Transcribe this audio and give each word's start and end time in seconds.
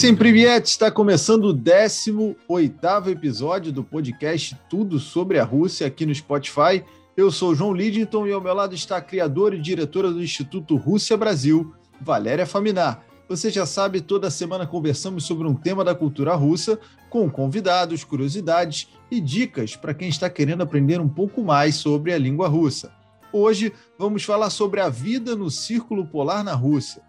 Sem 0.00 0.16
Priviet 0.16 0.64
está 0.64 0.90
começando 0.90 1.44
o 1.44 1.52
18 1.52 3.10
episódio 3.10 3.70
do 3.70 3.84
podcast 3.84 4.56
Tudo 4.66 4.98
sobre 4.98 5.38
a 5.38 5.44
Rússia 5.44 5.86
aqui 5.86 6.06
no 6.06 6.14
Spotify. 6.14 6.82
Eu 7.14 7.30
sou 7.30 7.50
o 7.50 7.54
João 7.54 7.74
Lidington 7.74 8.26
e 8.26 8.32
ao 8.32 8.40
meu 8.40 8.54
lado 8.54 8.74
está 8.74 8.96
a 8.96 9.02
criadora 9.02 9.56
e 9.56 9.60
diretora 9.60 10.10
do 10.10 10.22
Instituto 10.22 10.74
Rússia 10.74 11.18
Brasil, 11.18 11.74
Valéria 12.00 12.46
Faminar. 12.46 13.04
Você 13.28 13.50
já 13.50 13.66
sabe, 13.66 14.00
toda 14.00 14.30
semana 14.30 14.66
conversamos 14.66 15.24
sobre 15.24 15.46
um 15.46 15.54
tema 15.54 15.84
da 15.84 15.94
cultura 15.94 16.34
russa, 16.34 16.80
com 17.10 17.28
convidados, 17.28 18.02
curiosidades 18.02 18.88
e 19.10 19.20
dicas 19.20 19.76
para 19.76 19.92
quem 19.92 20.08
está 20.08 20.30
querendo 20.30 20.62
aprender 20.62 20.98
um 20.98 21.10
pouco 21.10 21.44
mais 21.44 21.74
sobre 21.74 22.14
a 22.14 22.18
língua 22.18 22.48
russa. 22.48 22.90
Hoje 23.30 23.70
vamos 23.98 24.24
falar 24.24 24.48
sobre 24.48 24.80
a 24.80 24.88
vida 24.88 25.36
no 25.36 25.50
Círculo 25.50 26.06
Polar 26.06 26.42
na 26.42 26.54
Rússia. 26.54 27.02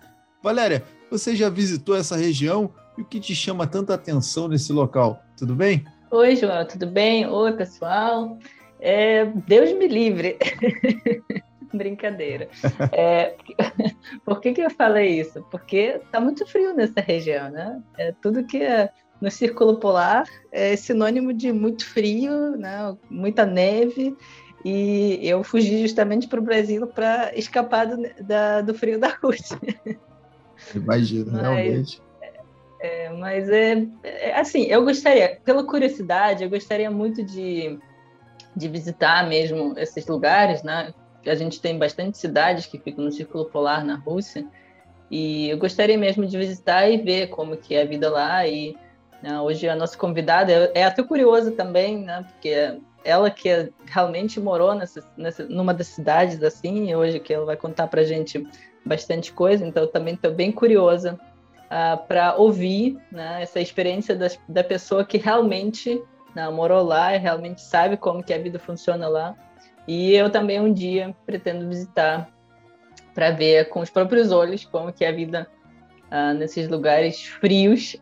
Valéria, 0.44 0.84
você 1.10 1.36
já 1.36 1.50
visitou 1.50 1.96
essa 1.96 2.18
região 2.18 2.74
e 2.98 3.02
o 3.02 3.06
que 3.06 3.20
te 3.20 3.34
chama 3.34 3.68
tanta 3.68 3.94
atenção 3.94 4.48
nesse 4.48 4.72
local? 4.74 5.24
Tudo 5.38 5.56
bem? 5.56 5.86
Oi, 6.12 6.36
João, 6.36 6.66
tudo 6.66 6.88
bem? 6.88 7.26
Oi, 7.26 7.54
pessoal. 7.54 8.38
É, 8.80 9.26
Deus 9.26 9.72
me 9.74 9.88
livre. 9.88 10.38
Brincadeira. 11.74 12.50
É, 12.92 13.36
por 14.26 14.42
que, 14.42 14.52
que 14.52 14.62
eu 14.62 14.70
falei 14.70 15.22
isso? 15.22 15.42
Porque 15.50 16.02
está 16.04 16.20
muito 16.20 16.46
frio 16.46 16.74
nessa 16.74 17.00
região, 17.00 17.50
né? 17.50 17.82
É, 17.98 18.14
tudo 18.22 18.44
que 18.44 18.62
é 18.62 18.90
no 19.22 19.32
Círculo 19.32 19.78
Polar 19.78 20.26
é 20.52 20.76
sinônimo 20.76 21.32
de 21.32 21.54
muito 21.54 21.86
frio, 21.86 22.58
né? 22.58 22.96
muita 23.10 23.46
neve. 23.46 24.18
E 24.66 25.20
eu 25.24 25.44
fugi 25.44 25.82
justamente 25.82 26.28
para 26.28 26.40
o 26.40 26.44
Brasil 26.44 26.86
para 26.88 27.32
escapar 27.36 27.88
do, 27.88 27.98
da, 28.22 28.62
do 28.62 28.74
frio 28.74 29.00
da 29.00 29.10
Rússia. 29.24 29.60
Imagino, 30.76 31.32
mas, 31.32 31.42
realmente. 31.42 32.02
É, 32.82 33.10
mas 33.10 33.48
é, 33.48 33.86
é, 34.04 34.40
assim, 34.40 34.64
eu 34.64 34.84
gostaria, 34.84 35.40
pela 35.46 35.64
curiosidade, 35.64 36.44
eu 36.44 36.50
gostaria 36.50 36.90
muito 36.90 37.24
de, 37.24 37.78
de 38.56 38.68
visitar 38.68 39.28
mesmo 39.30 39.78
esses 39.78 40.08
lugares, 40.08 40.64
né? 40.64 40.92
A 41.28 41.36
gente 41.36 41.62
tem 41.62 41.78
bastante 41.78 42.18
cidades 42.18 42.66
que 42.66 42.80
ficam 42.80 43.06
no 43.06 43.12
Círculo 43.12 43.46
Polar 43.46 43.86
na 43.86 43.96
Rússia, 43.96 44.48
e 45.12 45.50
eu 45.50 45.60
gostaria 45.60 45.96
mesmo 45.96 46.26
de 46.26 46.36
visitar 46.36 46.90
e 46.90 46.98
ver 46.98 47.28
como 47.28 47.56
que 47.56 47.76
é 47.76 47.84
a 47.84 47.86
vida 47.86 48.10
lá. 48.10 48.48
E 48.48 48.76
né, 49.22 49.40
hoje 49.40 49.70
a 49.70 49.76
nossa 49.76 49.96
convidada 49.96 50.52
é, 50.52 50.72
é 50.74 50.84
até 50.84 51.04
curiosa 51.04 51.52
também, 51.52 52.00
né? 52.00 52.26
Porque 52.32 52.80
ela 53.04 53.30
que 53.30 53.72
realmente 53.86 54.40
morou 54.40 54.74
nessa, 54.74 55.04
nessa, 55.16 55.46
numa 55.46 55.74
das 55.74 55.88
cidades 55.88 56.42
assim, 56.42 56.90
e 56.90 56.96
hoje 56.96 57.20
que 57.20 57.32
ela 57.32 57.46
vai 57.46 57.58
contar 57.58 57.88
para 57.88 58.04
gente 58.04 58.44
bastante 58.84 59.32
coisa, 59.32 59.64
então 59.64 59.86
também 59.86 60.16
estou 60.16 60.32
bem 60.32 60.52
curiosa 60.52 61.20
uh, 61.72 61.94
ah, 61.94 61.98
para 61.98 62.36
ouvir 62.36 62.98
né, 63.12 63.42
essa 63.42 63.60
experiência 63.60 64.18
da 64.48 64.64
pessoa 64.64 65.06
que 65.06 65.18
realmente 65.18 66.02
né, 66.36 66.50
morou 66.50 66.84
lá 66.84 67.16
e 67.16 67.18
realmente 67.18 67.62
sabe 67.62 67.96
como 67.96 68.22
que 68.22 68.34
a 68.34 68.38
vida 68.38 68.60
funciona 68.60 69.08
lá. 69.08 69.36
E 69.88 70.14
eu 70.14 70.30
também 70.30 70.60
um 70.60 70.72
dia 70.72 71.16
pretendo 71.26 71.68
visitar 71.68 72.30
para 73.14 73.32
ver 73.32 73.70
com 73.70 73.80
os 73.80 73.90
próprios 73.90 74.32
olhos 74.32 74.66
como 74.66 74.92
que 74.94 75.04
é 75.04 75.10
a 75.10 75.12
vida 75.12 75.48
uh, 76.12 76.38
nesses 76.38 76.68
lugares 76.68 77.24
frios. 77.24 77.96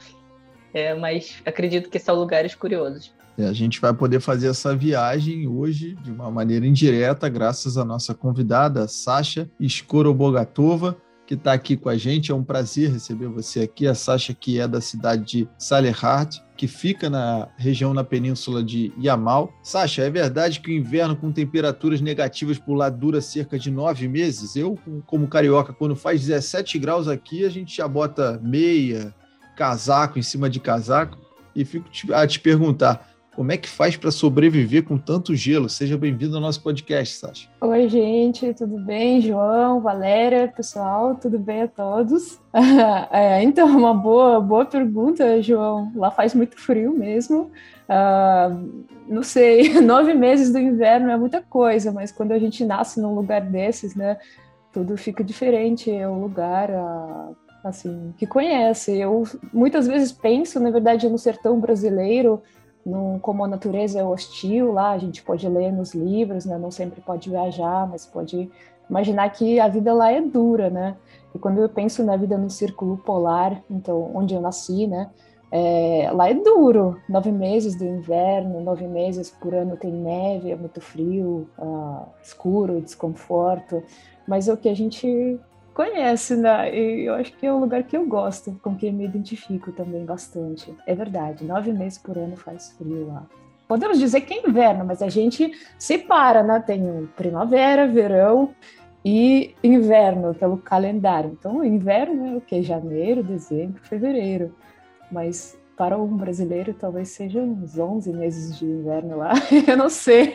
é, 0.72 0.94
mas 0.94 1.42
acredito 1.44 1.90
que 1.90 1.98
são 1.98 2.14
lugares 2.14 2.54
curiosos. 2.54 3.12
É, 3.36 3.46
a 3.46 3.52
gente 3.52 3.80
vai 3.80 3.94
poder 3.94 4.20
fazer 4.20 4.48
essa 4.48 4.74
viagem 4.74 5.46
hoje 5.46 5.94
de 6.02 6.10
uma 6.10 6.28
maneira 6.30 6.66
indireta, 6.66 7.28
graças 7.28 7.78
à 7.78 7.84
nossa 7.84 8.12
convidada, 8.12 8.88
Sasha 8.88 9.48
Skorobogatova, 9.60 10.96
que 11.28 11.34
está 11.34 11.52
aqui 11.52 11.76
com 11.76 11.90
a 11.90 11.96
gente. 11.96 12.32
É 12.32 12.34
um 12.34 12.42
prazer 12.42 12.90
receber 12.90 13.28
você 13.28 13.60
aqui. 13.60 13.86
A 13.86 13.94
Sasha, 13.94 14.32
que 14.32 14.58
é 14.58 14.66
da 14.66 14.80
cidade 14.80 15.24
de 15.26 15.48
Salehard, 15.58 16.42
que 16.56 16.66
fica 16.66 17.10
na 17.10 17.48
região 17.58 17.92
na 17.92 18.02
península 18.02 18.64
de 18.64 18.90
Yamal. 18.98 19.52
Sasha, 19.62 20.02
é 20.02 20.08
verdade 20.08 20.58
que 20.58 20.70
o 20.70 20.74
inverno 20.74 21.14
com 21.14 21.30
temperaturas 21.30 22.00
negativas 22.00 22.58
por 22.58 22.74
lá 22.74 22.88
dura 22.88 23.20
cerca 23.20 23.58
de 23.58 23.70
nove 23.70 24.08
meses? 24.08 24.56
Eu, 24.56 24.78
como 25.04 25.28
carioca, 25.28 25.74
quando 25.74 25.94
faz 25.94 26.22
17 26.22 26.78
graus 26.78 27.06
aqui, 27.06 27.44
a 27.44 27.50
gente 27.50 27.76
já 27.76 27.86
bota 27.86 28.40
meia, 28.42 29.14
casaco 29.54 30.18
em 30.18 30.22
cima 30.22 30.48
de 30.48 30.58
casaco. 30.58 31.18
E 31.54 31.62
fico 31.62 31.90
a 32.14 32.26
te 32.26 32.40
perguntar, 32.40 33.07
como 33.38 33.52
é 33.52 33.56
que 33.56 33.68
faz 33.68 33.96
para 33.96 34.10
sobreviver 34.10 34.82
com 34.82 34.98
tanto 34.98 35.32
gelo? 35.32 35.68
Seja 35.68 35.96
bem-vindo 35.96 36.34
ao 36.34 36.42
nosso 36.42 36.60
podcast, 36.60 37.14
Sasha. 37.14 37.48
Oi, 37.60 37.88
gente, 37.88 38.52
tudo 38.52 38.80
bem? 38.80 39.20
João, 39.20 39.80
Valéria, 39.80 40.48
pessoal, 40.48 41.14
tudo 41.14 41.38
bem 41.38 41.62
a 41.62 41.68
todos? 41.68 42.40
é, 43.12 43.40
então, 43.44 43.68
uma 43.68 43.94
boa, 43.94 44.40
boa 44.40 44.64
pergunta, 44.64 45.40
João. 45.40 45.92
Lá 45.94 46.10
faz 46.10 46.34
muito 46.34 46.58
frio 46.58 46.92
mesmo. 46.92 47.52
Uh, 47.88 48.84
não 49.06 49.22
sei, 49.22 49.72
nove 49.80 50.14
meses 50.14 50.52
do 50.52 50.58
inverno 50.58 51.08
é 51.08 51.16
muita 51.16 51.40
coisa, 51.40 51.92
mas 51.92 52.10
quando 52.10 52.32
a 52.32 52.40
gente 52.40 52.64
nasce 52.64 53.00
num 53.00 53.14
lugar 53.14 53.40
desses, 53.40 53.94
né, 53.94 54.18
tudo 54.72 54.96
fica 54.96 55.22
diferente. 55.22 55.88
É 55.88 56.08
um 56.08 56.20
lugar. 56.20 56.70
Uh, 56.70 57.36
assim, 57.62 58.14
que 58.16 58.26
conhece. 58.26 58.96
Eu 58.96 59.24
muitas 59.52 59.86
vezes 59.86 60.12
penso, 60.12 60.58
na 60.60 60.70
verdade, 60.70 61.08
no 61.08 61.18
sertão 61.18 61.60
brasileiro, 61.60 62.42
no, 62.88 63.18
como 63.20 63.44
a 63.44 63.48
natureza 63.48 64.00
é 64.00 64.04
hostil 64.04 64.72
lá, 64.72 64.90
a 64.90 64.98
gente 64.98 65.22
pode 65.22 65.46
ler 65.48 65.72
nos 65.72 65.94
livros, 65.94 66.44
né? 66.44 66.56
Não 66.58 66.70
sempre 66.70 67.00
pode 67.00 67.28
viajar, 67.28 67.86
mas 67.86 68.06
pode 68.06 68.50
imaginar 68.88 69.28
que 69.30 69.60
a 69.60 69.68
vida 69.68 69.92
lá 69.92 70.10
é 70.10 70.20
dura, 70.20 70.70
né? 70.70 70.96
E 71.34 71.38
quando 71.38 71.60
eu 71.60 71.68
penso 71.68 72.02
na 72.02 72.16
vida 72.16 72.38
no 72.38 72.48
círculo 72.48 72.96
polar, 72.96 73.62
então 73.70 74.10
onde 74.14 74.34
eu 74.34 74.40
nasci, 74.40 74.86
né? 74.86 75.10
É, 75.50 76.10
lá 76.12 76.28
é 76.28 76.34
duro, 76.34 77.00
nove 77.08 77.32
meses 77.32 77.74
do 77.74 77.84
inverno, 77.84 78.60
nove 78.60 78.86
meses 78.86 79.30
por 79.30 79.54
ano 79.54 79.76
tem 79.76 79.90
neve, 79.90 80.50
é 80.50 80.56
muito 80.56 80.80
frio, 80.80 81.48
uh, 81.58 82.06
escuro, 82.22 82.82
desconforto, 82.82 83.82
mas 84.26 84.46
é 84.46 84.52
o 84.52 84.58
que 84.58 84.68
a 84.68 84.74
gente 84.74 85.40
conhece, 85.78 86.34
né? 86.34 86.76
E 86.76 87.04
eu 87.04 87.14
acho 87.14 87.32
que 87.34 87.46
é 87.46 87.52
um 87.52 87.60
lugar 87.60 87.84
que 87.84 87.96
eu 87.96 88.04
gosto, 88.04 88.58
com 88.60 88.74
quem 88.74 88.92
me 88.92 89.04
identifico 89.04 89.70
também 89.70 90.04
bastante. 90.04 90.74
É 90.84 90.92
verdade, 90.92 91.44
nove 91.44 91.72
meses 91.72 91.98
por 91.98 92.18
ano 92.18 92.36
faz 92.36 92.72
frio 92.72 93.06
lá. 93.06 93.24
Podemos 93.68 93.96
dizer 94.00 94.22
que 94.22 94.34
é 94.34 94.48
inverno, 94.48 94.84
mas 94.84 95.02
a 95.02 95.08
gente 95.08 95.52
separa, 95.78 96.42
né? 96.42 96.58
Tem 96.58 97.08
primavera, 97.16 97.86
verão 97.86 98.52
e 99.04 99.54
inverno 99.62 100.34
pelo 100.34 100.58
calendário. 100.58 101.36
Então, 101.38 101.64
inverno 101.64 102.26
é 102.26 102.36
o 102.38 102.40
que? 102.40 102.60
Janeiro, 102.60 103.22
dezembro, 103.22 103.80
fevereiro. 103.84 104.52
Mas 105.12 105.56
para 105.76 105.96
um 105.96 106.16
brasileiro, 106.16 106.74
talvez 106.74 107.10
sejam 107.10 107.44
uns 107.44 107.78
11 107.78 108.12
meses 108.14 108.58
de 108.58 108.64
inverno 108.64 109.18
lá. 109.18 109.32
eu 109.68 109.76
não 109.76 109.88
sei. 109.88 110.32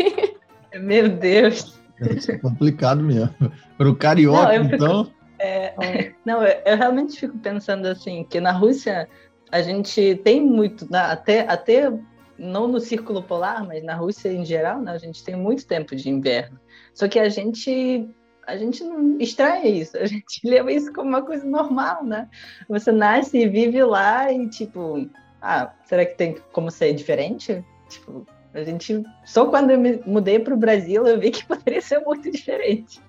Meu 0.80 1.10
Deus. 1.10 1.78
É 2.00 2.38
complicado 2.38 3.04
mesmo. 3.04 3.30
Para 3.78 3.90
o 3.90 3.96
carioca, 3.96 4.58
não, 4.58 4.66
então. 4.66 5.23
É, 5.44 6.14
não, 6.24 6.42
eu 6.42 6.78
realmente 6.78 7.20
fico 7.20 7.38
pensando 7.38 7.86
assim, 7.86 8.24
que 8.24 8.40
na 8.40 8.52
Rússia 8.54 9.10
a 9.52 9.62
gente 9.62 10.16
tem 10.24 10.40
muito, 10.40 10.88
até, 10.96 11.42
até 11.42 11.92
não 12.38 12.66
no 12.68 12.80
círculo 12.80 13.22
polar, 13.22 13.66
mas 13.68 13.84
na 13.84 13.94
Rússia 13.94 14.30
em 14.30 14.46
geral, 14.46 14.82
né, 14.82 14.94
a 14.94 14.98
gente 14.98 15.22
tem 15.22 15.36
muito 15.36 15.68
tempo 15.68 15.96
de 15.98 16.10
inverno. 16.10 16.58
Só 16.94 17.10
que 17.10 17.20
a 17.20 17.28
gente 17.28 18.10
a 18.46 18.58
gente 18.58 18.84
não 18.84 19.18
estranha 19.20 19.66
isso, 19.68 19.98
a 19.98 20.06
gente 20.06 20.40
leva 20.48 20.72
isso 20.72 20.92
como 20.94 21.10
uma 21.10 21.22
coisa 21.22 21.46
normal, 21.46 22.04
né? 22.06 22.30
Você 22.70 22.92
nasce 22.92 23.38
e 23.38 23.48
vive 23.48 23.84
lá 23.84 24.32
e 24.32 24.50
tipo, 24.50 25.10
ah, 25.42 25.74
será 25.86 26.06
que 26.06 26.16
tem 26.16 26.38
como 26.54 26.72
ser 26.72 26.94
diferente? 26.94 27.64
Tipo, 27.90 28.26
a 28.54 28.64
gente 28.64 29.04
só 29.26 29.46
quando 29.46 29.72
eu 29.72 29.80
me 29.80 30.00
mudei 30.06 30.40
para 30.40 30.54
o 30.54 30.58
Brasil 30.58 31.08
eu 31.08 31.20
vi 31.20 31.32
que 31.32 31.46
poderia 31.48 31.82
ser 31.82 32.00
muito 32.00 32.30
diferente. 32.32 33.02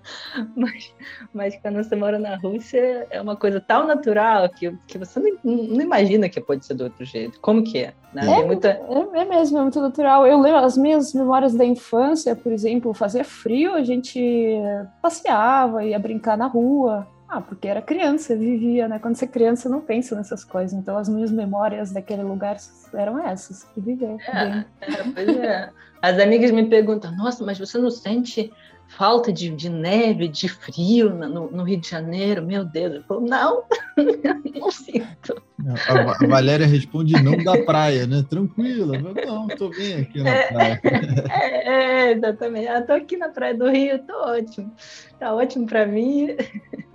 Mas, 0.57 0.93
mas 1.33 1.57
quando 1.61 1.77
você 1.77 1.95
mora 1.95 2.19
na 2.19 2.37
Rússia 2.37 3.07
é 3.11 3.21
uma 3.21 3.37
coisa 3.37 3.61
tão 3.61 3.87
natural 3.87 4.49
que, 4.49 4.77
que 4.87 4.99
você 4.99 5.21
não, 5.21 5.39
não 5.45 5.81
imagina 5.81 6.29
que 6.29 6.41
pode 6.41 6.65
ser 6.65 6.75
do 6.75 6.85
outro 6.85 7.05
jeito. 7.05 7.39
Como 7.41 7.63
que 7.63 7.79
é? 7.79 7.95
Né? 8.13 8.41
É, 8.41 8.45
muita... 8.45 8.69
é, 8.69 9.21
é, 9.21 9.25
mesmo, 9.25 9.59
é 9.59 9.63
muito 9.63 9.81
natural. 9.81 10.27
Eu 10.27 10.41
lembro 10.41 10.61
as 10.61 10.77
minhas 10.77 11.13
memórias 11.13 11.55
da 11.55 11.65
infância, 11.65 12.35
por 12.37 12.53
exemplo, 12.53 12.95
fazia 12.95 13.25
frio, 13.25 13.75
a 13.75 13.83
gente 13.83 14.57
passeava, 15.03 15.85
ia 15.85 15.99
brincar 15.99 16.37
na 16.37 16.47
rua. 16.47 17.07
Ah, 17.35 17.41
porque 17.41 17.67
era 17.67 17.83
criança, 17.83 18.37
vivia, 18.37 18.87
né? 18.87 19.01
Quando 19.01 19.17
você 19.17 19.25
é 19.25 19.29
criança, 19.29 19.69
não 19.69 19.81
pensa 19.81 20.15
nessas 20.15 20.45
coisas. 20.45 20.73
Então, 20.73 20.97
as 20.97 21.09
minhas 21.09 21.33
memórias 21.33 21.91
daquele 21.91 22.23
lugar 22.23 22.57
eram 22.95 23.19
essas, 23.19 23.67
de 23.75 23.81
viver. 23.81 24.17
É, 24.29 24.65
é, 24.81 25.05
pois 25.13 25.29
é. 25.37 25.71
As 26.05 26.19
amigas 26.19 26.51
me 26.51 26.67
perguntam, 26.67 27.17
nossa, 27.17 27.43
mas 27.43 27.59
você 27.59 27.79
não 27.79 27.91
sente 27.91 28.53
falta 28.89 29.33
de, 29.33 29.49
de 29.49 29.71
neve, 29.71 30.29
de 30.29 30.51
frio 30.51 31.09
no, 31.09 31.51
no, 31.51 31.65
Rio 31.65 31.81
de 31.81 31.89
Janeiro, 31.89 32.45
meu 32.45 32.63
Deus. 32.63 32.97
Eu 32.97 33.03
falo, 33.05 33.23
não, 33.23 33.63
não 34.55 34.71
sinto. 34.71 35.43
A, 35.89 36.27
Valéria 36.27 36.67
responde 36.67 37.15
não 37.23 37.43
da 37.43 37.57
praia, 37.65 38.07
né? 38.07 38.23
Tranquila, 38.29 38.99
não, 38.99 39.49
tô 39.49 39.71
bem 39.71 40.03
aqui 40.03 40.23
na 40.23 40.29
é, 40.29 40.53
praia. 40.53 40.81
É, 41.31 41.69
é, 41.69 42.13
exatamente. 42.13 42.67
Eu 42.67 42.87
tô 42.87 42.93
aqui 42.93 43.17
na 43.17 43.31
praia 43.31 43.57
do 43.57 43.71
Rio, 43.71 43.99
tô 44.07 44.13
ótimo. 44.13 44.71
Tá 45.19 45.35
ótimo 45.35 45.67
para 45.67 45.87
mim. 45.87 46.37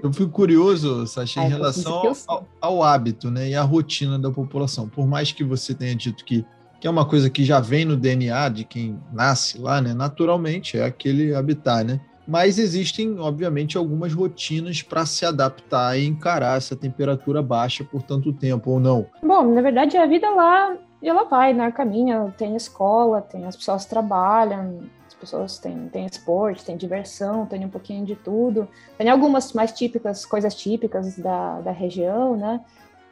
Eu 0.04 0.14
fico 0.14 0.30
curioso, 0.30 1.08
Sasha, 1.08 1.40
em 1.40 1.46
Ai, 1.46 1.50
relação 1.50 2.14
ao, 2.28 2.48
ao 2.62 2.84
hábito 2.84 3.32
né, 3.32 3.50
e 3.50 3.56
à 3.56 3.64
rotina 3.64 4.20
da 4.20 4.30
população. 4.30 4.88
Por 4.88 5.08
mais 5.08 5.32
que 5.32 5.44
você 5.44 5.74
tenha 5.74 5.96
dito 5.96 6.24
que 6.24 6.46
que 6.80 6.88
é 6.88 6.90
uma 6.90 7.06
coisa 7.06 7.30
que 7.30 7.44
já 7.44 7.60
vem 7.60 7.86
no 7.86 7.98
DNA 7.98 8.50
de 8.50 8.64
quem 8.64 9.00
nasce 9.12 9.58
lá, 9.58 9.82
né? 9.82 9.94
Naturalmente, 9.94 10.78
é 10.78 10.86
aquele 10.86 11.36
habitat, 11.36 11.84
né? 11.84 12.00
Mas 12.26 12.60
existem, 12.60 13.20
obviamente, 13.20 13.76
algumas 13.76 14.14
rotinas 14.14 14.84
para 14.84 15.04
se 15.06 15.26
adaptar 15.26 15.98
e 15.98 16.06
encarar 16.06 16.58
essa 16.58 16.76
temperatura 16.76 17.42
baixa 17.42 17.84
por 17.84 18.04
tanto 18.04 18.32
tempo, 18.32 18.70
ou 18.70 18.80
não? 18.80 19.08
Bom, 19.24 19.52
na 19.52 19.62
verdade, 19.62 19.98
a 19.98 20.06
vida 20.06 20.30
lá, 20.30 20.78
ela 21.02 21.24
vai, 21.24 21.54
né? 21.54 21.72
Caminha, 21.72 22.32
tem 22.38 22.56
escola, 22.56 23.20
tem 23.20 23.46
as 23.46 23.56
pessoas 23.56 23.86
trabalham, 23.86 24.84
as 25.08 25.16
pessoas 25.16 25.58
têm, 25.58 25.90
têm 25.90 26.06
esporte, 26.06 26.64
tem 26.64 26.78
diversão, 26.78 27.48
tem 27.48 27.66
um 27.66 27.70
pouquinho 27.70 28.06
de 28.06 28.16
tudo. 28.16 28.68
Tem 28.96 29.10
algumas 29.10 29.52
mais 29.54 29.72
típicas, 29.72 30.24
coisas 30.24 30.54
típicas 30.54 31.18
da, 31.18 31.62
da 31.62 31.72
região, 31.72 32.38
né? 32.38 32.62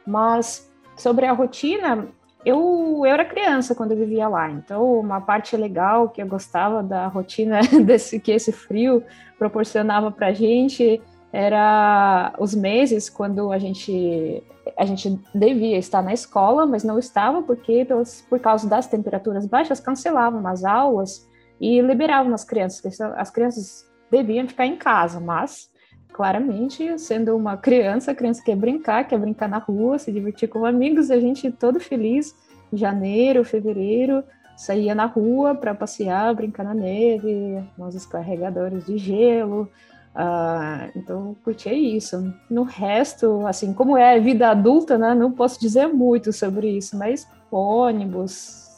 Mas 0.06 0.70
sobre 0.96 1.26
a 1.26 1.32
rotina, 1.32 2.06
eu, 2.44 3.02
eu 3.04 3.04
era 3.04 3.24
criança 3.24 3.74
quando 3.74 3.92
eu 3.92 3.98
vivia 3.98 4.28
lá, 4.28 4.50
então 4.50 5.00
uma 5.00 5.20
parte 5.20 5.56
legal 5.56 6.08
que 6.08 6.22
eu 6.22 6.26
gostava 6.26 6.82
da 6.82 7.06
rotina 7.08 7.60
desse 7.84 8.20
que 8.20 8.32
esse 8.32 8.52
frio 8.52 9.02
proporcionava 9.38 10.10
para 10.10 10.32
gente 10.32 11.00
era 11.32 12.32
os 12.38 12.54
meses 12.54 13.10
quando 13.10 13.52
a 13.52 13.58
gente 13.58 14.42
a 14.76 14.84
gente 14.84 15.18
devia 15.34 15.78
estar 15.78 16.02
na 16.02 16.12
escola, 16.12 16.66
mas 16.66 16.84
não 16.84 16.98
estava 16.98 17.42
porque 17.42 17.84
pelos, 17.84 18.22
por 18.28 18.38
causa 18.38 18.68
das 18.68 18.86
temperaturas 18.86 19.46
baixas 19.46 19.80
cancelavam 19.80 20.46
as 20.46 20.64
aulas 20.64 21.26
e 21.60 21.80
liberavam 21.80 22.34
as 22.34 22.44
crianças. 22.44 23.00
As 23.00 23.30
crianças 23.30 23.86
deviam 24.10 24.46
ficar 24.46 24.66
em 24.66 24.76
casa, 24.76 25.20
mas 25.20 25.70
claramente, 26.18 26.98
sendo 26.98 27.36
uma 27.36 27.56
criança, 27.56 28.10
a 28.10 28.14
criança 28.14 28.42
quer 28.44 28.56
brincar, 28.56 29.06
quer 29.06 29.16
brincar 29.16 29.48
na 29.48 29.58
rua, 29.58 30.00
se 30.00 30.10
divertir 30.10 30.48
com 30.48 30.66
amigos, 30.66 31.12
a 31.12 31.20
gente 31.20 31.48
todo 31.52 31.78
feliz, 31.78 32.34
janeiro, 32.72 33.44
fevereiro, 33.44 34.24
saía 34.56 34.96
na 34.96 35.06
rua 35.06 35.54
para 35.54 35.76
passear, 35.76 36.34
brincar 36.34 36.64
na 36.64 36.74
neve, 36.74 37.62
nos 37.78 37.94
escorregadores 37.94 38.84
de 38.84 38.98
gelo, 38.98 39.70
uh, 40.12 40.90
então 40.96 41.36
curtia 41.44 41.72
isso. 41.72 42.34
No 42.50 42.64
resto, 42.64 43.46
assim, 43.46 43.72
como 43.72 43.96
é 43.96 44.18
vida 44.18 44.48
adulta, 44.48 44.98
né, 44.98 45.14
não 45.14 45.30
posso 45.30 45.60
dizer 45.60 45.86
muito 45.86 46.32
sobre 46.32 46.68
isso, 46.68 46.98
mas 46.98 47.28
ônibus, 47.48 48.32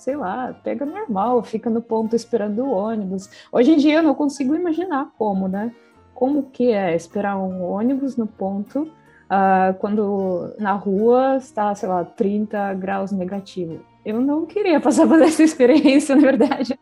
sei 0.04 0.14
lá, 0.14 0.54
pega 0.62 0.84
normal, 0.84 1.42
fica 1.42 1.70
no 1.70 1.80
ponto 1.80 2.14
esperando 2.14 2.64
o 2.64 2.70
ônibus. 2.70 3.30
Hoje 3.50 3.72
em 3.72 3.78
dia 3.78 3.94
eu 3.94 4.02
não 4.02 4.14
consigo 4.14 4.54
imaginar 4.54 5.10
como, 5.16 5.48
né? 5.48 5.72
Como 6.20 6.42
que 6.42 6.70
é 6.70 6.94
esperar 6.94 7.38
um 7.38 7.62
ônibus 7.62 8.14
no 8.14 8.26
ponto 8.26 8.82
uh, 8.82 9.72
quando 9.78 10.54
na 10.58 10.72
rua 10.72 11.38
está, 11.38 11.74
sei 11.74 11.88
lá, 11.88 12.04
30 12.04 12.74
graus 12.74 13.10
negativo. 13.10 13.80
Eu 14.04 14.20
não 14.20 14.44
queria 14.44 14.78
passar 14.80 15.06
por 15.08 15.20
essa 15.22 15.42
experiência, 15.42 16.14
na 16.14 16.20
verdade. 16.20 16.78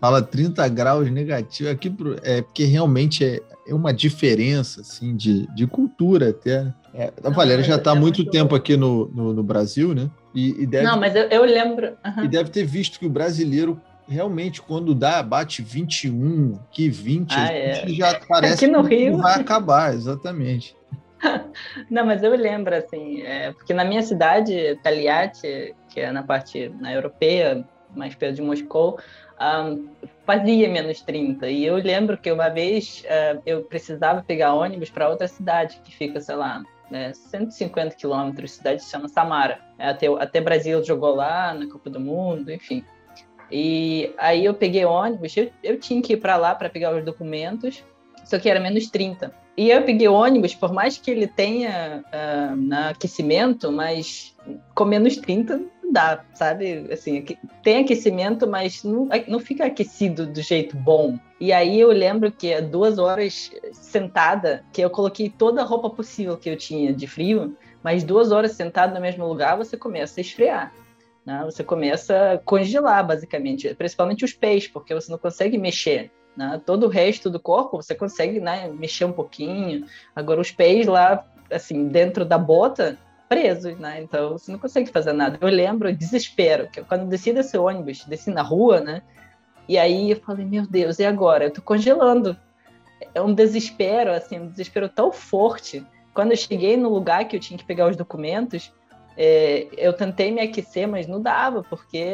Fala 0.00 0.20
30 0.20 0.68
graus 0.70 1.08
negativo 1.08 1.70
aqui, 1.70 1.88
pro, 1.88 2.16
é 2.24 2.42
porque 2.42 2.64
realmente 2.64 3.24
é, 3.24 3.40
é 3.68 3.72
uma 3.72 3.94
diferença 3.94 4.80
assim 4.80 5.14
de, 5.14 5.46
de 5.54 5.64
cultura 5.68 6.30
até. 6.30 6.66
É, 6.92 7.12
a 7.22 7.30
Valéria 7.30 7.62
já 7.62 7.76
está 7.76 7.92
há 7.92 7.96
é 7.96 8.00
muito 8.00 8.24
tempo 8.24 8.56
aqui 8.56 8.76
no, 8.76 9.08
no, 9.14 9.32
no, 9.32 9.42
Brasil, 9.44 9.94
né? 9.94 10.10
E, 10.34 10.62
e 10.62 10.66
deve, 10.66 10.84
não, 10.84 10.98
mas 10.98 11.14
eu, 11.14 11.22
eu 11.28 11.44
lembro. 11.44 11.92
Uhum. 12.04 12.24
E 12.24 12.28
deve 12.28 12.50
ter 12.50 12.64
visto 12.64 12.98
que 12.98 13.06
o 13.06 13.10
brasileiro 13.10 13.80
realmente, 14.12 14.60
quando 14.60 14.94
dá, 14.94 15.22
bate 15.22 15.62
21, 15.62 16.58
que 16.70 16.88
20, 16.88 17.32
ah, 17.34 17.52
é. 17.52 17.88
já 17.88 18.20
parece 18.28 18.68
que 18.68 18.80
Rio... 18.82 19.16
vai 19.16 19.40
acabar, 19.40 19.94
exatamente. 19.94 20.76
Não, 21.90 22.04
mas 22.04 22.22
eu 22.22 22.34
lembro, 22.36 22.74
assim, 22.74 23.22
é, 23.22 23.52
porque 23.52 23.72
na 23.72 23.84
minha 23.84 24.02
cidade, 24.02 24.78
Taliate, 24.82 25.74
que 25.88 26.00
é 26.00 26.12
na 26.12 26.22
parte 26.22 26.68
na 26.80 26.92
europeia, 26.92 27.64
mais 27.94 28.14
perto 28.14 28.36
de 28.36 28.42
Moscou, 28.42 28.98
um, 29.40 29.88
fazia 30.26 30.68
menos 30.68 31.00
30. 31.00 31.48
E 31.48 31.64
eu 31.64 31.76
lembro 31.76 32.18
que 32.18 32.30
uma 32.30 32.48
vez 32.48 33.04
uh, 33.06 33.42
eu 33.46 33.62
precisava 33.62 34.22
pegar 34.22 34.54
ônibus 34.54 34.90
para 34.90 35.08
outra 35.08 35.28
cidade, 35.28 35.80
que 35.84 35.94
fica, 35.94 36.20
sei 36.20 36.36
lá, 36.36 36.62
né, 36.90 37.12
150 37.14 37.96
quilômetros, 37.96 38.52
cidade 38.52 38.82
se 38.82 38.90
chama 38.90 39.08
Samara. 39.08 39.58
Até, 39.78 40.06
até 40.06 40.40
Brasil 40.40 40.84
jogou 40.84 41.14
lá 41.14 41.54
na 41.54 41.66
Copa 41.66 41.88
do 41.88 41.98
Mundo, 41.98 42.52
enfim. 42.52 42.84
E 43.52 44.10
aí 44.16 44.44
eu 44.46 44.54
peguei 44.54 44.84
ônibus, 44.84 45.36
eu, 45.36 45.50
eu 45.62 45.78
tinha 45.78 46.00
que 46.00 46.14
ir 46.14 46.16
para 46.16 46.36
lá 46.36 46.54
para 46.54 46.70
pegar 46.70 46.96
os 46.96 47.04
documentos, 47.04 47.84
só 48.24 48.38
que 48.38 48.48
era 48.48 48.58
menos 48.58 48.88
30. 48.88 49.32
E 49.56 49.70
eu 49.70 49.82
peguei 49.82 50.08
ônibus, 50.08 50.54
por 50.54 50.72
mais 50.72 50.96
que 50.96 51.10
ele 51.10 51.26
tenha 51.26 52.02
uh, 52.06 52.56
na 52.56 52.90
aquecimento, 52.90 53.70
mas 53.70 54.34
com 54.74 54.86
menos 54.86 55.16
30 55.18 55.60
não 55.82 55.92
dá, 55.92 56.24
sabe? 56.32 56.88
Assim, 56.90 57.22
tem 57.62 57.82
aquecimento, 57.82 58.46
mas 58.46 58.82
não, 58.82 59.08
não 59.28 59.38
fica 59.38 59.66
aquecido 59.66 60.26
do 60.26 60.40
jeito 60.40 60.74
bom. 60.74 61.18
E 61.38 61.52
aí 61.52 61.78
eu 61.78 61.88
lembro 61.88 62.32
que 62.32 62.58
duas 62.62 62.98
horas 62.98 63.50
sentada, 63.72 64.64
que 64.72 64.80
eu 64.80 64.88
coloquei 64.88 65.28
toda 65.28 65.60
a 65.60 65.64
roupa 65.64 65.90
possível 65.90 66.38
que 66.38 66.48
eu 66.48 66.56
tinha 66.56 66.90
de 66.94 67.06
frio, 67.06 67.54
mas 67.82 68.02
duas 68.02 68.32
horas 68.32 68.52
sentado 68.52 68.94
no 68.94 69.00
mesmo 69.00 69.26
lugar, 69.26 69.58
você 69.58 69.76
começa 69.76 70.18
a 70.18 70.22
esfriar. 70.22 70.72
Né? 71.24 71.42
Você 71.44 71.62
começa 71.62 72.32
a 72.32 72.38
congelar, 72.38 73.06
basicamente, 73.06 73.72
principalmente 73.74 74.24
os 74.24 74.32
pés, 74.32 74.66
porque 74.66 74.94
você 74.94 75.10
não 75.10 75.18
consegue 75.18 75.56
mexer. 75.58 76.10
Né? 76.36 76.60
Todo 76.64 76.86
o 76.86 76.88
resto 76.88 77.30
do 77.30 77.38
corpo 77.38 77.76
você 77.76 77.94
consegue 77.94 78.40
né, 78.40 78.68
mexer 78.68 79.04
um 79.04 79.12
pouquinho. 79.12 79.86
Agora, 80.14 80.40
os 80.40 80.50
pés 80.50 80.86
lá, 80.86 81.24
assim, 81.50 81.88
dentro 81.88 82.24
da 82.24 82.38
bota, 82.38 82.98
presos, 83.32 83.78
né? 83.78 84.02
Então, 84.02 84.32
você 84.32 84.52
não 84.52 84.58
consegue 84.58 84.90
fazer 84.90 85.14
nada. 85.14 85.38
Eu 85.40 85.48
lembro 85.48 85.90
desespero, 85.90 86.68
que 86.68 86.82
quando 86.82 87.02
eu 87.02 87.06
desci 87.06 87.32
desse 87.32 87.56
ônibus, 87.56 88.04
desci 88.04 88.30
na 88.30 88.42
rua, 88.42 88.80
né? 88.80 89.00
E 89.66 89.78
aí 89.78 90.10
eu 90.10 90.20
falei, 90.20 90.44
meu 90.44 90.66
Deus, 90.66 90.98
e 90.98 91.04
agora? 91.06 91.44
Eu 91.44 91.50
tô 91.50 91.62
congelando. 91.62 92.36
É 93.14 93.22
um 93.22 93.32
desespero, 93.32 94.12
assim, 94.12 94.38
um 94.38 94.48
desespero 94.48 94.86
tão 94.86 95.10
forte. 95.10 95.82
Quando 96.12 96.32
eu 96.32 96.36
cheguei 96.36 96.76
no 96.76 96.90
lugar 96.90 97.26
que 97.26 97.34
eu 97.34 97.40
tinha 97.40 97.56
que 97.56 97.64
pegar 97.64 97.88
os 97.88 97.96
documentos, 97.96 98.70
é, 99.16 99.68
eu 99.76 99.92
tentei 99.92 100.30
me 100.30 100.40
aquecer, 100.40 100.88
mas 100.88 101.06
não 101.06 101.20
dava, 101.20 101.62
porque 101.62 102.04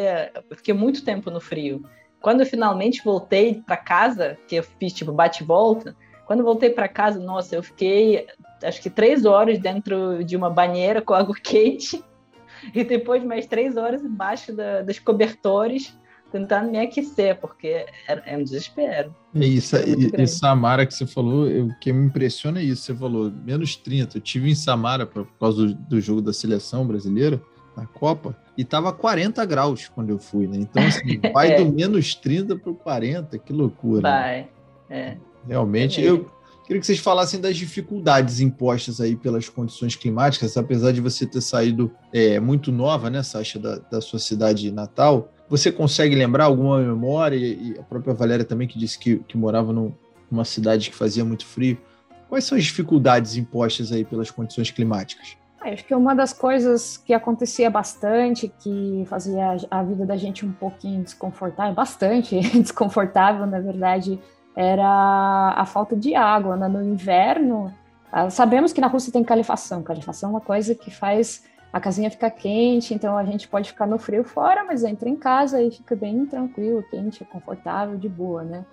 eu 0.50 0.56
fiquei 0.56 0.74
muito 0.74 1.04
tempo 1.04 1.30
no 1.30 1.40
frio. 1.40 1.82
Quando 2.20 2.40
eu 2.40 2.46
finalmente 2.46 3.02
voltei 3.04 3.62
para 3.64 3.76
casa, 3.76 4.36
que 4.48 4.56
eu 4.56 4.62
fiz 4.62 4.92
tipo 4.92 5.12
bate-volta, 5.12 5.96
quando 6.26 6.40
eu 6.40 6.44
voltei 6.44 6.70
para 6.70 6.88
casa, 6.88 7.18
nossa, 7.18 7.56
eu 7.56 7.62
fiquei 7.62 8.26
acho 8.62 8.82
que 8.82 8.90
três 8.90 9.24
horas 9.24 9.58
dentro 9.58 10.22
de 10.24 10.36
uma 10.36 10.50
banheira 10.50 11.00
com 11.00 11.14
água 11.14 11.34
quente 11.42 12.04
e 12.74 12.84
depois 12.84 13.24
mais 13.24 13.46
três 13.46 13.76
horas 13.76 14.02
embaixo 14.02 14.54
da, 14.54 14.82
dos 14.82 14.98
cobertores 14.98 15.97
tentando 16.30 16.70
me 16.70 16.78
aquecer, 16.78 17.38
porque 17.40 17.86
é, 18.06 18.22
é 18.26 18.36
um 18.36 18.44
desespero. 18.44 19.14
É 19.34 19.46
isso, 19.46 19.76
e, 19.76 20.22
e, 20.22 20.26
Samara 20.26 20.86
que 20.86 20.94
você 20.94 21.06
falou, 21.06 21.46
o 21.46 21.74
que 21.78 21.92
me 21.92 22.06
impressiona 22.06 22.60
é 22.60 22.64
isso, 22.64 22.82
você 22.82 22.94
falou 22.94 23.32
menos 23.44 23.76
30. 23.76 24.18
Eu 24.18 24.20
tive 24.20 24.50
em 24.50 24.54
Samara 24.54 25.06
por 25.06 25.26
causa 25.38 25.66
do, 25.66 25.74
do 25.74 26.00
jogo 26.00 26.20
da 26.20 26.32
seleção 26.32 26.86
brasileira, 26.86 27.40
na 27.76 27.86
Copa, 27.86 28.36
e 28.56 28.64
tava 28.64 28.92
40 28.92 29.44
graus 29.44 29.88
quando 29.88 30.10
eu 30.10 30.18
fui, 30.18 30.48
né? 30.48 30.56
Então, 30.58 30.84
assim, 30.84 31.20
vai 31.32 31.52
é. 31.52 31.62
do 31.62 31.72
menos 31.72 32.14
30 32.14 32.56
para 32.56 32.72
40, 32.72 33.38
que 33.38 33.52
loucura. 33.52 34.02
Vai, 34.02 34.48
é. 34.90 35.16
Realmente, 35.46 36.00
é 36.00 36.10
eu 36.10 36.28
queria 36.66 36.80
que 36.80 36.86
vocês 36.86 36.98
falassem 36.98 37.40
das 37.40 37.56
dificuldades 37.56 38.40
impostas 38.40 39.00
aí 39.00 39.14
pelas 39.16 39.48
condições 39.48 39.94
climáticas, 39.94 40.56
apesar 40.56 40.92
de 40.92 41.00
você 41.00 41.24
ter 41.24 41.40
saído 41.40 41.90
é, 42.12 42.40
muito 42.40 42.72
nova, 42.72 43.08
né, 43.08 43.22
Sasha, 43.22 43.58
da, 43.58 43.78
da 43.78 44.00
sua 44.00 44.18
cidade 44.18 44.70
natal, 44.72 45.32
você 45.48 45.72
consegue 45.72 46.14
lembrar 46.14 46.44
alguma 46.44 46.78
memória, 46.78 47.36
e 47.36 47.74
a 47.78 47.82
própria 47.82 48.14
Valéria 48.14 48.44
também, 48.44 48.68
que 48.68 48.78
disse 48.78 48.98
que, 48.98 49.16
que 49.20 49.36
morava 49.36 49.72
num, 49.72 49.92
numa 50.30 50.44
cidade 50.44 50.90
que 50.90 50.96
fazia 50.96 51.24
muito 51.24 51.46
frio. 51.46 51.78
Quais 52.28 52.44
são 52.44 52.58
as 52.58 52.64
dificuldades 52.64 53.36
impostas 53.36 53.90
aí 53.90 54.04
pelas 54.04 54.30
condições 54.30 54.70
climáticas? 54.70 55.36
Ah, 55.60 55.70
acho 55.70 55.84
que 55.84 55.94
uma 55.94 56.14
das 56.14 56.32
coisas 56.32 56.96
que 56.98 57.14
acontecia 57.14 57.70
bastante, 57.70 58.52
que 58.60 59.04
fazia 59.06 59.56
a 59.70 59.82
vida 59.82 60.04
da 60.04 60.16
gente 60.16 60.44
um 60.44 60.52
pouquinho 60.52 61.02
desconfortável, 61.02 61.74
bastante 61.74 62.38
desconfortável, 62.60 63.46
na 63.46 63.58
verdade, 63.58 64.20
era 64.54 65.54
a 65.56 65.64
falta 65.64 65.96
de 65.96 66.14
água. 66.14 66.56
Né? 66.56 66.68
No 66.68 66.82
inverno, 66.82 67.72
ah, 68.12 68.28
sabemos 68.28 68.72
que 68.72 68.80
na 68.80 68.86
Rússia 68.86 69.12
tem 69.12 69.24
calefação. 69.24 69.82
Calefação 69.82 70.28
é 70.28 70.32
uma 70.32 70.40
coisa 70.40 70.74
que 70.74 70.90
faz 70.90 71.44
a 71.72 71.80
casinha 71.80 72.10
fica 72.10 72.30
quente, 72.30 72.94
então 72.94 73.16
a 73.16 73.24
gente 73.24 73.46
pode 73.46 73.70
ficar 73.70 73.86
no 73.86 73.98
frio 73.98 74.24
fora, 74.24 74.64
mas 74.64 74.84
entra 74.84 75.08
em 75.08 75.16
casa 75.16 75.62
e 75.62 75.70
fica 75.70 75.94
bem 75.94 76.24
tranquilo, 76.24 76.82
quente, 76.90 77.24
confortável, 77.24 77.96
de 77.96 78.08
boa, 78.08 78.42
né? 78.42 78.64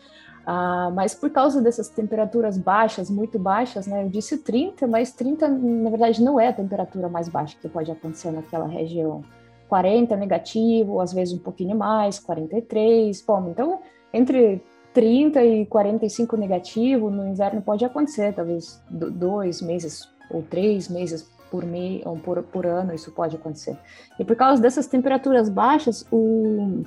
Ah, 0.45 0.91
mas 0.93 1.15
por 1.15 1.29
causa 1.29 1.61
dessas 1.61 1.89
temperaturas 1.89 2.57
baixas, 2.57 3.09
muito 3.09 3.39
baixas, 3.39 3.87
né? 3.87 4.03
Eu 4.03 4.09
disse 4.09 4.37
30, 4.37 4.87
mas 4.87 5.11
30 5.11 5.47
na 5.47 5.89
verdade 5.89 6.23
não 6.23 6.39
é 6.39 6.49
a 6.49 6.53
temperatura 6.53 7.09
mais 7.09 7.27
baixa 7.27 7.57
que 7.59 7.67
pode 7.67 7.91
acontecer 7.91 8.31
naquela 8.31 8.67
região. 8.67 9.23
40 9.67 10.15
negativo, 10.15 11.01
às 11.01 11.11
vezes 11.11 11.33
um 11.33 11.39
pouquinho 11.39 11.75
mais, 11.75 12.19
43, 12.19 13.21
bom, 13.23 13.49
então 13.49 13.79
entre 14.13 14.63
30 14.93 15.43
e 15.43 15.65
45 15.65 16.37
negativo 16.37 17.09
no 17.09 17.27
inverno 17.27 17.61
pode 17.61 17.83
acontecer, 17.83 18.33
talvez 18.33 18.81
dois 18.89 19.61
meses 19.61 20.07
ou 20.29 20.43
três 20.43 20.87
meses 20.87 21.29
por, 21.49 21.65
mês 21.65 22.01
ou 22.05 22.17
por, 22.17 22.41
por 22.43 22.65
ano 22.65 22.93
isso 22.93 23.11
pode 23.11 23.35
acontecer. 23.35 23.77
E 24.19 24.25
por 24.25 24.35
causa 24.35 24.61
dessas 24.61 24.87
temperaturas 24.87 25.49
baixas, 25.49 26.05
o, 26.11 26.83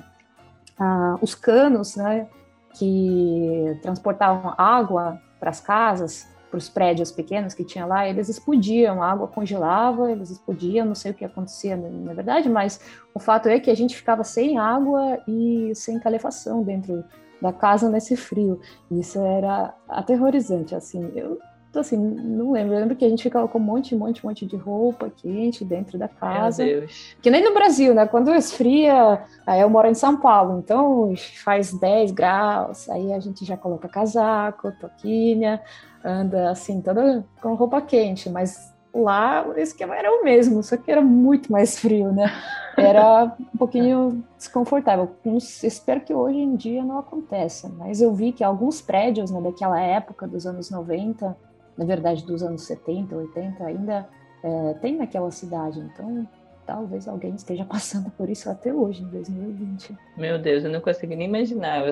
os 1.21 1.35
canos, 1.35 1.95
né, 1.95 2.27
que 2.73 3.77
transportavam 3.81 4.53
água 4.57 5.19
para 5.39 5.49
as 5.49 5.59
casas, 5.59 6.27
para 6.49 6.57
os 6.57 6.67
prédios 6.67 7.11
pequenos 7.11 7.53
que 7.53 7.63
tinha 7.63 7.85
lá, 7.85 8.07
eles 8.07 8.27
explodiam, 8.27 9.03
a 9.03 9.11
água 9.11 9.27
congelava, 9.27 10.11
eles 10.11 10.31
explodiam, 10.31 10.85
não 10.85 10.95
sei 10.95 11.11
o 11.11 11.13
que 11.13 11.23
acontecia 11.23 11.77
na 11.77 12.13
verdade, 12.13 12.49
mas 12.49 12.79
o 13.13 13.19
fato 13.19 13.47
é 13.47 13.59
que 13.59 13.69
a 13.69 13.75
gente 13.75 13.95
ficava 13.95 14.23
sem 14.23 14.57
água 14.57 15.19
e 15.27 15.71
sem 15.75 15.99
calefação 15.99 16.63
dentro 16.63 17.03
da 17.41 17.53
casa 17.53 17.89
nesse 17.89 18.15
frio. 18.15 18.59
Isso 18.91 19.19
era 19.19 19.73
aterrorizante, 19.87 20.75
assim. 20.75 21.11
Eu 21.15 21.39
então, 21.69 21.81
assim, 21.81 21.97
não 21.97 22.51
lembro. 22.51 22.73
Eu 22.73 22.79
lembro 22.79 22.95
que 22.95 23.05
a 23.05 23.09
gente 23.09 23.21
ficava 23.21 23.47
com 23.47 23.59
um 23.59 23.61
monte, 23.61 23.95
monte, 23.95 24.25
monte 24.25 24.45
de 24.45 24.55
roupa 24.55 25.11
quente 25.15 25.63
dentro 25.63 25.99
da 25.99 26.07
casa. 26.07 26.65
Meu 26.65 26.79
Deus. 26.79 27.15
Que 27.21 27.29
nem 27.29 27.43
no 27.43 27.53
Brasil, 27.53 27.93
né? 27.93 28.07
Quando 28.07 28.33
esfria, 28.33 29.23
aí 29.45 29.61
eu 29.61 29.69
moro 29.69 29.87
em 29.87 29.93
São 29.93 30.17
Paulo, 30.17 30.57
então 30.57 31.13
faz 31.43 31.71
10 31.71 32.11
graus, 32.11 32.89
aí 32.89 33.13
a 33.13 33.19
gente 33.19 33.45
já 33.45 33.55
coloca 33.55 33.87
casaco, 33.87 34.71
toquinha, 34.79 35.61
anda 36.03 36.49
assim, 36.49 36.81
toda 36.81 37.23
com 37.39 37.53
roupa 37.53 37.81
quente, 37.81 38.29
mas 38.31 38.73
lá 38.91 39.45
o 39.47 39.57
esquema 39.59 39.95
era 39.95 40.11
o 40.11 40.23
mesmo, 40.23 40.63
só 40.63 40.75
que 40.75 40.91
era 40.91 41.01
muito 41.01 41.51
mais 41.51 41.77
frio, 41.77 42.11
né? 42.11 42.31
Era 42.75 43.35
um 43.53 43.57
pouquinho 43.57 44.23
desconfortável. 44.37 45.15
Espero 45.63 46.01
que 46.01 46.13
hoje 46.13 46.39
em 46.39 46.55
dia 46.55 46.83
não 46.83 46.97
aconteça, 46.97 47.69
mas 47.77 48.01
eu 48.01 48.11
vi 48.13 48.31
que 48.31 48.43
alguns 48.43 48.81
prédios 48.81 49.29
né, 49.29 49.39
daquela 49.39 49.79
época, 49.79 50.27
dos 50.27 50.47
anos 50.47 50.71
90, 50.71 51.37
na 51.79 51.85
verdade 51.85 52.25
dos 52.25 52.43
anos 52.43 52.63
70, 52.63 53.15
80, 53.15 53.63
ainda 53.63 54.09
é, 54.43 54.73
tem 54.81 54.97
naquela 54.97 55.31
cidade. 55.31 55.79
Então, 55.79 56.27
talvez 56.65 57.07
alguém 57.07 57.33
esteja 57.33 57.63
passando 57.65 58.11
por 58.11 58.29
isso 58.29 58.49
até 58.49 58.73
hoje, 58.73 59.01
em 59.01 59.07
2020. 59.07 59.97
Meu 60.17 60.37
Deus, 60.37 60.65
eu 60.65 60.69
não 60.69 60.81
consigo 60.81 61.15
nem 61.15 61.27
imaginar. 61.27 61.83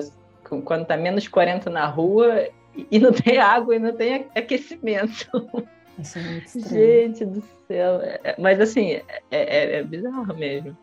Quando 0.64 0.84
tá 0.84 0.96
menos 0.96 1.26
40 1.26 1.70
na 1.70 1.86
rua 1.86 2.48
e 2.90 2.98
não 2.98 3.12
tem 3.12 3.38
água 3.38 3.74
e 3.74 3.78
não 3.78 3.96
tem 3.96 4.26
aquecimento. 4.34 5.26
Isso 5.98 6.18
é 6.18 6.22
muito 6.22 6.44
estranho. 6.44 6.84
Gente 6.84 7.24
do 7.24 7.42
céu. 7.66 8.00
É, 8.02 8.20
é, 8.22 8.36
mas 8.38 8.60
assim, 8.60 8.92
é, 8.92 9.02
é, 9.30 9.76
é 9.78 9.82
bizarro 9.82 10.32
mesmo. 10.36 10.76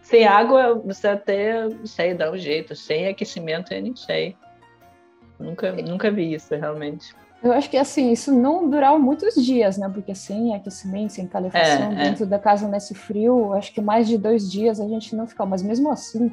Sem 0.00 0.26
água, 0.26 0.74
você 0.74 1.06
até, 1.06 1.68
sei, 1.84 2.12
dá 2.12 2.32
um 2.32 2.36
jeito. 2.36 2.74
Sem 2.74 3.06
aquecimento, 3.06 3.72
eu 3.72 3.80
nem 3.80 3.94
sei. 3.94 4.34
Nunca, 5.38 5.70
nunca 5.70 6.10
vi 6.10 6.34
isso, 6.34 6.52
realmente. 6.56 7.14
Eu 7.42 7.52
acho 7.52 7.68
que 7.68 7.76
assim, 7.76 8.12
isso 8.12 8.32
não 8.32 8.70
durava 8.70 8.98
muitos 8.98 9.34
dias, 9.34 9.76
né? 9.76 9.88
Porque 9.92 10.14
sem 10.14 10.54
aquecimento, 10.54 11.12
sem 11.12 11.26
calefação, 11.26 11.92
é, 11.92 11.94
é. 11.94 12.08
dentro 12.08 12.24
é. 12.24 12.26
da 12.26 12.38
casa 12.38 12.68
nesse 12.68 12.94
frio, 12.94 13.52
acho 13.54 13.72
que 13.72 13.80
mais 13.80 14.06
de 14.06 14.16
dois 14.16 14.50
dias 14.50 14.80
a 14.80 14.86
gente 14.86 15.16
não 15.16 15.26
ficava. 15.26 15.50
Mas 15.50 15.62
mesmo 15.62 15.90
assim, 15.90 16.30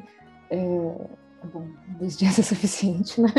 é... 0.50 0.58
bom, 1.52 1.66
dois 1.98 2.16
dias 2.18 2.38
é 2.38 2.42
suficiente, 2.42 3.20
né? 3.20 3.32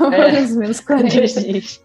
É, 0.00 0.06
Mais 0.32 0.54
menos 0.54 0.80
40. 0.80 1.16
Dois 1.16 1.34
dias. 1.34 1.84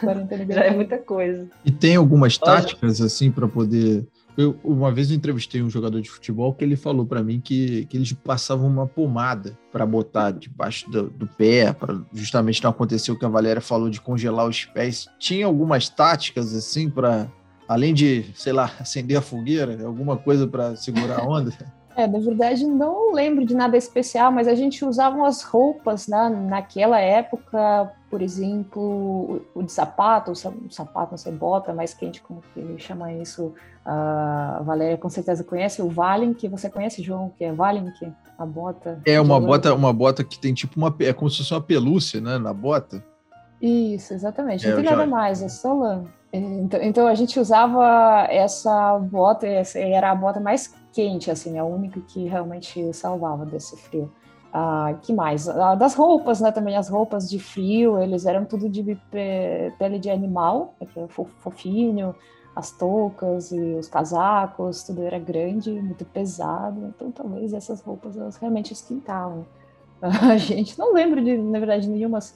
40 0.00 0.52
Já 0.52 0.64
é 0.64 0.70
muita 0.70 0.98
coisa. 0.98 1.48
E 1.64 1.70
tem 1.70 1.96
algumas 1.96 2.36
táticas, 2.38 3.00
assim, 3.00 3.30
para 3.30 3.48
poder 3.48 4.06
eu, 4.36 4.58
uma 4.62 4.92
vez 4.92 5.10
eu 5.10 5.16
entrevistei 5.16 5.62
um 5.62 5.70
jogador 5.70 6.00
de 6.00 6.10
futebol 6.10 6.52
que 6.52 6.62
ele 6.62 6.76
falou 6.76 7.06
para 7.06 7.22
mim 7.22 7.40
que, 7.40 7.86
que 7.86 7.96
eles 7.96 8.12
passavam 8.12 8.68
uma 8.68 8.86
pomada 8.86 9.58
para 9.72 9.86
botar 9.86 10.30
debaixo 10.30 10.90
do, 10.90 11.04
do 11.10 11.26
pé, 11.26 11.72
para 11.72 11.98
justamente 12.12 12.62
não 12.62 12.70
acontecer 12.70 13.10
o 13.10 13.18
que 13.18 13.24
a 13.24 13.28
Valéria 13.28 13.62
falou 13.62 13.88
de 13.88 14.00
congelar 14.00 14.46
os 14.46 14.64
pés. 14.64 15.08
Tinha 15.18 15.46
algumas 15.46 15.88
táticas 15.88 16.54
assim 16.54 16.90
para 16.90 17.28
além 17.68 17.92
de, 17.92 18.26
sei 18.34 18.52
lá, 18.52 18.70
acender 18.78 19.16
a 19.16 19.22
fogueira, 19.22 19.84
alguma 19.84 20.16
coisa 20.16 20.46
para 20.46 20.76
segurar 20.76 21.20
a 21.20 21.24
onda? 21.24 21.52
É, 21.96 22.06
na 22.06 22.18
verdade, 22.18 22.66
não 22.66 23.10
lembro 23.14 23.46
de 23.46 23.54
nada 23.54 23.74
especial, 23.74 24.30
mas 24.30 24.46
a 24.46 24.54
gente 24.54 24.84
usava 24.84 25.16
umas 25.16 25.42
roupas 25.42 26.06
né, 26.06 26.28
naquela 26.28 27.00
época, 27.00 27.90
por 28.10 28.22
exemplo, 28.22 29.42
o 29.54 29.62
de 29.62 29.72
sapato, 29.72 30.30
o 30.30 30.34
sapato, 30.34 31.12
não 31.12 31.18
sei, 31.18 31.32
bota 31.32 31.74
mais 31.74 31.92
quente, 31.92 32.22
como 32.22 32.40
que 32.54 32.78
chama 32.78 33.12
isso? 33.12 33.52
A 33.84 34.62
Valéria 34.64 34.96
com 34.96 35.08
certeza 35.08 35.42
conhece 35.42 35.82
o 35.82 35.88
Valink, 35.88 36.46
você 36.48 36.70
conhece, 36.70 37.02
João, 37.02 37.32
que 37.36 37.44
é 37.44 37.52
Valink, 37.52 38.12
a 38.38 38.46
bota? 38.46 39.00
É 39.04 39.20
uma 39.20 39.40
bota, 39.40 39.74
uma 39.74 39.92
bota 39.92 40.22
que 40.22 40.38
tem 40.38 40.54
tipo 40.54 40.76
uma, 40.76 40.94
é 41.00 41.12
como 41.12 41.30
se 41.30 41.38
fosse 41.38 41.52
uma 41.52 41.60
pelúcia, 41.60 42.20
né, 42.20 42.38
na 42.38 42.52
bota. 42.52 43.04
Isso, 43.60 44.14
exatamente. 44.14 44.66
É, 44.66 44.70
não 44.70 44.76
tem 44.76 44.84
nada 44.84 45.06
mais, 45.06 45.42
é 45.42 45.48
só 45.48 45.72
lã. 45.74 46.04
Então, 46.32 46.82
então, 46.82 47.06
a 47.06 47.14
gente 47.14 47.40
usava 47.40 48.26
essa 48.28 48.98
bota, 48.98 49.46
essa 49.46 49.78
era 49.78 50.10
a 50.10 50.14
bota 50.14 50.38
mais 50.38 50.74
quente, 50.92 51.30
assim, 51.30 51.58
a 51.58 51.64
única 51.64 52.00
que 52.00 52.26
realmente 52.26 52.92
salvava 52.92 53.46
desse 53.46 53.76
frio. 53.76 54.12
Ah, 54.52 54.94
que 55.02 55.12
mais? 55.12 55.48
Ah, 55.48 55.74
das 55.74 55.94
roupas, 55.94 56.40
né? 56.40 56.50
Também 56.50 56.76
as 56.76 56.88
roupas 56.88 57.28
de 57.28 57.38
frio, 57.38 58.00
eles 58.00 58.24
eram 58.24 58.44
tudo 58.44 58.68
de 58.68 58.82
pele 59.10 59.98
de 59.98 60.08
animal, 60.08 60.74
que 60.92 61.00
é 61.00 61.06
fofinho, 61.08 62.14
as 62.54 62.70
toucas 62.70 63.52
e 63.52 63.60
os 63.74 63.86
casacos, 63.86 64.82
tudo 64.82 65.02
era 65.02 65.18
grande, 65.18 65.70
muito 65.70 66.06
pesado. 66.06 66.86
Então, 66.86 67.10
talvez 67.10 67.52
essas 67.52 67.82
roupas 67.82 68.16
elas 68.16 68.36
realmente 68.36 68.72
esquentavam. 68.72 69.46
A 70.00 70.38
gente 70.38 70.78
não 70.78 70.94
lembra 70.94 71.20
de, 71.22 71.36
na 71.36 71.58
verdade, 71.58 71.88
nenhumas 71.88 72.34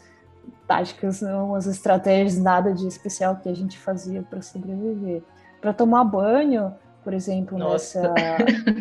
táticas, 0.67 1.23
nenhumas 1.23 1.67
estratégias, 1.67 2.39
nada 2.39 2.73
de 2.75 2.87
especial 2.87 3.37
que 3.37 3.49
a 3.49 3.55
gente 3.55 3.79
fazia 3.79 4.23
para 4.23 4.43
sobreviver. 4.43 5.23
Para 5.61 5.73
tomar 5.73 6.05
banho, 6.05 6.73
por 7.03 7.15
exemplo, 7.15 7.59
Nossa. 7.59 8.13
nessa. 8.13 8.37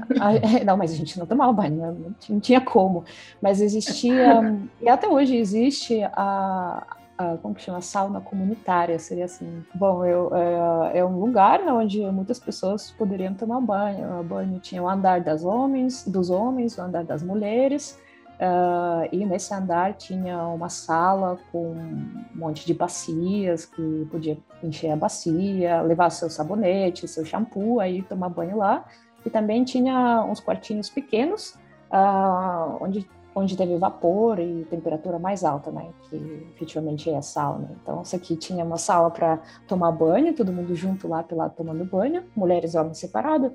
É, 0.60 0.66
não, 0.66 0.76
mas 0.76 0.92
a 0.92 0.96
gente 0.96 1.18
não 1.18 1.26
tomava 1.26 1.54
banho, 1.54 1.76
né? 1.76 1.96
não 2.30 2.40
tinha 2.40 2.60
como. 2.60 3.06
Mas 3.42 3.62
existia, 3.62 4.42
e 4.82 4.90
até 4.90 5.08
hoje 5.08 5.38
existe 5.38 6.04
a, 6.14 6.86
a 7.18 7.38
como 7.38 7.56
que 7.56 7.62
chama? 7.62 7.80
Sauna 7.80 8.20
comunitária, 8.20 9.00
seria 9.00 9.26
assim. 9.26 9.64
Bom, 9.74 10.04
eu, 10.06 10.30
é, 10.36 11.00
é, 11.00 11.06
um 11.06 11.20
lugar 11.20 11.62
onde 11.62 12.00
muitas 12.12 12.40
pessoas 12.40 12.92
poderiam 12.92 13.34
tomar 13.34 13.62
banho. 13.62 14.20
O 14.20 14.24
banho 14.24 14.60
tinha 14.60 14.84
o 14.84 14.90
andar 14.90 15.22
das 15.22 15.44
homens, 15.44 16.06
dos 16.06 16.30
homens, 16.30 16.78
o 16.78 16.82
andar 16.82 17.06
das 17.06 17.24
mulheres. 17.24 17.98
Uh, 18.40 19.04
e 19.12 19.26
nesse 19.26 19.54
andar 19.54 19.96
tinha 19.96 20.42
uma 20.48 20.70
sala 20.70 21.38
com 21.52 21.72
um 21.74 22.26
monte 22.34 22.66
de 22.66 22.74
bacias 22.74 23.66
que 23.66 24.08
podia 24.10 24.38
encher 24.64 24.92
a 24.92 24.96
bacia, 24.96 25.82
levar 25.82 26.10
seu 26.10 26.30
sabonete, 26.30 27.06
seu 27.06 27.26
shampoo, 27.26 27.82
aí 27.82 28.02
tomar 28.02 28.30
banho 28.30 28.58
lá. 28.58 28.86
E 29.26 29.30
também 29.30 29.66
tinha 29.66 30.24
uns 30.24 30.40
quartinhos 30.40 30.90
pequenos 30.90 31.56
uh, 31.92 32.78
onde 32.82 33.06
onde 33.36 33.56
teve 33.56 33.78
vapor 33.78 34.40
e 34.40 34.66
temperatura 34.66 35.20
mais 35.20 35.44
alta, 35.44 35.72
né? 35.72 35.90
Que 36.10 36.48
efetivamente 36.56 37.10
é 37.10 37.18
a 37.18 37.22
sauna. 37.22 37.72
Então, 37.82 38.02
isso 38.02 38.16
aqui 38.16 38.36
tinha 38.36 38.66
uma 38.66 38.78
sala 38.78 39.10
para 39.10 39.40
tomar 39.68 39.92
banho, 39.92 40.36
todo 40.36 40.52
mundo 40.52 40.76
junto 40.76 41.08
lá 41.08 41.24
pelo 41.24 41.48
tomando 41.52 41.86
banho, 41.86 42.24
mulheres 42.36 42.74
e 42.74 42.78
homens 42.78 42.98
separados, 42.98 43.52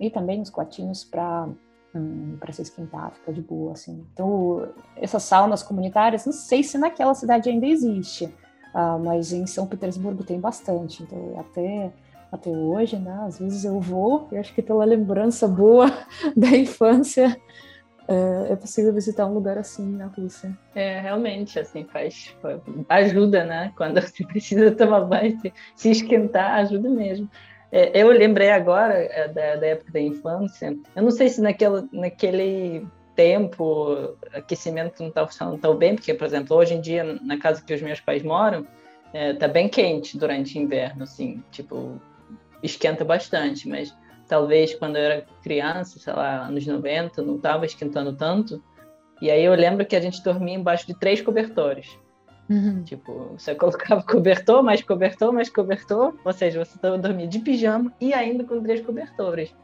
e 0.00 0.10
também 0.10 0.40
os 0.40 0.50
quartinhos 0.50 1.04
para 1.04 1.48
hum, 1.98 2.36
para 2.38 2.52
se 2.52 2.62
esquentar, 2.62 3.12
ficar 3.12 3.32
de 3.32 3.42
boa, 3.42 3.72
assim. 3.72 4.06
Então, 4.12 4.68
essas 4.96 5.22
saunas 5.22 5.62
comunitárias, 5.62 6.24
não 6.24 6.32
sei 6.32 6.62
se 6.62 6.78
naquela 6.78 7.14
cidade 7.14 7.50
ainda 7.50 7.66
existe, 7.66 8.24
uh, 8.74 8.98
mas 9.04 9.32
em 9.32 9.46
São 9.46 9.66
Petersburgo 9.66 10.24
tem 10.24 10.40
bastante. 10.40 11.02
Então, 11.02 11.38
até 11.38 11.92
até 12.30 12.50
hoje, 12.50 12.98
né? 12.98 13.24
Às 13.26 13.38
vezes 13.38 13.64
eu 13.64 13.80
vou, 13.80 14.28
eu 14.30 14.40
acho 14.40 14.54
que 14.54 14.62
pela 14.62 14.84
lembrança 14.84 15.48
boa 15.48 15.86
da 16.36 16.48
infância, 16.48 17.34
é, 18.06 18.52
é 18.52 18.56
possível 18.56 18.92
visitar 18.92 19.26
um 19.26 19.34
lugar 19.34 19.58
assim 19.58 19.86
na 19.86 20.06
Rússia. 20.06 20.56
É, 20.74 21.00
realmente, 21.00 21.58
assim, 21.58 21.84
faz, 21.84 22.34
ajuda, 22.88 23.44
né? 23.44 23.72
Quando 23.76 24.00
você 24.00 24.24
precisa 24.24 24.70
tomar 24.72 25.02
banho, 25.02 25.38
se 25.76 25.90
esquentar, 25.90 26.54
ajuda 26.54 26.88
mesmo. 26.88 27.28
É, 27.70 28.02
eu 28.02 28.08
lembrei 28.08 28.50
agora 28.50 28.94
é, 28.94 29.28
da, 29.28 29.56
da, 29.56 29.66
época 29.66 29.92
da 29.92 30.00
infância, 30.00 30.76
eu 30.96 31.02
não 31.02 31.10
sei 31.10 31.28
se 31.28 31.40
naquele, 31.40 32.86
tempo 33.14 34.16
aquecimento 34.32 35.00
não 35.00 35.08
está 35.08 35.26
funcionando 35.26 35.58
tão 35.58 35.76
bem, 35.76 35.96
porque, 35.96 36.14
por 36.14 36.24
exemplo, 36.24 36.56
hoje 36.56 36.74
em 36.74 36.80
dia, 36.80 37.04
na 37.22 37.36
casa 37.38 37.62
que 37.62 37.74
os 37.74 37.82
meus 37.82 38.00
pais 38.00 38.22
moram, 38.22 38.66
está 39.12 39.46
é, 39.46 39.48
bem 39.48 39.68
quente 39.68 40.16
durante 40.16 40.56
o 40.58 40.62
inverno, 40.62 41.02
assim, 41.02 41.42
tipo, 41.50 42.00
esquenta 42.62 43.04
bastante, 43.04 43.68
mas 43.68 43.94
talvez 44.28 44.74
quando 44.74 44.96
eu 44.96 45.02
era 45.02 45.26
criança, 45.42 45.98
sei 45.98 46.12
lá, 46.12 46.46
anos 46.46 46.66
90, 46.66 47.22
não 47.22 47.36
estava 47.36 47.66
esquentando 47.66 48.14
tanto, 48.14 48.62
E 49.20 49.30
aí 49.32 49.44
eu 49.44 49.54
lembro 49.54 49.84
que 49.84 49.96
a 49.96 50.00
gente 50.00 50.22
dormia 50.22 50.54
embaixo 50.54 50.86
de 50.86 50.94
três 50.94 51.20
cobertores. 51.20 51.98
Uhum. 52.48 52.82
Tipo, 52.82 53.34
você 53.36 53.54
colocava 53.56 54.02
cobertor, 54.02 54.62
mais 54.62 54.82
cobertor, 54.82 55.32
mais 55.32 55.50
cobertor, 55.50 56.14
ou 56.24 56.32
seja, 56.32 56.64
você 56.64 56.78
dormia 56.98 57.26
de 57.26 57.38
pijama 57.40 57.92
e 58.00 58.14
ainda 58.14 58.44
com 58.44 58.62
três 58.62 58.80
cobertores. 58.80 59.54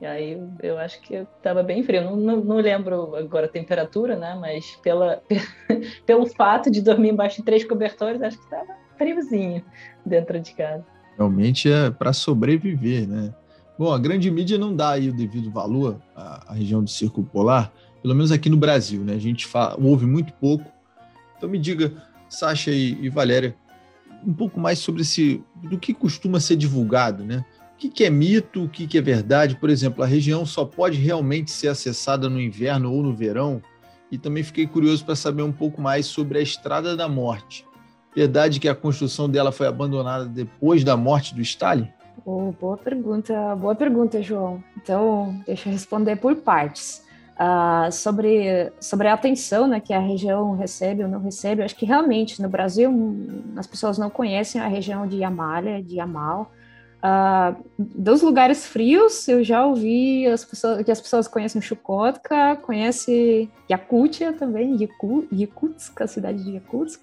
E 0.00 0.06
aí 0.06 0.38
eu 0.62 0.76
acho 0.76 1.00
que 1.00 1.14
estava 1.14 1.62
bem 1.62 1.82
frio. 1.82 2.04
Não, 2.04 2.16
não, 2.16 2.36
não, 2.36 2.56
lembro 2.56 3.14
agora 3.16 3.46
a 3.46 3.48
temperatura, 3.48 4.16
né? 4.16 4.36
Mas 4.38 4.76
pela, 4.82 5.22
pelo 6.04 6.26
fato 6.26 6.70
de 6.70 6.82
dormir 6.82 7.10
embaixo 7.10 7.38
de 7.38 7.44
três 7.44 7.64
cobertores, 7.64 8.20
acho 8.20 8.36
que 8.36 8.44
estava 8.44 8.74
friozinho 8.98 9.64
dentro 10.04 10.38
de 10.40 10.52
casa. 10.54 10.84
Realmente 11.16 11.70
é 11.70 11.90
para 11.90 12.12
sobreviver, 12.12 13.08
né? 13.08 13.32
Bom, 13.78 13.92
a 13.92 13.98
grande 13.98 14.30
mídia 14.30 14.58
não 14.58 14.74
dá 14.74 14.90
aí 14.90 15.08
o 15.08 15.12
devido 15.12 15.50
valor 15.50 16.00
à, 16.14 16.52
à 16.52 16.54
região 16.54 16.82
do 16.82 16.90
Círculo 16.90 17.26
Polar, 17.26 17.72
pelo 18.02 18.14
menos 18.14 18.30
aqui 18.30 18.48
no 18.48 18.56
Brasil, 18.56 19.02
né? 19.02 19.14
A 19.14 19.18
gente 19.18 19.46
fala, 19.46 19.76
ouve 19.80 20.06
muito 20.06 20.32
pouco. 20.34 20.64
Então 21.36 21.48
me 21.48 21.58
diga, 21.58 21.92
Sasha 22.34 22.70
e, 22.70 22.98
e 23.00 23.08
Valéria, 23.08 23.56
um 24.26 24.32
pouco 24.32 24.58
mais 24.58 24.78
sobre 24.78 25.02
esse 25.02 25.42
do 25.56 25.78
que 25.78 25.92
costuma 25.94 26.40
ser 26.40 26.56
divulgado, 26.56 27.24
né? 27.24 27.44
O 27.74 27.76
que, 27.76 27.88
que 27.88 28.04
é 28.04 28.10
mito, 28.10 28.64
o 28.64 28.68
que, 28.68 28.86
que 28.86 28.96
é 28.96 29.02
verdade? 29.02 29.56
Por 29.56 29.68
exemplo, 29.68 30.02
a 30.02 30.06
região 30.06 30.46
só 30.46 30.64
pode 30.64 30.98
realmente 30.98 31.50
ser 31.50 31.68
acessada 31.68 32.30
no 32.30 32.40
inverno 32.40 32.92
ou 32.92 33.02
no 33.02 33.14
verão? 33.14 33.60
E 34.10 34.16
também 34.16 34.42
fiquei 34.42 34.66
curioso 34.66 35.04
para 35.04 35.16
saber 35.16 35.42
um 35.42 35.52
pouco 35.52 35.80
mais 35.82 36.06
sobre 36.06 36.38
a 36.38 36.42
Estrada 36.42 36.96
da 36.96 37.08
Morte. 37.08 37.66
Verdade 38.14 38.60
que 38.60 38.68
a 38.68 38.74
construção 38.74 39.28
dela 39.28 39.50
foi 39.50 39.66
abandonada 39.66 40.24
depois 40.26 40.84
da 40.84 40.96
morte 40.96 41.34
do 41.34 41.42
Stalin? 41.42 41.88
Oh, 42.24 42.52
boa 42.52 42.76
pergunta, 42.76 43.56
boa 43.56 43.74
pergunta, 43.74 44.22
João. 44.22 44.62
Então, 44.76 45.42
deixa 45.44 45.68
eu 45.68 45.72
responder 45.72 46.16
por 46.16 46.36
partes. 46.36 47.03
Uh, 47.34 47.90
sobre, 47.90 48.72
sobre 48.80 49.08
a 49.08 49.14
atenção 49.14 49.66
né, 49.66 49.80
que 49.80 49.92
a 49.92 49.98
região 49.98 50.54
recebe 50.54 51.02
ou 51.02 51.08
não 51.08 51.18
recebe, 51.18 51.64
acho 51.64 51.74
que 51.74 51.84
realmente 51.84 52.40
no 52.40 52.48
Brasil 52.48 52.92
as 53.56 53.66
pessoas 53.66 53.98
não 53.98 54.08
conhecem 54.08 54.60
a 54.60 54.68
região 54.68 55.04
de 55.04 55.16
Yamalha, 55.16 55.82
de 55.82 55.96
Yamal. 55.96 56.52
Uh, 57.04 57.62
dos 57.76 58.22
lugares 58.22 58.64
frios, 58.64 59.28
eu 59.28 59.42
já 59.42 59.66
ouvi 59.66 60.26
as 60.26 60.44
pessoas, 60.44 60.82
que 60.82 60.90
as 60.90 61.00
pessoas 61.00 61.28
conhecem 61.28 61.60
Chukotka, 61.60 62.56
conhecem 62.62 63.50
Yakutia 63.68 64.32
também, 64.32 64.78
Yakutsk, 65.32 66.00
a 66.00 66.06
cidade 66.06 66.42
de 66.42 66.52
Yakutsk. 66.52 67.02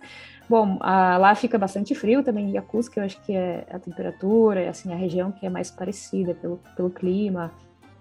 Bom, 0.49 0.77
uh, 0.77 1.19
lá 1.19 1.35
fica 1.35 1.57
bastante 1.57 1.93
frio 1.93 2.23
também, 2.23 2.51
Yakutsk, 2.51 2.97
eu 2.97 3.03
acho 3.03 3.21
que 3.21 3.33
é 3.33 3.67
a 3.69 3.77
temperatura, 3.77 4.69
assim, 4.69 4.91
a 4.91 4.95
região 4.95 5.31
que 5.31 5.45
é 5.45 5.49
mais 5.49 5.69
parecida 5.69 6.33
pelo, 6.33 6.59
pelo 6.75 6.89
clima. 6.89 7.51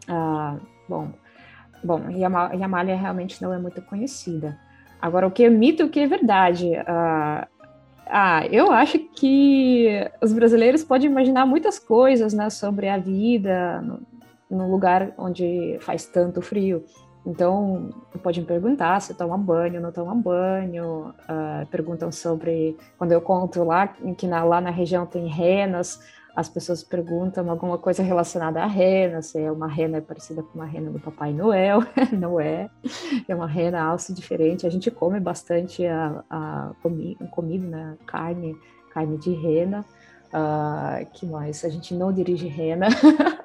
Uh, 0.08 0.58
bom, 0.88 1.10
bom, 1.82 2.10
Yamalha 2.10 2.96
realmente 2.96 3.40
não 3.42 3.52
é 3.52 3.58
muito 3.58 3.80
conhecida. 3.82 4.58
Agora, 5.00 5.26
o 5.26 5.30
que 5.30 5.44
é 5.44 5.50
mito 5.50 5.82
e 5.82 5.86
o 5.86 5.88
que 5.88 6.00
é 6.00 6.06
verdade? 6.06 6.66
Uh, 6.66 7.46
ah, 8.06 8.46
eu 8.50 8.70
acho 8.72 8.98
que 8.98 9.88
os 10.20 10.32
brasileiros 10.32 10.84
podem 10.84 11.10
imaginar 11.10 11.46
muitas 11.46 11.78
coisas, 11.78 12.34
né, 12.34 12.50
sobre 12.50 12.88
a 12.88 12.98
vida 12.98 13.82
no 14.50 14.70
lugar 14.70 15.12
onde 15.16 15.78
faz 15.80 16.06
tanto 16.06 16.42
frio. 16.42 16.84
Então, 17.24 17.90
podem 18.22 18.44
perguntar 18.44 19.00
se 19.00 19.14
toma 19.14 19.36
banho, 19.36 19.80
não 19.80 19.92
toma 19.92 20.14
banho. 20.14 21.14
Uh, 21.28 21.66
perguntam 21.70 22.10
sobre 22.10 22.76
quando 22.98 23.12
eu 23.12 23.20
conto 23.20 23.62
lá 23.62 23.88
que 23.88 24.26
na, 24.26 24.42
lá 24.42 24.60
na 24.60 24.70
região 24.70 25.06
tem 25.06 25.26
renas, 25.26 26.00
as 26.34 26.48
pessoas 26.48 26.82
perguntam 26.82 27.50
alguma 27.50 27.76
coisa 27.78 28.02
relacionada 28.02 28.62
à 28.62 28.66
rena, 28.66 29.22
se 29.22 29.38
é 29.38 29.50
uma 29.50 29.66
rena 29.66 30.00
parecida 30.00 30.42
com 30.42 30.58
uma 30.58 30.66
rena 30.66 30.90
do 30.90 30.98
Papai 30.98 31.32
Noel, 31.32 31.82
não 32.12 32.40
é, 32.40 32.70
é 33.28 33.34
uma 33.34 33.46
rena 33.46 33.82
alça 33.82 34.12
diferente, 34.12 34.66
a 34.66 34.70
gente 34.70 34.90
come 34.90 35.18
bastante 35.20 35.84
a, 35.86 36.24
a 36.30 36.72
comi, 36.82 37.16
comida, 37.30 37.66
né? 37.66 37.96
carne, 38.06 38.56
carne 38.92 39.18
de 39.18 39.32
rena, 39.32 39.84
uh, 40.32 41.04
que 41.12 41.26
mais? 41.26 41.64
A 41.64 41.68
gente 41.68 41.94
não 41.94 42.12
dirige 42.12 42.46
rena, 42.46 42.88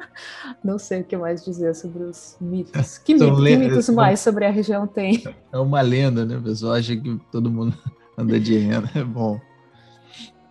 não 0.63 0.77
sei 0.77 1.01
o 1.01 1.03
que 1.03 1.17
mais 1.17 1.43
dizer 1.43 1.73
sobre 1.75 2.03
os 2.03 2.37
mitos, 2.39 2.97
que, 3.03 3.13
mito, 3.13 3.35
que 3.35 3.57
mitos 3.57 3.89
mais 3.89 4.19
sobre 4.19 4.45
a 4.45 4.51
região 4.51 4.85
tem? 4.87 5.23
É 5.51 5.57
uma 5.57 5.81
lenda, 5.81 6.25
né, 6.25 6.39
pessoal 6.43 6.73
acha 6.73 6.95
que 6.95 7.19
todo 7.31 7.49
mundo 7.49 7.75
anda 8.17 8.39
de 8.39 8.57
rena, 8.57 8.89
é 8.95 9.03
bom. 9.03 9.39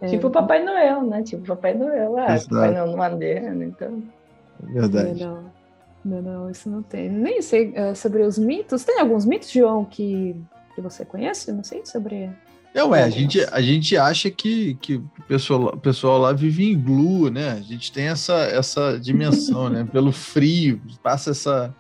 É. 0.05 0.09
Tipo 0.09 0.31
Papai 0.31 0.63
Noel, 0.63 1.03
né? 1.03 1.23
Tipo 1.23 1.47
Papai 1.47 1.75
Noel. 1.75 2.17
Ah, 2.19 2.35
Exato. 2.35 2.51
Papai 2.51 2.71
Noel 2.73 2.87
no 2.87 2.97
Madeira, 2.97 3.55
né? 3.55 3.65
então. 3.65 4.03
Verdade. 4.61 5.25
Não, 5.25 5.45
não, 6.05 6.23
não, 6.23 6.51
isso 6.51 6.69
não 6.69 6.83
tem. 6.83 7.09
Nem 7.09 7.41
sei 7.41 7.73
uh, 7.73 7.97
sobre 7.97 8.23
os 8.23 8.39
mitos. 8.39 8.85
Tem 8.85 9.01
alguns 9.01 9.25
mitos, 9.25 9.51
João, 9.51 9.85
que, 9.85 10.37
que 10.75 10.81
você 10.81 11.05
conhece? 11.05 11.51
Não 11.53 11.65
sei 11.65 11.85
sobre. 11.85 12.31
Não, 12.75 12.95
é, 12.95 13.05
a 13.05 13.09
gente, 13.09 13.41
a 13.53 13.61
gente 13.61 13.97
acha 13.97 14.31
que, 14.31 14.75
que 14.75 14.97
o, 14.97 15.09
pessoal, 15.29 15.67
o 15.67 15.79
pessoal 15.79 16.19
lá 16.19 16.33
vive 16.33 16.71
em 16.71 16.79
glue, 16.79 17.31
né? 17.31 17.53
A 17.53 17.61
gente 17.61 17.93
tem 17.93 18.09
essa, 18.09 18.35
essa 18.35 18.99
dimensão, 18.99 19.71
né? 19.71 19.87
Pelo 19.91 20.11
frio, 20.11 20.81
passa 21.01 21.31
essa, 21.31 21.75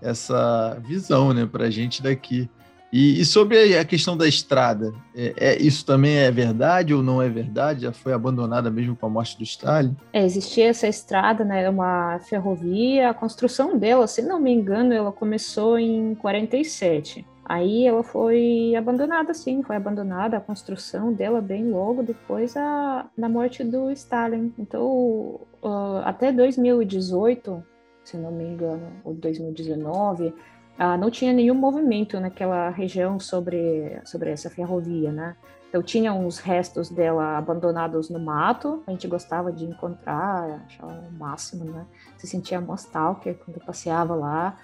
essa 0.00 0.80
visão, 0.86 1.34
né, 1.34 1.46
pra 1.46 1.68
gente 1.68 2.02
daqui. 2.02 2.48
E, 2.92 3.20
e, 3.20 3.24
sobre 3.24 3.78
a 3.78 3.84
questão 3.84 4.16
da 4.16 4.26
estrada, 4.26 4.92
é, 5.14 5.34
é, 5.36 5.62
isso 5.62 5.86
também 5.86 6.16
é 6.16 6.30
verdade 6.30 6.92
ou 6.92 7.02
não 7.02 7.22
é 7.22 7.28
verdade? 7.28 7.82
Já 7.82 7.92
foi 7.92 8.12
abandonada 8.12 8.68
mesmo 8.68 8.96
com 8.96 9.06
a 9.06 9.08
morte 9.08 9.38
do 9.38 9.44
Stalin? 9.44 9.96
É, 10.12 10.24
existia 10.24 10.68
essa 10.68 10.88
estrada, 10.88 11.44
né, 11.44 11.68
uma 11.70 12.18
ferrovia, 12.18 13.10
a 13.10 13.14
construção 13.14 13.78
dela, 13.78 14.08
se 14.08 14.22
não 14.22 14.40
me 14.40 14.52
engano, 14.52 14.92
ela 14.92 15.12
começou 15.12 15.78
em 15.78 16.16
47. 16.16 17.24
Aí 17.44 17.84
ela 17.84 18.04
foi 18.04 18.76
abandonada, 18.76 19.34
sim, 19.34 19.60
foi 19.62 19.74
abandonada 19.74 20.36
a 20.36 20.40
construção 20.40 21.12
dela 21.12 21.40
bem 21.40 21.68
logo 21.68 22.00
depois 22.00 22.56
a, 22.56 23.08
da 23.18 23.28
morte 23.28 23.64
do 23.64 23.90
Stalin. 23.90 24.52
Então, 24.56 25.40
uh, 25.60 25.98
até 26.04 26.30
2018, 26.32 27.60
se 28.04 28.16
não 28.16 28.30
me 28.30 28.44
engano, 28.44 28.86
ou 29.04 29.14
2019, 29.14 30.32
ah, 30.82 30.96
não 30.96 31.10
tinha 31.10 31.30
nenhum 31.30 31.54
movimento 31.54 32.18
naquela 32.18 32.70
região 32.70 33.20
sobre, 33.20 34.00
sobre 34.02 34.30
essa 34.30 34.48
ferrovia, 34.48 35.12
né? 35.12 35.36
Então 35.68 35.82
tinha 35.82 36.10
uns 36.14 36.38
restos 36.38 36.88
dela 36.88 37.36
abandonados 37.36 38.08
no 38.08 38.18
mato, 38.18 38.82
a 38.86 38.90
gente 38.90 39.06
gostava 39.06 39.52
de 39.52 39.66
encontrar, 39.66 40.64
achava 40.64 40.90
o 40.90 41.12
máximo, 41.12 41.66
né? 41.66 41.84
Se 42.16 42.26
sentia 42.26 42.62
nostálgica 42.62 43.34
quando 43.44 43.60
passeava 43.60 44.14
lá. 44.14 44.56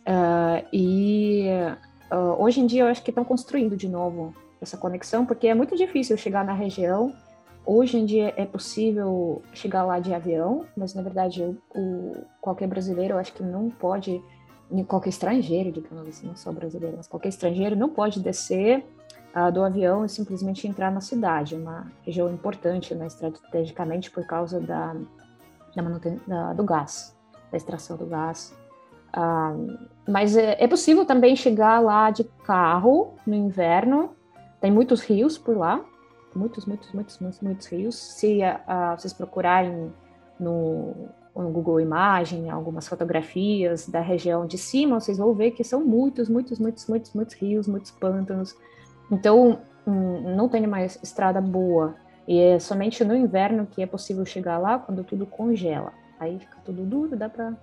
Uh, 0.00 0.66
e 0.72 1.46
uh, 2.10 2.42
hoje 2.42 2.60
em 2.60 2.66
dia 2.66 2.82
eu 2.82 2.88
acho 2.88 3.04
que 3.04 3.12
estão 3.12 3.24
construindo 3.24 3.76
de 3.76 3.88
novo 3.88 4.34
essa 4.60 4.76
conexão, 4.76 5.24
porque 5.24 5.46
é 5.46 5.54
muito 5.54 5.76
difícil 5.76 6.16
chegar 6.16 6.44
na 6.44 6.52
região. 6.52 7.14
Hoje 7.64 7.96
em 7.96 8.04
dia 8.04 8.34
é 8.36 8.44
possível 8.44 9.40
chegar 9.52 9.84
lá 9.84 10.00
de 10.00 10.12
avião, 10.12 10.66
mas 10.76 10.94
na 10.94 11.02
verdade 11.02 11.56
o, 11.72 12.12
qualquer 12.40 12.66
brasileiro 12.66 13.14
eu 13.14 13.18
acho 13.18 13.32
que 13.32 13.42
não 13.44 13.70
pode 13.70 14.20
qualquer 14.86 15.10
estrangeiro, 15.10 15.72
digamos 15.72 16.08
assim, 16.08 16.26
não 16.26 16.36
só 16.36 16.52
brasileiro, 16.52 16.96
mas 16.96 17.08
qualquer 17.08 17.28
estrangeiro 17.28 17.74
não 17.76 17.88
pode 17.88 18.20
descer 18.20 18.84
uh, 19.34 19.50
do 19.50 19.62
avião 19.64 20.04
e 20.04 20.08
simplesmente 20.08 20.66
entrar 20.66 20.90
na 20.90 21.00
cidade. 21.00 21.54
É 21.54 21.58
uma 21.58 21.90
região 22.04 22.32
importante, 22.32 22.94
né, 22.94 23.06
estrategicamente, 23.06 24.10
por 24.10 24.24
causa 24.26 24.60
da, 24.60 24.94
da, 25.74 25.82
da 26.26 26.52
do 26.52 26.64
gás, 26.64 27.16
da 27.50 27.56
extração 27.56 27.96
do 27.96 28.06
gás. 28.06 28.56
Uh, 29.16 29.88
mas 30.08 30.36
é, 30.36 30.56
é, 30.62 30.68
possível 30.68 31.04
também 31.04 31.34
chegar 31.34 31.80
lá 31.80 32.10
de 32.10 32.24
carro 32.44 33.14
no 33.26 33.34
inverno. 33.34 34.14
Tem 34.60 34.70
muitos 34.70 35.00
rios 35.02 35.36
por 35.36 35.56
lá, 35.56 35.84
muitos, 36.34 36.64
muitos, 36.64 36.92
muitos, 36.92 37.18
muitos, 37.18 37.40
muitos 37.40 37.66
rios. 37.66 37.96
Se 37.96 38.40
uh, 38.40 38.96
vocês 38.96 39.12
procurarem 39.12 39.92
no 40.38 41.08
no 41.40 41.50
Google 41.50 41.80
Imagem, 41.80 42.50
algumas 42.50 42.86
fotografias 42.86 43.88
da 43.88 44.00
região 44.00 44.46
de 44.46 44.58
cima, 44.58 45.00
vocês 45.00 45.18
vão 45.18 45.34
ver 45.34 45.52
que 45.52 45.64
são 45.64 45.84
muitos, 45.84 46.28
muitos, 46.28 46.58
muitos, 46.58 46.86
muitos, 46.86 47.14
muitos 47.14 47.34
rios, 47.34 47.66
muitos 47.66 47.90
pântanos. 47.90 48.54
Então, 49.10 49.60
hum, 49.86 50.34
não 50.36 50.48
tem 50.48 50.66
mais 50.66 50.98
estrada 51.02 51.40
boa. 51.40 51.94
E 52.26 52.38
é 52.38 52.58
somente 52.58 53.04
no 53.04 53.16
inverno 53.16 53.66
que 53.66 53.82
é 53.82 53.86
possível 53.86 54.24
chegar 54.24 54.58
lá, 54.58 54.78
quando 54.78 55.02
tudo 55.02 55.26
congela. 55.26 55.92
Aí 56.18 56.38
fica 56.38 56.58
tudo 56.64 56.84
duro, 56.84 57.16
dá 57.16 57.28
para 57.28 57.54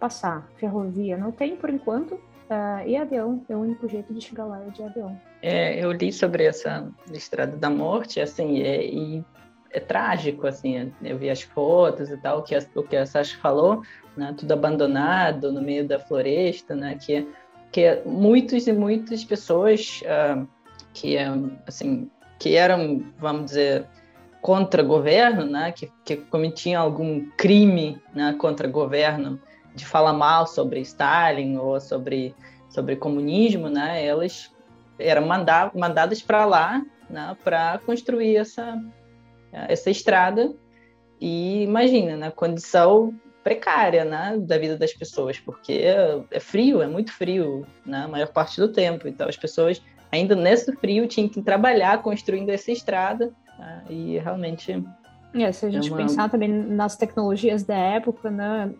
passar. 0.00 0.48
Ferrovia 0.56 1.16
não 1.16 1.30
tem 1.30 1.56
por 1.56 1.70
enquanto, 1.70 2.14
uh, 2.14 2.86
e 2.86 2.96
avião 2.96 3.44
é 3.48 3.54
o 3.54 3.60
único 3.60 3.88
jeito 3.88 4.12
de 4.14 4.20
chegar 4.20 4.44
lá 4.44 4.62
é 4.64 4.70
de 4.70 4.82
avião. 4.82 5.20
É, 5.42 5.84
eu 5.84 5.92
li 5.92 6.12
sobre 6.12 6.44
essa 6.44 6.88
estrada 7.12 7.56
da 7.56 7.70
morte, 7.70 8.20
assim, 8.20 8.60
é, 8.62 8.84
e 8.84 9.24
é 9.70 9.80
trágico, 9.80 10.46
assim, 10.46 10.92
eu 11.02 11.18
vi 11.18 11.30
as 11.30 11.42
fotos 11.42 12.10
e 12.10 12.16
tal, 12.16 12.42
que 12.42 12.54
a, 12.54 12.60
o 12.74 12.82
que 12.82 12.96
a 12.96 13.06
Sasha 13.06 13.36
falou, 13.38 13.82
né, 14.16 14.34
tudo 14.36 14.52
abandonado 14.52 15.52
no 15.52 15.60
meio 15.60 15.86
da 15.86 15.98
floresta, 15.98 16.74
né, 16.74 16.98
que, 17.00 17.26
que 17.70 18.02
muitos 18.06 18.66
e 18.66 18.72
muitas 18.72 19.24
pessoas 19.24 20.02
uh, 20.02 20.46
que, 20.92 21.16
assim, 21.66 22.10
que 22.38 22.56
eram, 22.56 23.04
vamos 23.18 23.46
dizer, 23.46 23.86
contra 24.40 24.82
governo, 24.82 25.44
né, 25.44 25.72
que, 25.72 25.90
que 26.04 26.16
cometiam 26.16 26.82
algum 26.82 27.28
crime 27.36 28.00
né, 28.14 28.34
contra 28.38 28.66
governo, 28.68 29.40
de 29.74 29.84
falar 29.84 30.12
mal 30.12 30.46
sobre 30.46 30.80
Stalin 30.80 31.56
ou 31.56 31.80
sobre 31.80 32.34
sobre 32.68 32.96
comunismo, 32.96 33.70
né, 33.70 34.04
elas 34.04 34.52
eram 34.98 35.26
mandadas 35.74 36.20
para 36.20 36.44
lá 36.44 36.82
né, 37.08 37.36
para 37.42 37.78
construir 37.84 38.36
essa, 38.36 38.80
essa 39.52 39.90
estrada. 39.90 40.54
E 41.20 41.62
imagina, 41.62 42.12
na 42.12 42.26
né, 42.26 42.30
condição 42.30 43.14
precária 43.42 44.04
né, 44.04 44.36
da 44.38 44.58
vida 44.58 44.76
das 44.76 44.92
pessoas, 44.92 45.38
porque 45.38 45.72
é 46.30 46.40
frio, 46.40 46.82
é 46.82 46.86
muito 46.86 47.12
frio 47.12 47.66
né, 47.84 48.04
a 48.04 48.08
maior 48.08 48.28
parte 48.28 48.60
do 48.60 48.68
tempo. 48.68 49.08
Então, 49.08 49.28
as 49.28 49.36
pessoas, 49.36 49.82
ainda 50.12 50.36
nesse 50.36 50.70
frio, 50.76 51.06
tinham 51.06 51.28
que 51.28 51.42
trabalhar 51.42 52.02
construindo 52.02 52.50
essa 52.50 52.70
estrada. 52.70 53.32
Né, 53.58 53.84
e 53.88 54.18
realmente 54.18 54.84
é, 55.34 55.52
se 55.52 55.66
a 55.66 55.70
gente 55.70 55.88
é 55.88 55.90
uma... 55.90 55.98
pensar 55.98 56.30
também 56.30 56.48
nas 56.48 56.96
tecnologias 56.96 57.62
da 57.62 57.76
época, 57.76 58.30
né, 58.30 58.72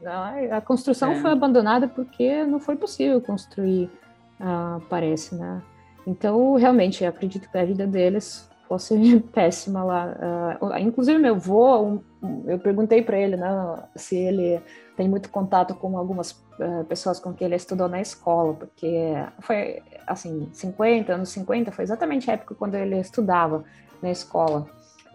a 0.50 0.61
construção 0.61 1.12
é. 1.12 1.20
foi 1.20 1.31
abandonada 1.31 1.87
porque 1.88 2.44
não 2.44 2.59
foi 2.59 2.76
possível 2.76 3.20
construir, 3.20 3.90
uh, 4.40 4.81
parece, 4.88 5.35
né? 5.35 5.62
Então, 6.07 6.54
realmente, 6.54 7.04
acredito 7.04 7.50
que 7.50 7.59
a 7.59 7.64
vida 7.64 7.87
deles 7.87 8.47
fosse 8.68 9.20
péssima 9.33 9.83
lá. 9.83 10.57
Uh, 10.61 10.78
inclusive, 10.78 11.18
meu 11.18 11.35
avô, 11.35 12.00
um, 12.22 12.44
eu 12.46 12.59
perguntei 12.59 13.02
para 13.02 13.18
ele 13.18 13.37
né, 13.37 13.48
se 13.96 14.16
ele 14.16 14.61
tem 14.96 15.09
muito 15.09 15.31
contato 15.31 15.74
com 15.74 15.96
algumas 15.96 16.33
uh, 16.33 16.85
pessoas 16.88 17.18
com 17.18 17.33
quem 17.33 17.46
ele 17.46 17.57
estudou 17.57 17.88
na 17.88 18.00
escola, 18.00 18.54
porque 18.54 19.14
foi, 19.40 19.83
assim, 20.07 20.48
50, 20.52 21.12
anos 21.12 21.31
50, 21.31 21.72
foi 21.72 21.85
exatamente 21.85 22.31
a 22.31 22.35
época 22.35 22.54
quando 22.54 22.74
ele 22.74 22.98
estudava 22.98 23.64
na 24.02 24.11
escola. 24.11 24.66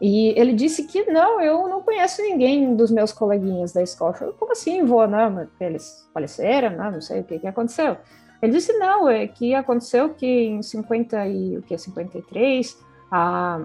E 0.02 0.38
ele 0.38 0.54
disse 0.54 0.84
que 0.84 1.06
não, 1.06 1.40
eu 1.40 1.68
não 1.70 1.82
conheço 1.82 2.22
ninguém 2.22 2.76
dos 2.76 2.92
meus 2.92 3.14
coleguinhas 3.14 3.72
da 3.72 3.82
escola. 3.82 4.14
Falei, 4.14 4.34
como 4.38 4.52
assim, 4.52 4.84
vô? 4.84 5.06
Não, 5.08 5.48
eles 5.60 6.10
faleceram, 6.14 6.76
não, 6.76 6.92
não 6.92 7.02
sei 7.02 7.22
o 7.22 7.24
que, 7.24 7.40
que 7.40 7.48
aconteceu. 7.48 7.98
Ele 8.42 8.52
disse, 8.52 8.74
não, 8.74 9.08
é 9.08 9.26
que 9.26 9.56
aconteceu 9.56 10.10
que 10.10 10.26
em 10.26 10.62
50 10.62 11.28
e 11.28 11.58
o 11.58 11.62
que, 11.62 11.78
53, 11.78 12.78
a 13.16 13.62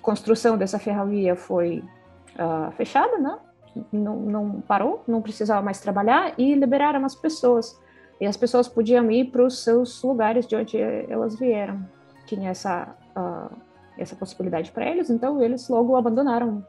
construção 0.00 0.56
dessa 0.56 0.78
ferrovia 0.78 1.36
foi 1.36 1.84
uh, 2.36 2.72
fechada, 2.72 3.18
né? 3.18 3.38
Não, 3.92 4.16
não 4.16 4.60
parou, 4.62 5.04
não 5.06 5.20
precisava 5.20 5.60
mais 5.60 5.78
trabalhar 5.78 6.32
e 6.38 6.54
liberaram 6.54 7.04
as 7.04 7.14
pessoas. 7.14 7.78
E 8.18 8.26
as 8.26 8.36
pessoas 8.36 8.66
podiam 8.66 9.10
ir 9.10 9.26
para 9.26 9.44
os 9.44 9.62
seus 9.62 10.02
lugares 10.02 10.46
de 10.46 10.56
onde 10.56 10.78
elas 10.80 11.38
vieram. 11.38 11.86
Tinha 12.24 12.50
essa... 12.50 12.96
Uh, 13.14 13.68
essa 13.98 14.14
possibilidade 14.14 14.70
para 14.70 14.86
eles, 14.86 15.10
então 15.10 15.42
eles 15.42 15.68
logo 15.68 15.96
abandonaram 15.96 16.64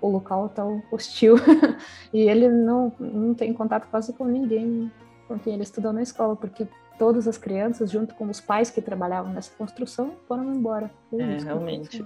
o 0.00 0.08
local 0.08 0.48
tão 0.48 0.82
hostil 0.90 1.36
e 2.12 2.22
ele 2.22 2.48
não, 2.48 2.92
não 2.98 3.32
tem 3.34 3.52
contato 3.52 3.86
quase 3.88 4.12
com 4.12 4.24
ninguém 4.24 4.90
com 5.28 5.38
quem 5.38 5.54
ele 5.54 5.62
estudou 5.62 5.92
na 5.92 6.02
escola, 6.02 6.36
porque 6.36 6.66
todas 6.98 7.26
as 7.28 7.38
crianças, 7.38 7.90
junto 7.90 8.14
com 8.14 8.26
os 8.26 8.40
pais 8.40 8.70
que 8.70 8.80
trabalhavam 8.80 9.32
nessa 9.32 9.50
construção, 9.56 10.12
foram 10.26 10.54
embora. 10.54 10.90
É, 11.12 11.44
realmente. 11.44 12.04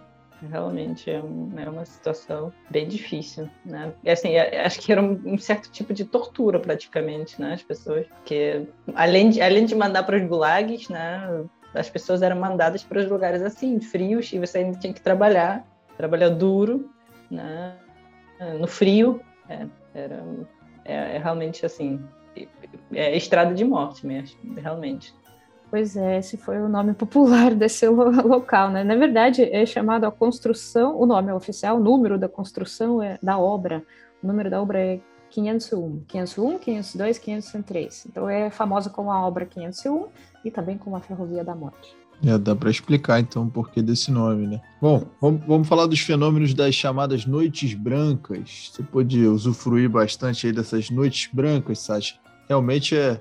Realmente 0.51 1.11
é, 1.11 1.23
um, 1.23 1.53
é, 1.59 1.69
uma 1.69 1.85
situação 1.85 2.51
bem 2.71 2.89
difícil, 2.89 3.49
né? 3.65 3.93
E, 4.03 4.11
assim, 4.11 4.31
é, 4.31 4.65
acho 4.65 4.81
que 4.81 4.91
era 4.91 5.03
um, 5.03 5.21
um, 5.27 5.37
certo 5.37 5.71
tipo 5.71 5.93
de 5.93 6.05
tortura 6.05 6.59
praticamente, 6.59 7.39
né? 7.39 7.53
As 7.53 7.63
pessoas, 7.63 8.07
porque 8.07 8.67
além 8.95 9.29
de, 9.29 9.43
além 9.43 9.67
de 9.67 9.75
mandar 9.75 10.03
para 10.05 10.17
os 10.17 10.27
gulags, 10.27 10.89
né? 10.89 11.45
as 11.75 11.89
pessoas 11.89 12.23
eram 12.23 12.41
mandadas 12.41 12.83
para 12.83 12.99
os 12.99 13.09
lugares 13.09 13.43
assim, 13.43 13.79
frios, 13.81 14.33
e 14.33 14.39
você 14.39 14.59
ainda 14.59 14.79
tinha 14.79 14.93
que 14.93 15.01
trabalhar, 15.01 15.65
trabalhar 15.97 16.31
duro, 16.31 16.91
né? 17.31 17.77
no 18.59 18.67
frio. 18.67 19.21
É, 19.49 19.67
era, 19.95 20.25
é, 20.85 21.17
é, 21.17 21.19
realmente 21.19 21.67
assim, 21.67 22.01
é 22.93 23.17
estrada 23.17 23.55
de 23.55 23.65
morte 23.65 24.07
mesmo, 24.07 24.39
realmente. 24.57 25.15
Pois 25.71 25.97
é, 25.97 26.19
esse 26.19 26.37
foi 26.37 26.61
o 26.61 26.69
nome 26.69 26.95
popular 26.95 27.55
desse 27.55 27.87
local, 27.87 28.71
né? 28.71 28.83
Na 28.83 28.97
verdade, 28.97 29.43
é 29.43 29.65
chamado 29.65 30.05
a 30.05 30.11
construção, 30.11 31.01
o 31.01 31.07
nome 31.07 31.33
oficial, 31.33 31.77
o 31.77 31.81
número 31.81 32.19
da 32.19 32.29
construção 32.29 33.03
é 33.03 33.19
da 33.23 33.39
obra, 33.39 33.85
o 34.23 34.27
número 34.27 34.51
da 34.51 34.61
obra 34.61 34.81
é 34.81 35.01
501, 35.31 36.05
501, 36.09 36.59
502, 36.59 37.19
503. 37.19 38.07
Então 38.07 38.29
é 38.29 38.51
famosa 38.51 38.91
como 38.91 39.13
a 39.13 39.25
obra 39.25 39.47
501 39.47 40.09
e 40.45 40.51
também 40.51 40.77
como 40.77 40.97
a 40.97 41.01
Ferrovia 41.01 41.45
da 41.45 41.55
Morte. 41.55 42.00
É, 42.25 42.37
dá 42.37 42.55
para 42.55 42.71
explicar 42.71 43.19
então 43.21 43.45
o 43.45 43.51
porquê 43.51 43.81
desse 43.81 44.11
nome, 44.11 44.47
né? 44.47 44.61
Bom, 44.81 45.07
vamos, 45.21 45.67
falar 45.67 45.87
dos 45.87 46.01
fenômenos 46.01 46.53
das 46.53 46.75
chamadas 46.75 47.25
noites 47.25 47.75
brancas. 47.75 48.71
Você 48.73 48.83
pode 48.83 49.27
usufruir 49.27 49.89
bastante 49.89 50.47
aí 50.47 50.53
dessas 50.53 50.91
noites 50.91 51.31
brancas, 51.33 51.79
Sasha. 51.79 52.17
Realmente 52.49 52.95
é, 52.95 53.21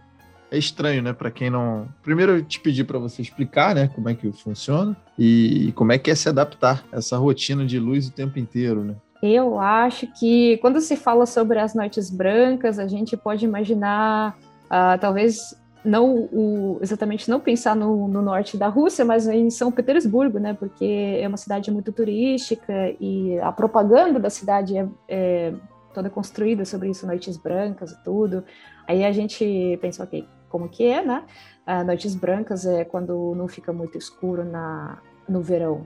é 0.52 0.58
estranho, 0.58 1.02
né? 1.02 1.14
Para 1.14 1.32
quem 1.32 1.50
não. 1.50 1.88
Primeiro 2.04 2.34
eu 2.34 2.44
te 2.44 2.60
pedi 2.60 2.84
para 2.84 3.00
você 3.00 3.22
explicar, 3.22 3.74
né? 3.74 3.88
Como 3.88 4.10
é 4.10 4.14
que 4.14 4.32
funciona 4.34 4.98
e 5.18 5.72
como 5.76 5.92
é 5.94 5.98
que 5.98 6.12
é 6.12 6.16
se 6.16 6.28
adaptar 6.28 6.84
a 6.92 6.98
essa 6.98 7.18
rotina 7.18 7.66
de 7.66 7.80
luz 7.80 8.08
o 8.08 8.12
tempo 8.12 8.38
inteiro, 8.38 8.84
né? 8.84 8.96
Eu 9.22 9.60
acho 9.60 10.08
que 10.18 10.58
quando 10.58 10.80
se 10.80 10.96
fala 10.96 11.26
sobre 11.26 11.60
as 11.60 11.76
noites 11.76 12.10
brancas, 12.10 12.80
a 12.80 12.88
gente 12.88 13.18
pode 13.18 13.44
imaginar, 13.44 14.38
uh, 14.66 14.98
talvez 15.00 15.56
não 15.84 16.28
o, 16.32 16.80
exatamente 16.82 17.30
não 17.30 17.40
pensar 17.40 17.76
no, 17.76 18.08
no, 18.08 18.22
norte 18.22 18.58
da 18.58 18.68
Rússia, 18.68 19.06
mas 19.06 19.28
em 19.28 19.50
São 19.50 19.72
Petersburgo, 19.72 20.38
né? 20.40 20.54
Porque 20.54 21.20
é 21.22 21.28
uma 21.28 21.38
cidade 21.38 21.72
muito 21.72 21.92
turística 21.92 22.74
e 23.00 23.40
a 23.40 23.52
propaganda 23.52 24.20
da 24.20 24.30
cidade 24.30 24.78
é, 24.78 24.88
é 25.08 25.54
toda 25.94 26.10
construída 26.10 26.66
sobre 26.66 26.90
isso, 26.90 27.08
noites 27.08 27.38
brancas 27.38 27.92
e 27.92 28.04
tudo. 28.04 28.44
Aí 28.88 29.06
a 29.06 29.12
gente 29.12 29.78
pensa, 29.82 30.04
ok, 30.04 30.28
como 30.50 30.68
que 30.68 30.86
é, 30.86 31.04
né? 31.04 31.24
Uh, 31.68 31.84
noites 31.86 32.16
brancas 32.16 32.66
é 32.66 32.84
quando 32.84 33.34
não 33.36 33.48
fica 33.48 33.72
muito 33.72 33.98
escuro 33.98 34.44
na, 34.44 35.00
no 35.28 35.42
verão, 35.42 35.86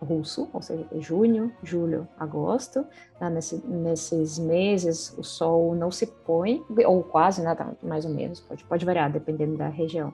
russo, 0.00 0.48
ou 0.52 0.62
seja, 0.62 0.86
junho, 0.98 1.52
julho, 1.62 2.06
agosto. 2.18 2.84
Né? 3.20 3.30
Nesse, 3.30 3.66
nesses 3.66 4.38
meses 4.38 5.14
o 5.16 5.22
sol 5.22 5.74
não 5.74 5.90
se 5.90 6.06
põe, 6.06 6.62
ou 6.86 7.02
quase, 7.02 7.42
né? 7.42 7.54
Tá, 7.54 7.70
mais 7.82 8.04
ou 8.04 8.10
menos, 8.10 8.40
pode, 8.40 8.64
pode 8.64 8.84
variar 8.84 9.10
dependendo 9.10 9.56
da 9.56 9.68
região. 9.68 10.12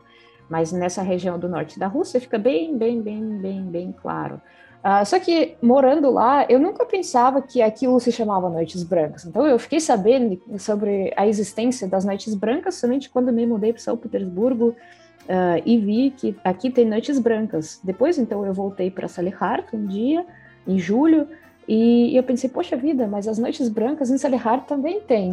Mas 0.48 0.72
nessa 0.72 1.02
região 1.02 1.38
do 1.38 1.48
norte 1.48 1.78
da 1.78 1.86
Rússia 1.86 2.20
fica 2.20 2.38
bem, 2.38 2.76
bem, 2.76 3.00
bem, 3.00 3.38
bem, 3.38 3.62
bem 3.62 3.92
claro. 3.92 4.40
Uh, 4.82 5.06
só 5.06 5.20
que 5.20 5.56
morando 5.62 6.10
lá, 6.10 6.44
eu 6.48 6.58
nunca 6.58 6.84
pensava 6.84 7.40
que 7.40 7.62
aquilo 7.62 8.00
se 8.00 8.10
chamava 8.10 8.50
Noites 8.50 8.82
Brancas. 8.82 9.24
Então 9.24 9.46
eu 9.46 9.56
fiquei 9.56 9.78
sabendo 9.78 10.40
sobre 10.58 11.12
a 11.16 11.26
existência 11.26 11.86
das 11.86 12.04
Noites 12.04 12.34
Brancas 12.34 12.74
somente 12.74 13.08
quando 13.08 13.32
me 13.32 13.46
mudei 13.46 13.72
para 13.72 13.80
São 13.80 13.96
Petersburgo 13.96 14.74
Uh, 15.22 15.62
e 15.64 15.78
vi 15.78 16.10
que 16.10 16.36
aqui 16.42 16.70
tem 16.70 16.84
noites 16.84 17.18
brancas. 17.18 17.80
Depois, 17.82 18.18
então, 18.18 18.44
eu 18.44 18.52
voltei 18.52 18.90
para 18.90 19.08
Salihart 19.08 19.72
um 19.72 19.86
dia, 19.86 20.26
em 20.66 20.78
julho, 20.78 21.28
e 21.66 22.16
eu 22.16 22.22
pensei, 22.22 22.50
poxa 22.50 22.76
vida, 22.76 23.06
mas 23.06 23.28
as 23.28 23.38
noites 23.38 23.68
brancas 23.68 24.10
em 24.10 24.18
Salihart 24.18 24.66
também 24.66 25.00
tem. 25.00 25.32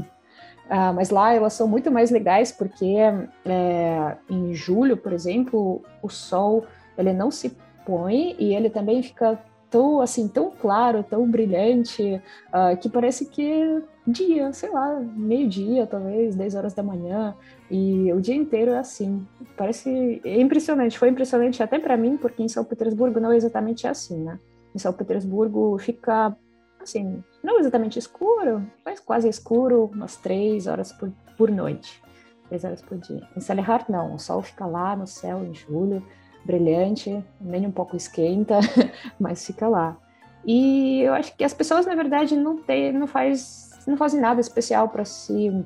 Uh, 0.70 0.94
mas 0.94 1.10
lá 1.10 1.34
elas 1.34 1.54
são 1.54 1.68
muito 1.68 1.90
mais 1.90 2.12
legais 2.12 2.52
porque 2.52 2.96
é, 3.44 4.16
em 4.30 4.54
julho, 4.54 4.96
por 4.96 5.12
exemplo, 5.12 5.82
o 6.00 6.10
sol 6.10 6.66
ele 6.96 7.12
não 7.12 7.32
se 7.32 7.58
põe 7.84 8.36
e 8.38 8.54
ele 8.54 8.70
também 8.70 9.02
fica 9.02 9.40
tão 9.70 10.02
assim 10.02 10.28
tão 10.28 10.52
claro, 10.52 11.04
tão 11.04 11.30
brilhante, 11.30 12.22
uh, 12.48 12.78
que 12.78 12.90
parece 12.90 13.26
que 13.26 13.82
dia, 14.06 14.52
sei 14.54 14.70
lá, 14.70 15.00
meio-dia, 15.00 15.86
talvez, 15.86 16.36
10 16.36 16.56
horas 16.56 16.74
da 16.74 16.82
manhã, 16.82 17.36
e 17.70 18.12
o 18.12 18.20
dia 18.20 18.36
inteiro 18.36 18.72
é 18.72 18.80
assim. 18.80 19.26
Parece 19.56 20.22
é 20.26 20.42
impressionante, 20.42 20.98
foi 20.98 21.10
impressionante 21.10 21.62
até 21.62 21.78
para 21.78 21.96
mim, 21.96 22.18
porque 22.18 22.42
em 22.42 22.48
São 22.48 22.64
Petersburgo 22.64 23.20
não 23.20 23.32
é 23.32 23.38
exatamente 23.38 23.88
assim, 23.88 24.18
né? 24.24 24.40
Em 24.74 24.80
São 24.80 24.94
Petersburgo 24.94 25.78
fica 25.78 26.36
assim, 26.82 27.24
não 27.44 27.60
exatamente 27.60 28.00
escuro, 28.00 28.66
mas 28.86 29.00
quase 29.00 29.28
escuro, 29.28 29.92
umas 29.94 30.16
três 30.16 30.66
horas 30.66 30.92
por, 30.94 31.12
por 31.38 31.52
noite, 31.52 32.02
três 32.48 32.64
horas 32.64 32.82
por 32.82 32.98
dia. 32.98 33.28
Em 33.36 33.40
Salihart, 33.40 33.90
não, 33.90 34.16
o 34.16 34.20
sol 34.20 34.42
fica 34.42 34.66
lá 34.66 34.96
no 34.96 35.06
céu 35.06 35.44
em 35.44 35.54
julho, 35.54 36.04
brilhante, 36.46 37.24
nem 37.40 37.66
um 37.68 37.72
pouco 37.72 37.96
esquenta, 37.96 38.60
mas 39.20 39.46
fica 39.46 39.68
lá. 39.68 39.98
E 40.46 41.02
eu 41.02 41.14
acho 41.14 41.36
que 41.36 41.44
as 41.44 41.54
pessoas, 41.54 41.86
na 41.86 41.96
verdade, 41.96 42.36
não 42.36 42.58
tem, 42.58 42.94
não 42.94 43.08
faz 43.08 43.70
não 43.90 43.98
fazem 43.98 44.22
nada 44.22 44.40
especial 44.40 44.90
para 44.90 45.04
se, 45.04 45.66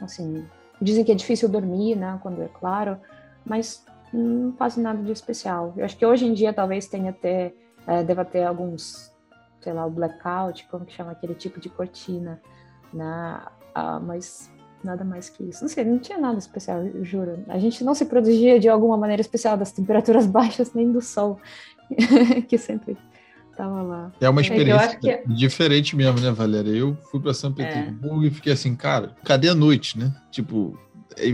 assim, 0.00 0.46
dizem 0.80 1.04
que 1.04 1.12
é 1.12 1.14
difícil 1.14 1.48
dormir, 1.48 1.96
né, 1.96 2.18
quando 2.22 2.42
é 2.42 2.48
claro, 2.48 2.98
mas 3.44 3.84
não 4.12 4.52
fazem 4.52 4.82
nada 4.82 5.02
de 5.02 5.10
especial. 5.10 5.72
Eu 5.76 5.84
acho 5.84 5.96
que 5.96 6.04
hoje 6.04 6.26
em 6.26 6.34
dia 6.34 6.52
talvez 6.52 6.86
tenha 6.86 7.10
até, 7.10 7.54
é, 7.86 8.02
deva 8.02 8.24
ter 8.24 8.44
alguns, 8.44 9.12
sei 9.60 9.72
lá, 9.72 9.86
o 9.86 9.90
blackout, 9.90 10.66
como 10.68 10.84
que 10.84 10.92
chama 10.92 11.12
aquele 11.12 11.34
tipo 11.34 11.58
de 11.58 11.68
cortina, 11.68 12.40
né, 12.92 13.42
ah, 13.74 14.00
mas 14.00 14.50
nada 14.86 15.04
mais 15.04 15.28
que 15.28 15.44
isso. 15.44 15.62
Não 15.62 15.68
sei, 15.68 15.84
não 15.84 15.98
tinha 15.98 16.18
nada 16.18 16.38
especial, 16.38 16.82
eu 16.84 17.04
juro. 17.04 17.44
A 17.48 17.58
gente 17.58 17.82
não 17.84 17.94
se 17.94 18.04
protegia 18.04 18.58
de 18.58 18.68
alguma 18.68 18.96
maneira 18.96 19.20
especial 19.20 19.56
das 19.56 19.72
temperaturas 19.72 20.26
baixas 20.28 20.72
nem 20.74 20.90
do 20.90 21.00
sol, 21.00 21.38
que 22.48 22.58
sempre 22.58 22.96
tava 23.56 23.82
lá. 23.82 24.12
É 24.20 24.28
uma 24.28 24.40
é 24.40 24.42
experiência 24.42 24.98
é 25.04 25.22
diferente 25.26 25.94
mesmo, 25.94 26.20
né, 26.20 26.30
Valéria? 26.30 26.70
Eu 26.70 26.96
fui 27.10 27.20
para 27.20 27.34
São 27.34 27.50
é. 27.50 27.54
Petersburgo 27.54 28.24
é. 28.24 28.26
e 28.26 28.30
fiquei 28.30 28.52
assim, 28.52 28.74
cara, 28.74 29.14
cadê 29.24 29.48
a 29.48 29.54
noite, 29.54 29.98
né? 29.98 30.14
Tipo, 30.30 30.78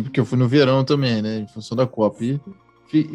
porque 0.02 0.18
eu 0.18 0.24
fui 0.24 0.38
no 0.38 0.48
verão 0.48 0.84
também, 0.84 1.22
né? 1.22 1.38
Em 1.38 1.46
função 1.46 1.76
da 1.76 1.86
Copa. 1.86 2.24
E, 2.24 2.40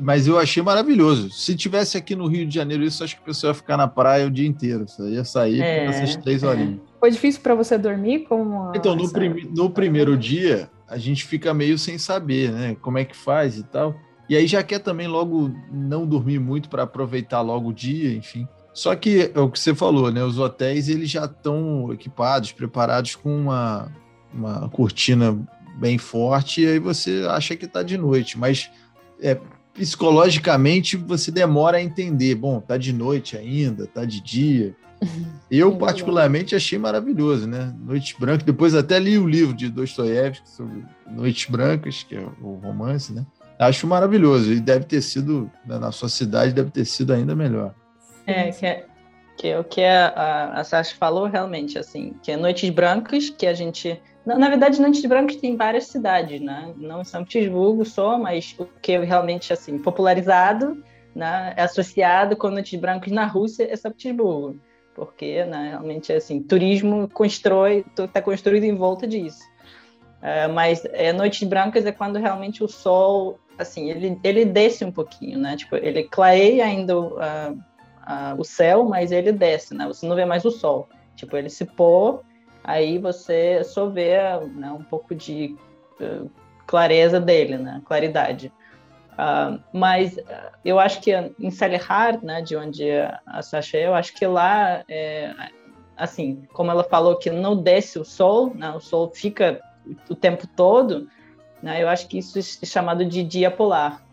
mas 0.01 0.27
eu 0.27 0.37
achei 0.37 0.61
maravilhoso. 0.61 1.29
Se 1.31 1.55
tivesse 1.55 1.97
aqui 1.97 2.15
no 2.15 2.27
Rio 2.27 2.45
de 2.45 2.53
Janeiro, 2.53 2.83
isso 2.83 3.03
acho 3.03 3.15
que 3.15 3.21
o 3.21 3.25
pessoal 3.25 3.51
ia 3.51 3.55
ficar 3.55 3.77
na 3.77 3.87
praia 3.87 4.27
o 4.27 4.31
dia 4.31 4.47
inteiro. 4.47 4.87
Só 4.87 5.03
ia 5.07 5.23
sair 5.23 5.61
é, 5.61 5.85
essas 5.85 6.15
três 6.17 6.43
horinhas. 6.43 6.90
Foi 7.01 7.09
difícil 7.09 7.41
para 7.41 7.55
você 7.55 7.79
dormir? 7.79 8.25
Como 8.25 8.71
então, 8.75 8.95
no, 8.95 9.11
prim 9.11 9.49
no 9.55 9.71
primeiro 9.71 10.15
dia, 10.15 10.69
a 10.87 10.99
gente 10.99 11.25
fica 11.25 11.51
meio 11.51 11.75
sem 11.75 11.97
saber, 11.97 12.51
né? 12.51 12.77
Como 12.79 12.99
é 12.99 13.03
que 13.03 13.17
faz 13.17 13.57
e 13.57 13.63
tal. 13.63 13.95
E 14.29 14.37
aí 14.37 14.45
já 14.45 14.61
quer 14.61 14.77
também 14.77 15.07
logo 15.07 15.51
não 15.71 16.05
dormir 16.05 16.37
muito 16.37 16.69
para 16.69 16.83
aproveitar 16.83 17.41
logo 17.41 17.69
o 17.69 17.73
dia, 17.73 18.13
enfim. 18.13 18.47
Só 18.71 18.95
que 18.95 19.31
é 19.33 19.39
o 19.39 19.49
que 19.49 19.59
você 19.59 19.73
falou, 19.73 20.11
né? 20.11 20.23
Os 20.23 20.37
hotéis 20.37 20.89
eles 20.89 21.09
já 21.09 21.25
estão 21.25 21.91
equipados, 21.91 22.51
preparados 22.51 23.15
com 23.15 23.35
uma, 23.35 23.91
uma 24.31 24.69
cortina 24.69 25.35
bem 25.79 25.97
forte, 25.97 26.61
e 26.61 26.67
aí 26.67 26.79
você 26.79 27.25
acha 27.27 27.55
que 27.55 27.65
está 27.65 27.81
de 27.81 27.97
noite, 27.97 28.37
mas 28.37 28.69
é, 29.19 29.39
psicologicamente 29.81 30.95
você 30.95 31.31
demora 31.31 31.77
a 31.77 31.81
entender. 31.81 32.35
Bom, 32.35 32.61
tá 32.61 32.77
de 32.77 32.93
noite 32.93 33.35
ainda, 33.35 33.87
tá 33.87 34.05
de 34.05 34.21
dia. 34.21 34.75
Eu, 35.49 35.75
particularmente, 35.75 36.55
achei 36.55 36.77
maravilhoso, 36.77 37.47
né? 37.47 37.73
Noite 37.79 38.15
Branca. 38.19 38.45
Depois 38.45 38.75
até 38.75 38.99
li 38.99 39.17
o 39.17 39.27
livro 39.27 39.55
de 39.55 39.69
Dostoiévski 39.69 40.47
sobre 40.47 40.83
Noites 41.09 41.49
Brancas, 41.49 42.03
que 42.03 42.15
é 42.15 42.23
o 42.39 42.53
romance, 42.63 43.11
né? 43.11 43.25
Acho 43.57 43.87
maravilhoso. 43.87 44.53
E 44.53 44.59
deve 44.59 44.85
ter 44.85 45.01
sido, 45.01 45.49
né, 45.65 45.79
na 45.79 45.91
sua 45.91 46.09
cidade, 46.09 46.53
deve 46.53 46.69
ter 46.69 46.85
sido 46.85 47.11
ainda 47.11 47.35
melhor. 47.35 47.73
É, 48.27 48.51
que 48.51 48.65
é, 48.65 48.85
que 49.35 49.47
é 49.47 49.59
o 49.59 49.63
que 49.63 49.83
a, 49.83 50.51
a 50.53 50.63
Sasha 50.63 50.95
falou 50.95 51.25
realmente, 51.25 51.79
assim, 51.79 52.13
que 52.21 52.31
é 52.31 52.37
Noites 52.37 52.69
Brancas, 52.69 53.31
que 53.31 53.47
a 53.47 53.53
gente 53.55 53.99
na, 54.25 54.49
verdade, 54.49 54.81
Nantes 54.81 55.03
Brancos 55.05 55.35
tem 55.35 55.55
várias 55.55 55.87
cidades, 55.87 56.39
né? 56.39 56.73
Não 56.77 57.03
São 57.03 57.23
Petersburgo 57.23 57.83
só, 57.85 58.17
mas 58.17 58.55
o 58.59 58.67
que 58.81 58.93
é 58.93 59.03
realmente 59.03 59.51
assim 59.51 59.79
popularizado, 59.79 60.83
né? 61.15 61.53
É 61.57 61.63
associado 61.63 62.35
com 62.35 62.49
Nantes 62.49 62.79
Brancos 62.79 63.11
na 63.11 63.25
Rússia 63.25 63.67
é 63.69 63.75
São 63.75 63.91
Petersburgo, 63.91 64.59
porque 64.93 65.43
né, 65.45 65.69
realmente 65.69 66.13
assim 66.13 66.41
turismo 66.41 67.09
constrói, 67.09 67.83
está 67.97 68.21
construído 68.21 68.63
em 68.63 68.75
volta 68.75 69.07
disso. 69.07 69.43
É, 70.21 70.47
mas 70.47 70.85
é, 70.93 71.11
noites 71.11 71.47
brancas 71.47 71.83
é 71.85 71.91
quando 71.91 72.19
realmente 72.19 72.63
o 72.63 72.67
sol, 72.67 73.39
assim, 73.57 73.89
ele, 73.89 74.19
ele 74.23 74.45
desce 74.45 74.85
um 74.85 74.91
pouquinho, 74.91 75.39
né? 75.39 75.57
Tipo, 75.57 75.77
ele 75.77 76.03
clareia 76.03 76.63
ainda 76.63 76.99
uh, 76.99 77.57
o 78.37 78.43
céu, 78.43 78.85
mas 78.85 79.11
ele 79.11 79.31
desce, 79.31 79.73
né? 79.73 79.87
Você 79.87 80.05
não 80.05 80.15
vê 80.15 80.25
mais 80.25 80.45
o 80.45 80.51
sol. 80.51 80.87
Tipo, 81.15 81.37
ele 81.37 81.49
se 81.49 81.65
pôr 81.65 82.21
aí 82.63 82.97
você 82.97 83.63
só 83.63 83.87
vê 83.87 84.17
né, 84.55 84.71
um 84.71 84.83
pouco 84.83 85.15
de 85.15 85.55
uh, 85.99 86.29
clareza 86.65 87.19
dele, 87.19 87.57
né, 87.57 87.81
claridade. 87.85 88.51
Uh, 89.13 89.61
mas 89.73 90.17
uh, 90.17 90.51
eu 90.63 90.79
acho 90.79 91.01
que 91.01 91.11
em 91.11 91.51
Salihar, 91.51 92.23
né, 92.23 92.41
de 92.41 92.55
onde 92.55 92.89
a 93.25 93.41
Sasha 93.41 93.77
é, 93.77 93.87
eu 93.87 93.93
acho 93.93 94.13
que 94.13 94.25
lá, 94.25 94.83
é, 94.87 95.33
assim, 95.97 96.47
como 96.53 96.71
ela 96.71 96.83
falou 96.83 97.17
que 97.17 97.29
não 97.29 97.61
desce 97.61 97.99
o 97.99 98.05
sol, 98.05 98.53
né, 98.55 98.71
o 98.71 98.79
sol 98.79 99.11
fica 99.13 99.59
o 100.09 100.15
tempo 100.15 100.47
todo, 100.47 101.07
né, 101.61 101.83
eu 101.83 101.89
acho 101.89 102.07
que 102.07 102.17
isso 102.17 102.39
é 102.39 102.65
chamado 102.65 103.03
de 103.05 103.23
dia 103.23 103.51
polar, 103.51 104.03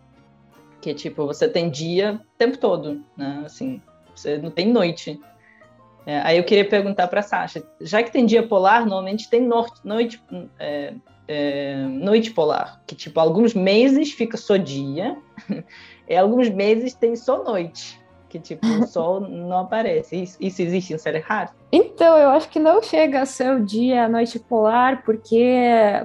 que 0.80 0.92
tipo 0.94 1.26
você 1.26 1.48
tem 1.48 1.70
dia 1.70 2.20
o 2.34 2.36
tempo 2.36 2.58
todo, 2.58 3.02
né, 3.16 3.42
assim, 3.44 3.80
você 4.14 4.36
não 4.36 4.50
tem 4.50 4.66
noite. 4.66 5.20
É, 6.08 6.22
aí 6.24 6.38
eu 6.38 6.44
queria 6.44 6.64
perguntar 6.64 7.06
para 7.06 7.20
a 7.20 7.22
Sasha, 7.22 7.62
já 7.82 8.02
que 8.02 8.10
tem 8.10 8.24
dia 8.24 8.42
polar, 8.42 8.86
normalmente 8.86 9.28
tem 9.28 9.42
norte, 9.42 9.78
noite, 9.84 10.18
é, 10.58 10.94
é, 11.28 11.76
noite 11.86 12.30
polar, 12.30 12.80
que 12.86 12.94
tipo, 12.94 13.20
alguns 13.20 13.52
meses 13.52 14.10
fica 14.12 14.38
só 14.38 14.56
dia, 14.56 15.18
e 16.08 16.16
alguns 16.16 16.48
meses 16.48 16.94
tem 16.94 17.14
só 17.14 17.44
noite, 17.44 18.00
que 18.30 18.38
tipo, 18.38 18.66
o 18.66 18.86
sol 18.88 19.20
não 19.20 19.58
aparece. 19.58 20.22
Isso, 20.22 20.38
isso 20.40 20.62
existe 20.62 20.94
em 20.94 20.98
Serra 20.98 21.52
Então, 21.70 22.16
eu 22.16 22.30
acho 22.30 22.48
que 22.48 22.58
não 22.58 22.82
chega 22.82 23.20
a 23.20 23.26
ser 23.26 23.52
o 23.52 23.62
dia, 23.62 24.06
a 24.06 24.08
noite 24.08 24.38
polar, 24.38 25.02
porque 25.02 25.52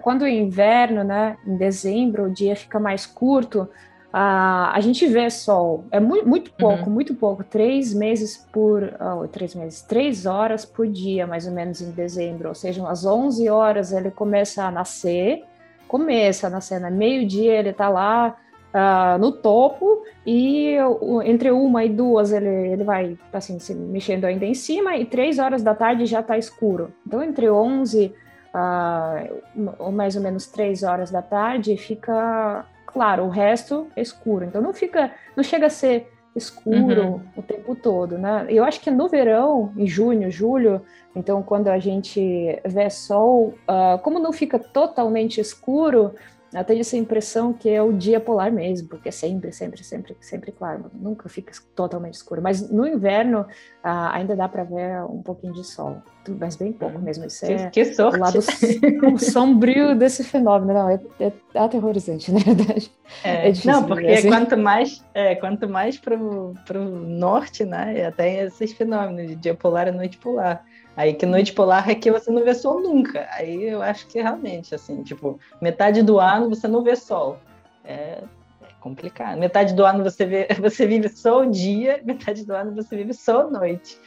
quando 0.01 0.25
é 0.25 0.31
inverno, 0.31 1.05
né, 1.05 1.37
em 1.47 1.55
dezembro, 1.55 2.25
o 2.25 2.33
dia 2.33 2.57
fica 2.57 2.77
mais 2.77 3.05
curto, 3.05 3.69
Uh, 4.13 4.69
a 4.71 4.79
gente 4.79 5.07
vê 5.07 5.27
sol, 5.31 5.85
é 5.89 5.99
muito, 5.99 6.29
muito 6.29 6.53
pouco, 6.53 6.83
uhum. 6.85 6.93
muito 6.93 7.15
pouco, 7.15 7.43
três 7.43 7.95
meses 7.95 8.47
por, 8.51 8.93
oh, 9.01 9.27
três 9.27 9.55
meses, 9.55 9.81
três 9.81 10.27
horas 10.27 10.63
por 10.63 10.85
dia, 10.85 11.25
mais 11.25 11.47
ou 11.47 11.51
menos 11.51 11.81
em 11.81 11.89
dezembro, 11.89 12.49
ou 12.49 12.53
seja, 12.53 12.87
às 12.87 13.07
11 13.07 13.49
horas 13.49 13.91
ele 13.91 14.11
começa 14.11 14.65
a 14.65 14.69
nascer, 14.69 15.43
começa 15.87 16.45
a 16.45 16.49
nascer, 16.51 16.79
na 16.79 16.91
meio-dia 16.91 17.53
ele 17.53 17.71
está 17.71 17.89
lá 17.89 18.37
uh, 18.71 19.17
no 19.17 19.31
topo, 19.31 20.03
e 20.23 20.77
uh, 20.79 21.23
entre 21.23 21.49
uma 21.49 21.83
e 21.83 21.89
duas 21.89 22.31
ele, 22.31 22.71
ele 22.71 22.83
vai, 22.83 23.17
assim, 23.33 23.57
se 23.57 23.73
mexendo 23.73 24.25
ainda 24.25 24.45
em 24.45 24.53
cima, 24.53 24.95
e 24.95 25.05
três 25.05 25.39
horas 25.39 25.63
da 25.63 25.73
tarde 25.73 26.05
já 26.05 26.19
está 26.19 26.37
escuro. 26.37 26.93
Então, 27.07 27.23
entre 27.23 27.49
11 27.49 28.13
uh, 28.53 29.73
ou 29.79 29.91
mais 29.91 30.15
ou 30.15 30.21
menos 30.21 30.45
três 30.45 30.83
horas 30.83 31.09
da 31.09 31.23
tarde, 31.23 31.75
fica 31.77 32.63
claro, 32.93 33.25
o 33.25 33.29
resto 33.29 33.87
é 33.95 34.01
escuro. 34.01 34.45
Então 34.45 34.61
não 34.61 34.73
fica, 34.73 35.11
não 35.35 35.43
chega 35.43 35.65
a 35.65 35.69
ser 35.69 36.13
escuro 36.35 37.01
uhum. 37.03 37.21
o 37.35 37.41
tempo 37.41 37.75
todo, 37.75 38.17
né? 38.17 38.45
Eu 38.49 38.63
acho 38.63 38.79
que 38.79 38.89
no 38.89 39.07
verão, 39.07 39.71
em 39.77 39.85
junho, 39.85 40.31
julho, 40.31 40.81
então 41.15 41.43
quando 41.43 41.67
a 41.67 41.77
gente 41.77 42.59
vê 42.65 42.89
sol, 42.89 43.53
uh, 43.69 43.99
como 44.01 44.19
não 44.19 44.33
fica 44.33 44.57
totalmente 44.57 45.39
escuro, 45.39 46.13
eu 46.53 46.63
tenho 46.63 46.81
essa 46.81 46.95
impressão 46.95 47.51
que 47.51 47.69
é 47.69 47.81
o 47.81 47.91
dia 47.91 48.19
polar 48.19 48.51
mesmo, 48.51 48.87
porque 48.87 49.09
é 49.09 49.11
sempre, 49.11 49.51
sempre, 49.51 49.83
sempre, 49.83 50.15
sempre 50.21 50.51
claro, 50.51 50.85
nunca 50.93 51.27
fica 51.27 51.51
totalmente 51.75 52.15
escuro. 52.15 52.41
Mas 52.41 52.69
no 52.69 52.87
inverno 52.87 53.41
uh, 53.41 54.11
ainda 54.11 54.35
dá 54.35 54.47
para 54.47 54.63
ver 54.63 55.03
um 55.05 55.21
pouquinho 55.21 55.53
de 55.53 55.63
sol, 55.63 56.01
mas 56.39 56.55
bem 56.55 56.71
pouco 56.71 56.99
mesmo. 56.99 57.25
Isso 57.25 57.45
é 57.45 57.69
que 57.69 57.85
sorte. 57.85 58.17
o 58.17 58.19
lado 58.19 58.39
sombrio 59.19 59.95
desse 59.97 60.23
fenômeno. 60.23 60.73
Não, 60.73 60.89
é, 60.89 60.99
é 61.19 61.31
aterrorizante, 61.55 62.29
na 62.33 62.39
verdade. 62.39 62.91
É, 63.23 63.47
é 63.47 63.51
difícil, 63.51 63.71
não, 63.71 63.85
porque 63.85 64.07
assim. 64.07 64.29
quanto 64.29 64.57
mais, 64.57 65.03
é, 65.13 65.35
quanto 65.35 65.67
mais 65.67 65.97
para 65.97 66.15
o 66.15 66.53
norte, 66.79 67.65
né, 67.65 68.11
tem 68.11 68.39
esses 68.39 68.73
fenômenos 68.73 69.27
de 69.27 69.35
dia 69.35 69.55
polar 69.55 69.87
e 69.87 69.91
noite 69.91 70.17
polar. 70.17 70.63
Aí 70.95 71.13
que 71.13 71.25
noite 71.25 71.53
polar 71.53 71.89
é 71.89 71.95
que 71.95 72.11
você 72.11 72.31
não 72.31 72.43
vê 72.43 72.53
sol 72.53 72.79
nunca. 72.81 73.27
Aí 73.31 73.63
eu 73.63 73.81
acho 73.81 74.07
que 74.07 74.21
realmente, 74.21 74.75
assim, 74.75 75.01
tipo, 75.03 75.39
metade 75.61 76.03
do 76.03 76.19
ano 76.19 76.49
você 76.49 76.67
não 76.67 76.83
vê 76.83 76.95
sol. 76.95 77.39
É, 77.83 78.21
é 78.61 78.67
complicado. 78.79 79.37
Metade 79.39 79.73
do 79.73 79.85
ano 79.85 80.03
você, 80.03 80.25
vê, 80.25 80.47
você 80.61 80.85
vive 80.85 81.09
só 81.09 81.41
o 81.41 81.49
dia, 81.49 81.99
metade 82.03 82.45
do 82.45 82.53
ano 82.53 82.75
você 82.75 82.95
vive 82.95 83.13
só 83.13 83.41
a 83.41 83.49
noite. 83.49 83.97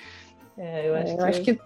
É, 0.57 0.89
eu 0.89 0.95
acho, 0.95 1.11
é, 1.11 1.13
eu 1.13 1.17
que... 1.17 1.25
acho 1.25 1.43
que 1.43 1.61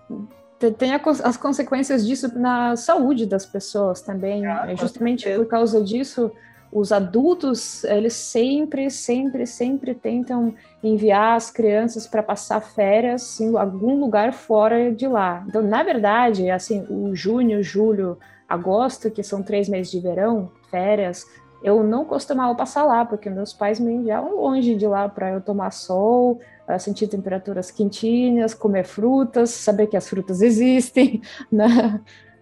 tem 0.73 0.93
as 0.93 1.37
consequências 1.37 2.07
disso 2.07 2.39
na 2.39 2.77
saúde 2.77 3.25
das 3.25 3.47
pessoas 3.47 4.03
também. 4.03 4.47
Ah, 4.47 4.67
é 4.69 4.77
justamente 4.77 5.29
por 5.31 5.47
causa 5.47 5.83
disso, 5.83 6.31
os 6.73 6.93
adultos, 6.93 7.83
eles 7.85 8.15
sempre, 8.15 8.91
sempre, 8.91 9.47
sempre 9.47 9.95
tentam 9.95 10.55
enviar 10.83 11.37
as 11.37 11.51
crianças 11.51 12.07
para 12.07 12.23
passar 12.23 12.61
férias 12.61 13.41
em 13.41 13.57
algum 13.57 13.99
lugar 13.99 14.33
fora 14.33 14.93
de 14.93 15.09
lá. 15.09 15.45
Então, 15.49 15.63
na 15.63 15.83
verdade, 15.83 16.49
assim, 16.51 16.87
o 16.89 17.15
junho, 17.15 17.63
julho, 17.63 18.19
agosto, 18.49 19.11
que 19.11 19.23
são 19.23 19.43
três 19.43 19.69
meses 19.69 19.91
de 19.91 20.01
verão, 20.01 20.51
férias, 20.71 21.27
eu 21.63 21.83
não 21.85 22.05
costumava 22.05 22.55
passar 22.55 22.85
lá, 22.85 23.05
porque 23.05 23.29
meus 23.29 23.53
pais 23.53 23.79
me 23.79 23.93
enviavam 23.93 24.41
longe 24.41 24.75
de 24.75 24.87
lá 24.87 25.09
para 25.09 25.31
eu 25.31 25.41
tomar 25.41 25.71
sol, 25.73 26.41
sentir 26.79 27.09
temperaturas 27.09 27.71
quentinhas, 27.71 28.55
comer 28.55 28.85
frutas, 28.85 29.51
saber 29.51 29.89
que 29.89 29.97
as 29.97 30.09
frutas 30.09 30.41
existem, 30.43 31.21
né? 31.51 32.01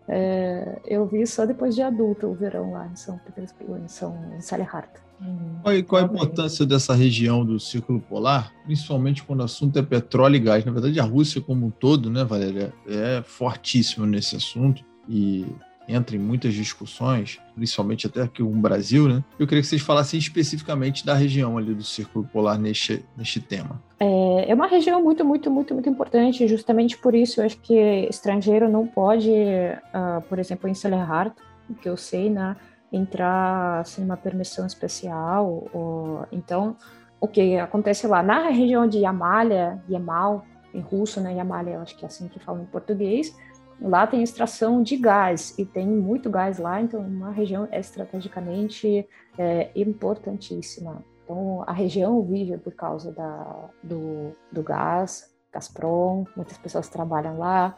É, 0.08 0.80
eu 0.86 1.06
vi 1.06 1.26
só 1.26 1.44
depois 1.44 1.74
de 1.74 1.82
adulta 1.82 2.26
o 2.26 2.34
verão 2.34 2.72
lá 2.72 2.86
em 2.86 2.96
São 2.96 3.18
Petersburgo, 3.18 3.76
em 3.76 3.88
São 3.88 4.16
em 4.36 4.40
Salihard. 4.40 4.88
Hum, 5.20 5.58
qual, 5.62 5.82
qual 5.84 6.02
a 6.02 6.04
importância 6.06 6.64
dessa 6.64 6.94
região 6.94 7.44
do 7.44 7.60
Círculo 7.60 8.00
Polar, 8.00 8.52
principalmente 8.64 9.22
quando 9.22 9.40
o 9.40 9.44
assunto 9.44 9.78
é 9.78 9.82
petróleo 9.82 10.36
e 10.36 10.40
gás? 10.40 10.64
Na 10.64 10.72
verdade, 10.72 10.98
a 10.98 11.04
Rússia 11.04 11.40
como 11.42 11.66
um 11.66 11.70
todo, 11.70 12.08
né, 12.08 12.24
Valéria, 12.24 12.72
é 12.86 13.22
fortíssima 13.22 14.06
nesse 14.06 14.36
assunto 14.36 14.82
e 15.08 15.44
entra 15.88 16.14
em 16.14 16.18
muitas 16.18 16.52
discussões, 16.52 17.40
principalmente 17.54 18.06
até 18.06 18.22
aqui 18.22 18.42
no 18.42 18.50
Brasil, 18.50 19.08
né? 19.08 19.24
Eu 19.38 19.46
queria 19.46 19.62
que 19.62 19.68
vocês 19.68 19.80
falassem 19.80 20.18
especificamente 20.18 21.04
da 21.04 21.14
região 21.14 21.56
ali 21.56 21.74
do 21.74 21.82
Círculo 21.82 22.26
Polar 22.26 22.58
neste, 22.58 23.04
neste 23.16 23.40
tema. 23.40 23.82
É, 23.98 24.50
é 24.50 24.54
uma 24.54 24.66
região 24.66 25.02
muito, 25.02 25.24
muito, 25.24 25.50
muito, 25.50 25.72
muito 25.72 25.88
importante, 25.88 26.46
justamente 26.46 26.98
por 26.98 27.14
isso 27.14 27.40
eu 27.40 27.46
acho 27.46 27.58
que 27.60 27.74
estrangeiro 28.08 28.68
não 28.68 28.86
pode, 28.86 29.30
uh, 29.30 30.20
por 30.28 30.38
exemplo, 30.38 30.68
em 30.68 30.74
Salehard, 30.74 31.32
que 31.80 31.88
eu 31.88 31.96
sei, 31.96 32.28
né, 32.28 32.56
entrar 32.92 33.84
sem 33.86 34.04
uma 34.04 34.16
permissão 34.16 34.66
especial, 34.66 35.68
ou, 35.72 36.26
então 36.30 36.76
o 37.20 37.26
que 37.26 37.56
acontece 37.58 38.06
lá 38.06 38.22
na 38.22 38.48
região 38.48 38.86
de 38.86 38.98
Yamalya, 38.98 39.82
Yamal, 39.90 40.44
em 40.72 40.80
russo, 40.80 41.20
né, 41.20 41.34
Yamalya, 41.34 41.74
eu 41.74 41.80
acho 41.80 41.96
que 41.96 42.04
é 42.04 42.08
assim 42.08 42.28
que 42.28 42.38
fala 42.38 42.62
em 42.62 42.66
português, 42.66 43.34
lá 43.80 44.06
tem 44.06 44.22
extração 44.22 44.82
de 44.82 44.96
gás 44.96 45.56
e 45.58 45.64
tem 45.64 45.86
muito 45.86 46.30
gás 46.30 46.58
lá, 46.58 46.80
então 46.80 47.00
uma 47.00 47.30
região 47.30 47.68
estrategicamente 47.72 49.08
é, 49.36 49.70
importantíssima. 49.74 51.04
Então 51.24 51.62
a 51.66 51.72
região 51.72 52.22
vive 52.22 52.56
por 52.58 52.72
causa 52.72 53.12
da, 53.12 53.70
do, 53.82 54.32
do 54.50 54.62
gás, 54.62 55.34
Gazprom, 55.52 56.24
muitas 56.36 56.58
pessoas 56.58 56.88
trabalham 56.88 57.38
lá. 57.38 57.76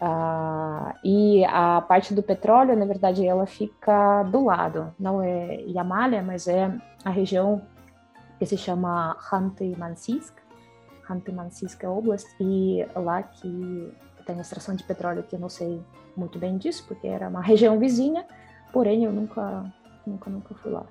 Uh, 0.00 0.94
e 1.02 1.44
a 1.46 1.80
parte 1.80 2.14
do 2.14 2.22
petróleo, 2.22 2.76
na 2.76 2.84
verdade, 2.84 3.26
ela 3.26 3.46
fica 3.46 4.22
do 4.24 4.44
lado, 4.44 4.94
não 4.98 5.20
é 5.20 5.60
Yamalya, 5.62 6.22
mas 6.22 6.46
é 6.46 6.72
a 7.04 7.10
região 7.10 7.62
que 8.38 8.46
se 8.46 8.56
chama 8.56 9.16
Khanty-Mansiysk, 9.28 10.34
Khanty-Mansiysk 11.04 11.82
Oblast, 11.84 12.28
e 12.38 12.86
lá 12.94 13.24
que 13.24 13.92
tem 14.28 14.40
extração 14.40 14.76
de 14.76 14.84
petróleo, 14.84 15.24
que 15.28 15.34
eu 15.34 15.40
não 15.40 15.48
sei 15.48 15.80
muito 16.16 16.38
bem 16.38 16.56
disso, 16.56 16.84
porque 16.86 17.06
era 17.06 17.28
uma 17.28 17.40
região 17.42 17.78
vizinha, 17.78 18.24
porém 18.72 19.04
eu 19.04 19.12
nunca, 19.12 19.64
nunca, 20.06 20.30
nunca 20.30 20.54
fui 20.54 20.70
lá. 20.70 20.86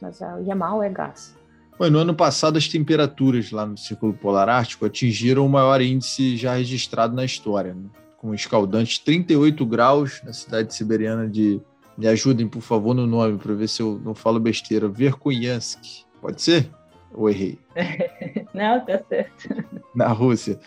Mas 0.00 0.20
a 0.22 0.38
Yamal 0.38 0.82
é 0.82 0.88
gás. 0.88 1.36
Bom, 1.78 1.90
no 1.90 1.98
ano 1.98 2.14
passado, 2.14 2.56
as 2.56 2.68
temperaturas 2.68 3.50
lá 3.50 3.66
no 3.66 3.76
Círculo 3.76 4.14
Polar 4.14 4.48
Ártico 4.48 4.86
atingiram 4.86 5.44
o 5.44 5.48
maior 5.48 5.80
índice 5.80 6.36
já 6.36 6.54
registrado 6.54 7.14
na 7.14 7.24
história. 7.24 7.74
Né? 7.74 7.88
com 8.24 8.34
escaldantes 8.34 8.98
38 9.00 9.66
graus 9.66 10.22
na 10.24 10.32
cidade 10.32 10.74
siberiana 10.74 11.28
de. 11.28 11.60
Me 11.96 12.08
ajudem, 12.08 12.48
por 12.48 12.62
favor, 12.62 12.94
no 12.94 13.06
nome, 13.06 13.38
para 13.38 13.52
ver 13.54 13.68
se 13.68 13.82
eu 13.82 14.00
não 14.02 14.14
falo 14.14 14.40
besteira. 14.40 14.88
Verkhoyansk. 14.88 16.04
Pode 16.20 16.40
ser? 16.40 16.68
Ou 17.12 17.28
errei? 17.28 17.60
não, 18.52 18.84
tá 18.84 18.98
certo. 19.08 19.64
Na 19.94 20.08
Rússia. 20.08 20.58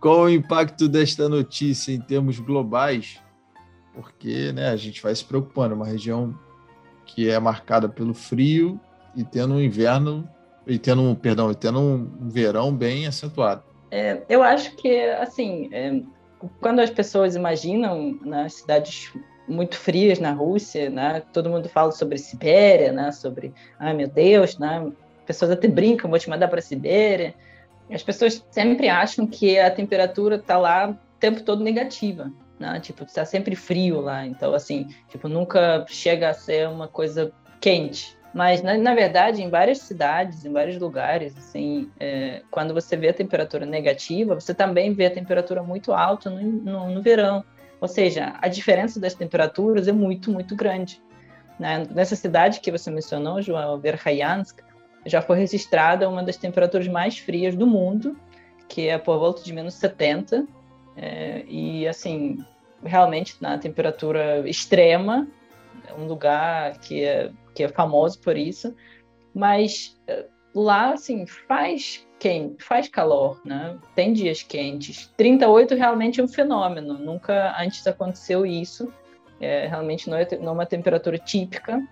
Qual 0.00 0.20
o 0.20 0.30
impacto 0.30 0.88
desta 0.88 1.28
notícia 1.28 1.92
em 1.92 2.00
termos 2.00 2.38
globais? 2.38 3.20
Porque 3.94 4.50
né, 4.52 4.70
a 4.70 4.76
gente 4.76 5.02
vai 5.02 5.14
se 5.14 5.24
preocupando. 5.24 5.74
Uma 5.74 5.86
região 5.86 6.34
que 7.04 7.28
é 7.28 7.38
marcada 7.38 7.88
pelo 7.88 8.14
frio 8.14 8.80
e 9.14 9.24
tendo 9.24 9.54
um 9.54 9.60
inverno 9.60 10.28
e 10.66 10.78
tendo 10.78 11.02
um 11.02 11.14
perdão, 11.14 11.50
e 11.50 11.54
tendo 11.54 11.80
um 11.80 12.28
verão 12.28 12.72
bem 12.72 13.06
acentuado. 13.06 13.62
É, 13.90 14.22
eu 14.28 14.42
acho 14.42 14.76
que 14.76 15.00
assim 15.10 15.68
é, 15.72 16.00
quando 16.60 16.78
as 16.78 16.90
pessoas 16.90 17.34
imaginam 17.34 18.18
nas 18.24 18.54
cidades 18.54 19.12
muito 19.48 19.76
frias 19.76 20.20
na 20.20 20.32
Rússia, 20.32 20.88
né? 20.88 21.22
Todo 21.32 21.50
mundo 21.50 21.68
fala 21.68 21.90
sobre 21.90 22.16
Sibéria, 22.16 22.92
né? 22.92 23.10
Sobre, 23.10 23.52
ai 23.78 23.92
meu 23.92 24.08
Deus, 24.08 24.56
né? 24.58 24.90
Pessoas 25.26 25.50
até 25.50 25.66
brincam, 25.66 26.08
vou 26.08 26.18
te 26.18 26.30
mandar 26.30 26.48
para 26.48 26.60
a 26.60 26.62
Sibéria. 26.62 27.34
As 27.92 28.02
pessoas 28.02 28.44
sempre 28.50 28.88
acham 28.88 29.26
que 29.26 29.58
a 29.58 29.70
temperatura 29.70 30.36
está 30.36 30.56
lá 30.56 30.90
o 30.90 30.96
tempo 31.18 31.42
todo 31.42 31.62
negativa, 31.62 32.32
né? 32.58 32.78
Tipo, 32.80 33.04
está 33.04 33.24
sempre 33.24 33.56
frio 33.56 34.00
lá. 34.00 34.26
Então, 34.26 34.54
assim, 34.54 34.88
tipo, 35.08 35.28
nunca 35.28 35.84
chega 35.88 36.28
a 36.28 36.34
ser 36.34 36.68
uma 36.68 36.88
coisa 36.88 37.32
quente. 37.60 38.16
Mas, 38.32 38.62
na, 38.62 38.78
na, 38.78 38.94
verdade, 38.94 39.42
em 39.42 39.50
várias 39.50 39.78
cidades, 39.78 40.44
em 40.44 40.52
vários 40.52 40.78
lugares, 40.78 41.36
assim, 41.36 41.90
é, 41.98 42.42
quando 42.50 42.72
você 42.72 42.96
vê 42.96 43.08
a 43.08 43.14
temperatura 43.14 43.66
negativa, 43.66 44.34
você 44.34 44.54
também 44.54 44.94
vê 44.94 45.06
a 45.06 45.10
temperatura 45.10 45.62
muito 45.62 45.92
alta 45.92 46.30
no, 46.30 46.40
no, 46.40 46.90
no 46.90 47.02
verão. 47.02 47.44
Ou 47.80 47.88
seja, 47.88 48.34
a 48.40 48.46
diferença 48.46 49.00
das 49.00 49.14
temperaturas 49.14 49.88
é 49.88 49.92
muito, 49.92 50.30
muito 50.30 50.54
grande. 50.54 51.02
Né? 51.58 51.82
Nessa 51.90 52.14
cidade 52.14 52.60
que 52.60 52.70
você 52.70 52.90
mencionou, 52.90 53.42
João, 53.42 53.80
Verkhayansk, 53.80 54.62
já 55.06 55.22
foi 55.22 55.38
registrada 55.38 56.08
uma 56.08 56.22
das 56.22 56.36
temperaturas 56.36 56.88
mais 56.88 57.18
frias 57.18 57.56
do 57.56 57.66
mundo, 57.66 58.16
que 58.68 58.88
é 58.88 58.98
por 58.98 59.18
volta 59.18 59.42
de 59.42 59.52
menos 59.52 59.74
70. 59.74 60.46
É, 60.96 61.44
e, 61.48 61.86
assim, 61.88 62.38
realmente, 62.84 63.36
na 63.40 63.58
temperatura 63.58 64.48
extrema, 64.48 65.26
um 65.98 66.06
lugar 66.06 66.78
que 66.78 67.04
é 67.04 67.30
que 67.54 67.64
é 67.64 67.68
famoso 67.68 68.20
por 68.20 68.36
isso, 68.36 68.74
mas 69.34 69.98
eh, 70.06 70.26
lá, 70.54 70.92
assim, 70.92 71.26
faz 71.26 72.06
quente, 72.18 72.62
faz 72.62 72.88
calor, 72.88 73.40
né? 73.44 73.78
Tem 73.94 74.12
dias 74.12 74.42
quentes. 74.42 75.10
38 75.16 75.74
realmente 75.74 76.20
é 76.20 76.24
um 76.24 76.28
fenômeno, 76.28 76.94
nunca 76.94 77.54
antes 77.60 77.86
aconteceu 77.86 78.44
isso. 78.44 78.92
É, 79.40 79.66
realmente 79.66 80.08
não 80.08 80.18
é, 80.18 80.28
não 80.38 80.48
é 80.48 80.52
uma 80.52 80.66
temperatura 80.66 81.18
típica. 81.18 81.82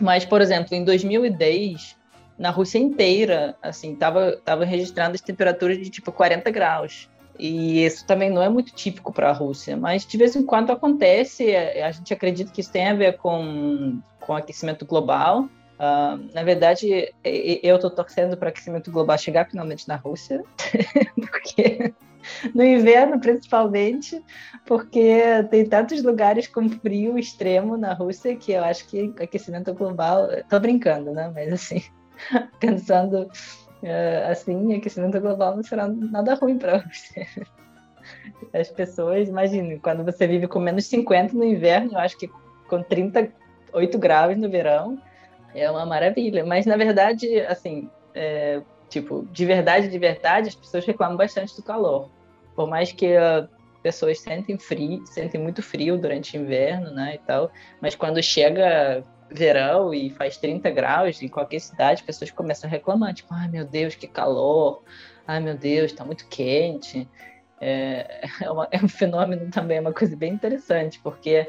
Mas, 0.00 0.24
por 0.24 0.40
exemplo, 0.40 0.74
em 0.74 0.84
2010, 0.84 1.96
na 2.42 2.50
Rússia 2.50 2.76
inteira, 2.78 3.56
assim, 3.62 3.94
tava, 3.94 4.36
tava 4.44 4.64
registrando 4.64 5.14
as 5.14 5.20
temperaturas 5.20 5.78
de 5.78 5.88
tipo 5.88 6.10
40 6.10 6.50
graus. 6.50 7.08
E 7.38 7.84
isso 7.84 8.04
também 8.04 8.30
não 8.30 8.42
é 8.42 8.48
muito 8.48 8.74
típico 8.74 9.12
para 9.12 9.30
a 9.30 9.32
Rússia, 9.32 9.76
mas 9.76 10.04
de 10.04 10.18
vez 10.18 10.34
em 10.34 10.44
quando 10.44 10.72
acontece. 10.72 11.48
É, 11.52 11.84
a 11.84 11.92
gente 11.92 12.12
acredita 12.12 12.50
que 12.50 12.60
isso 12.60 12.72
tem 12.72 12.88
a 12.88 12.94
ver 12.94 13.16
com, 13.16 14.00
com 14.18 14.34
aquecimento 14.34 14.84
global. 14.84 15.48
Uh, 15.78 16.34
na 16.34 16.42
verdade, 16.42 17.14
eu 17.24 17.76
estou 17.76 17.90
torcendo 17.90 18.36
para 18.36 18.48
aquecimento 18.48 18.90
global 18.90 19.16
chegar 19.16 19.48
finalmente 19.48 19.86
na 19.86 19.94
Rússia, 19.94 20.42
porque 21.14 21.94
no 22.54 22.64
inverno 22.64 23.20
principalmente, 23.20 24.20
porque 24.66 25.44
tem 25.48 25.64
tantos 25.64 26.02
lugares 26.02 26.48
com 26.48 26.68
frio 26.68 27.16
extremo 27.16 27.76
na 27.76 27.94
Rússia 27.94 28.34
que 28.34 28.50
eu 28.50 28.64
acho 28.64 28.86
que 28.88 29.14
aquecimento 29.20 29.72
global. 29.74 30.30
Estou 30.32 30.58
brincando, 30.58 31.12
né? 31.12 31.30
Mas 31.32 31.52
assim, 31.52 31.82
pensando 32.60 33.22
uh, 33.82 34.30
assim, 34.30 34.74
aquecimento 34.74 35.20
global 35.20 35.56
não 35.56 35.62
será 35.62 35.88
nada 35.88 36.34
ruim 36.34 36.58
para 36.58 36.78
você. 36.78 37.26
As 38.52 38.68
pessoas, 38.68 39.28
imagine, 39.28 39.78
quando 39.78 40.04
você 40.04 40.26
vive 40.26 40.46
com 40.46 40.58
menos 40.58 40.86
50 40.86 41.34
no 41.34 41.44
inverno, 41.44 41.92
eu 41.92 41.98
acho 41.98 42.18
que 42.18 42.28
com 42.68 42.82
38 42.82 43.98
graus 43.98 44.36
no 44.36 44.50
verão, 44.50 44.98
é 45.54 45.70
uma 45.70 45.86
maravilha. 45.86 46.44
Mas, 46.44 46.66
na 46.66 46.76
verdade, 46.76 47.40
assim, 47.40 47.88
é, 48.14 48.60
tipo, 48.88 49.26
de 49.30 49.46
verdade, 49.46 49.88
de 49.88 49.98
verdade, 49.98 50.48
as 50.48 50.54
pessoas 50.54 50.84
reclamam 50.84 51.16
bastante 51.16 51.54
do 51.56 51.62
calor. 51.62 52.10
Por 52.54 52.68
mais 52.68 52.92
que 52.92 53.16
uh, 53.16 53.48
pessoas 53.82 54.20
sentem 54.20 54.58
frio, 54.58 55.04
sentem 55.06 55.40
muito 55.40 55.62
frio 55.62 55.98
durante 55.98 56.36
o 56.36 56.40
inverno, 56.40 56.90
né, 56.90 57.14
e 57.16 57.18
tal, 57.18 57.50
mas 57.80 57.94
quando 57.94 58.22
chega 58.22 59.04
verão 59.32 59.92
e 59.92 60.10
faz 60.10 60.36
30 60.36 60.70
graus 60.70 61.22
em 61.22 61.28
qualquer 61.28 61.60
cidade, 61.60 62.00
as 62.00 62.06
pessoas 62.06 62.30
começam 62.30 62.68
a 62.68 62.70
reclamar, 62.70 63.14
tipo, 63.14 63.32
ai 63.32 63.48
meu 63.48 63.64
Deus, 63.64 63.94
que 63.94 64.06
calor, 64.06 64.82
ai 65.26 65.40
meu 65.40 65.56
Deus, 65.56 65.90
está 65.90 66.04
muito 66.04 66.26
quente. 66.28 67.08
É, 67.60 68.20
é, 68.42 68.50
uma, 68.50 68.68
é, 68.70 68.78
um 68.78 68.88
fenômeno 68.88 69.50
também, 69.50 69.78
é 69.78 69.80
uma 69.80 69.92
coisa 69.92 70.16
bem 70.16 70.32
interessante, 70.32 71.00
porque 71.02 71.48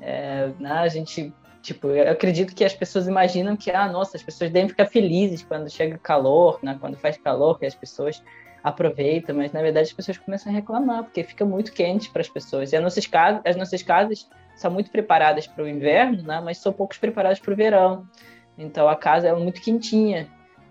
é, 0.00 0.50
né, 0.58 0.72
a 0.72 0.88
gente, 0.88 1.32
tipo, 1.62 1.88
eu 1.88 2.10
acredito 2.10 2.54
que 2.54 2.64
as 2.64 2.74
pessoas 2.74 3.06
imaginam 3.06 3.56
que, 3.56 3.70
ah, 3.70 3.88
nossa, 3.88 4.16
as 4.16 4.22
pessoas 4.22 4.50
devem 4.50 4.68
ficar 4.68 4.86
felizes 4.86 5.42
quando 5.42 5.70
chega 5.70 5.98
calor, 5.98 6.58
né, 6.62 6.76
quando 6.80 6.96
faz 6.96 7.16
calor, 7.16 7.58
que 7.58 7.66
as 7.66 7.74
pessoas 7.74 8.22
aproveitam, 8.62 9.36
mas 9.36 9.52
na 9.52 9.60
verdade 9.60 9.88
as 9.88 9.92
pessoas 9.92 10.16
começam 10.16 10.50
a 10.50 10.54
reclamar, 10.54 11.04
porque 11.04 11.22
fica 11.22 11.44
muito 11.44 11.70
quente 11.70 12.10
para 12.10 12.22
as 12.22 12.28
pessoas. 12.30 12.72
E 12.72 12.76
as 12.76 12.82
nossas 12.82 13.06
casas, 13.06 13.42
as 13.44 13.56
nossas 13.56 13.82
casas 13.82 14.26
são 14.56 14.70
muito 14.70 14.90
preparadas 14.90 15.46
para 15.46 15.64
o 15.64 15.68
inverno, 15.68 16.22
né? 16.22 16.40
mas 16.40 16.58
são 16.58 16.72
poucos 16.72 16.98
preparadas 16.98 17.38
para 17.38 17.52
o 17.52 17.56
verão. 17.56 18.08
Então 18.56 18.88
a 18.88 18.96
casa 18.96 19.28
é 19.28 19.34
muito 19.34 19.60
quentinha. 19.60 20.28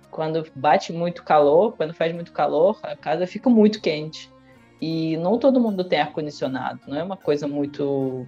Quando 0.09 0.45
bate 0.55 0.93
muito 0.93 1.23
calor, 1.23 1.75
quando 1.75 1.93
faz 1.93 2.13
muito 2.13 2.31
calor, 2.31 2.79
a 2.83 2.95
casa 2.95 3.25
fica 3.25 3.49
muito 3.49 3.81
quente. 3.81 4.31
E 4.81 5.17
não 5.17 5.39
todo 5.39 5.59
mundo 5.59 5.83
tem 5.83 5.99
ar-condicionado, 5.99 6.81
não 6.87 6.97
é 6.97 7.03
uma 7.03 7.17
coisa 7.17 7.47
muito. 7.47 8.27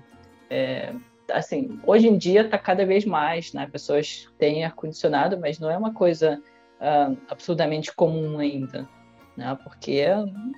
É, 0.50 0.94
assim, 1.32 1.80
hoje 1.86 2.08
em 2.08 2.18
dia 2.18 2.42
está 2.42 2.58
cada 2.58 2.86
vez 2.86 3.06
mais, 3.06 3.54
né? 3.54 3.68
Pessoas 3.68 4.30
têm 4.38 4.64
ar-condicionado, 4.64 5.38
mas 5.38 5.60
não 5.60 5.70
é 5.70 5.78
uma 5.78 5.94
coisa 5.94 6.42
uh, 6.80 7.18
absurdamente 7.30 7.94
comum 7.94 8.40
ainda, 8.40 8.88
né? 9.36 9.58
Porque 9.64 10.06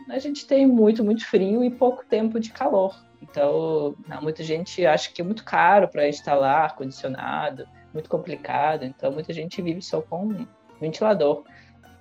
a 0.10 0.20
gente 0.20 0.46
tem 0.46 0.68
muito, 0.68 1.04
muito 1.04 1.26
frio 1.26 1.64
e 1.64 1.70
pouco 1.72 2.06
tempo 2.06 2.40
de 2.40 2.52
calor. 2.52 2.96
Então, 3.22 3.96
muita 4.22 4.44
gente 4.44 4.86
acha 4.86 5.12
que 5.12 5.22
é 5.22 5.26
muito 5.26 5.44
caro 5.44 5.88
para 5.88 6.08
instalar 6.08 6.66
ar-condicionado, 6.66 7.66
muito 7.94 8.10
complicado. 8.10 8.84
Então, 8.84 9.12
muita 9.12 9.34
gente 9.34 9.62
vive 9.62 9.82
só 9.82 10.02
com 10.02 10.46
ventilador. 10.80 11.44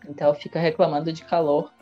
Então, 0.08 0.34
fica 0.34 0.60
reclamando 0.60 1.12
de 1.12 1.24
calor. 1.24 1.72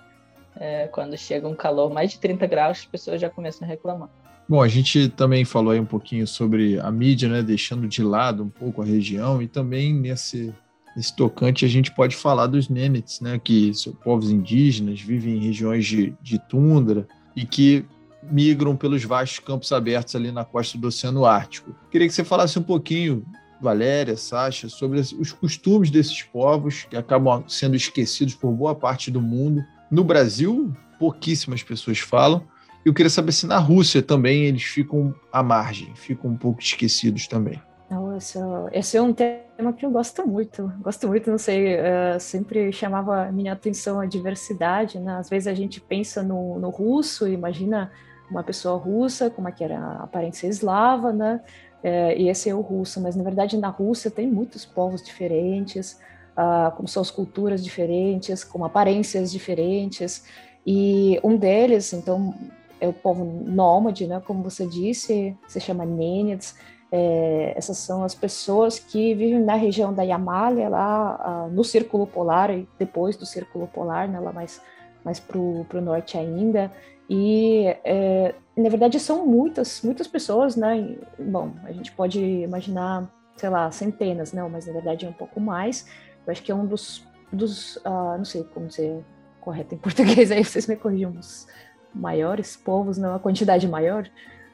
É, 0.57 0.87
quando 0.87 1.17
chega 1.17 1.49
um 1.49 1.55
calor 1.55 1.93
mais 1.93 2.13
de 2.13 2.21
30 2.21 2.47
graus, 2.47 2.79
as 2.79 2.87
pessoas 2.87 3.21
já 3.21 3.29
começam 3.29 3.67
a 3.67 3.71
reclamar. 3.71 4.09
Bom, 4.49 4.63
a 4.63 4.69
gente 4.69 5.09
também 5.09 5.45
falou 5.45 5.73
aí 5.73 5.81
um 5.81 5.87
pouquinho 5.87 6.27
sobre 6.27 6.79
a 6.79 6.91
mídia, 6.91 7.29
né, 7.29 7.43
deixando 7.43 7.89
de 7.89 8.03
lado 8.03 8.45
um 8.45 8.49
pouco 8.49 8.83
a 8.83 8.85
região 8.85 9.41
e 9.41 9.49
também 9.49 9.93
nesse, 9.93 10.55
nesse 10.95 11.17
tocante 11.17 11.65
a 11.65 11.69
gente 11.69 11.91
pode 11.93 12.15
falar 12.15 12.47
dos 12.47 12.69
Nenets, 12.69 13.21
né, 13.21 13.41
que 13.43 13.73
são 13.73 13.95
povos 13.95 14.31
indígenas, 14.31 15.01
vivem 15.01 15.37
em 15.39 15.47
regiões 15.47 15.87
de, 15.87 16.15
de 16.21 16.39
tundra 16.39 17.09
e 17.35 17.47
que 17.47 17.87
migram 18.31 18.77
pelos 18.77 19.05
vastos 19.05 19.39
campos 19.39 19.73
abertos 19.73 20.15
ali 20.15 20.33
na 20.33 20.45
costa 20.45 20.79
do 20.79 20.89
Oceano 20.89 21.25
Ártico. 21.25 21.75
Queria 21.91 22.07
que 22.07 22.15
você 22.15 22.25
falasse 22.25 22.59
um 22.59 22.63
pouquinho, 22.63 23.25
Valéria, 23.61 24.17
Sasha, 24.17 24.69
sobre 24.69 25.01
os 25.01 25.33
costumes 25.33 25.91
desses 25.91 26.23
povos 26.23 26.85
que 26.85 26.97
acabam 26.97 27.45
sendo 27.49 27.77
esquecidos 27.77 28.35
por 28.35 28.53
boa 28.53 28.75
parte 28.75 29.11
do 29.11 29.21
mundo. 29.21 29.63
No 29.91 30.05
Brasil, 30.05 30.73
pouquíssimas 30.99 31.63
pessoas 31.63 31.99
falam, 31.99 32.47
Eu 32.85 32.93
queria 32.93 33.09
saber 33.09 33.33
se 33.33 33.47
na 33.47 33.59
Rússia 33.59 34.03
também 34.03 34.45
eles 34.45 34.65
ficam 34.65 35.15
à 35.33 35.43
margem, 35.43 35.95
ficam 35.95 36.31
um 36.31 36.37
pouco 36.37 36.61
esquecidos 36.61 37.27
também. 37.27 37.61
Nossa, 37.91 38.41
esse 38.73 38.97
é 38.97 39.03
um 39.03 39.13
tema 39.13 39.73
que 39.73 39.87
eu 39.87 39.91
gosto 39.91 40.27
muito. 40.27 40.71
Gosto 40.83 41.09
muito, 41.09 41.31
não 41.31 41.39
sei, 41.39 41.77
uh, 41.77 42.21
sempre 42.21 42.73
chamava 42.73 43.31
minha 43.33 43.53
atenção 43.53 44.01
a 44.01 44.07
diversidade, 44.07 44.99
né? 44.99 45.17
Às 45.17 45.31
vezes 45.31 45.47
a 45.47 45.55
gente 45.55 45.81
pensa 45.81 46.23
no, 46.23 46.59
no 46.59 46.69
russo, 46.69 47.27
imagina 47.27 47.91
uma 48.31 48.43
pessoa 48.43 48.77
russa, 48.79 49.31
como 49.31 49.49
é 49.49 49.53
que 49.53 49.63
era 49.63 49.79
a 49.79 50.03
aparência 50.05 50.47
eslava, 50.47 51.13
né? 51.13 51.41
É, 51.83 52.17
e 52.17 52.29
esse 52.29 52.49
é 52.49 52.55
o 52.55 52.61
russo, 52.61 53.01
mas 53.01 53.15
na 53.15 53.23
verdade 53.23 53.59
na 53.59 53.69
Rússia 53.69 54.11
tem 54.11 54.27
muitos 54.27 54.65
povos 54.65 55.03
diferentes, 55.03 56.01
uh, 56.33 56.75
com 56.77 56.87
suas 56.87 57.11
culturas 57.11 57.63
diferentes, 57.63 58.43
com 58.43 58.65
aparências 58.65 59.31
diferentes, 59.31 60.25
e 60.67 61.21
um 61.23 61.37
deles, 61.37 61.93
então, 61.93 62.35
é 62.81 62.89
o 62.89 62.93
povo 62.93 63.25
nômade, 63.25 64.07
né? 64.07 64.23
Como 64.27 64.43
você 64.43 64.67
disse, 64.67 65.37
se 65.47 65.61
chama 65.61 65.85
Nênides, 65.85 66.57
é, 66.91 67.53
essas 67.57 67.77
são 67.79 68.05
as 68.05 68.15
pessoas 68.15 68.79
que 68.79 69.15
vivem 69.15 69.41
na 69.41 69.57
região 69.57 69.93
da 69.93 70.03
Yamália, 70.03 70.69
lá 70.69 71.49
no 71.51 71.65
Círculo 71.65 72.07
Polar, 72.07 72.51
e 72.51 72.69
depois 72.79 73.17
do 73.17 73.27
Círculo 73.27 73.67
Polar, 73.67 74.09
né, 74.09 74.21
lá 74.21 74.33
mais, 74.33 74.61
mais 75.05 75.19
para 75.19 75.39
o 75.39 75.67
norte 75.83 76.17
ainda. 76.17 76.71
E, 77.09 77.67
é, 77.85 78.35
na 78.57 78.69
verdade, 78.69 78.99
são 78.99 79.27
muitas, 79.27 79.83
muitas 79.83 80.07
pessoas, 80.07 80.57
né? 80.57 80.97
Bom, 81.19 81.53
a 81.65 81.73
gente 81.73 81.93
pode 81.93 82.21
imaginar, 82.21 83.11
sei 83.37 83.49
lá, 83.49 83.71
centenas, 83.71 84.33
não, 84.33 84.49
mas 84.49 84.67
na 84.67 84.73
verdade 84.73 85.05
é 85.05 85.09
um 85.09 85.13
pouco 85.13 85.41
mais. 85.41 85.87
Eu 86.27 86.33
acho 86.33 86.43
que 86.43 86.51
é 86.51 86.55
um 86.55 86.67
dos, 86.67 87.07
dos 87.33 87.77
uh, 87.77 88.17
não 88.17 88.25
sei 88.25 88.45
como 88.45 88.67
dizer 88.67 89.05
correto 89.41 89.75
em 89.75 89.79
português, 89.79 90.31
aí 90.31 90.43
vocês 90.43 90.67
me 90.67 90.77
corrigem, 90.77 91.07
os 91.07 91.47
maiores 91.95 92.57
povos, 92.57 92.97
não, 92.97 93.15
a 93.15 93.19
quantidade 93.19 93.69
maior 93.69 94.09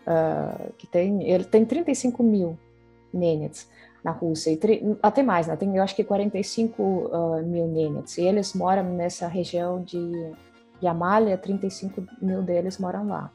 uh, 0.06 0.72
que 0.76 0.86
tem, 0.86 1.30
ele 1.30 1.44
tem 1.44 1.64
35 1.64 2.22
mil 2.22 2.58
Nenets 3.12 3.68
na 4.02 4.10
Rússia, 4.10 4.50
e 4.50 4.98
até 5.02 5.22
mais, 5.22 5.46
né? 5.46 5.56
tem 5.56 5.76
eu 5.76 5.82
acho 5.82 5.94
que 5.94 6.02
45 6.02 6.82
uh, 6.82 7.10
ah, 7.12 7.42
mil 7.42 7.66
Nenets, 7.66 8.16
e 8.16 8.22
eles 8.22 8.54
moram 8.54 8.82
nessa 8.94 9.28
região 9.28 9.82
de 9.82 10.32
Yamália, 10.82 11.36
35 11.36 12.04
mil 12.20 12.42
deles 12.42 12.78
moram 12.78 13.06
lá. 13.08 13.30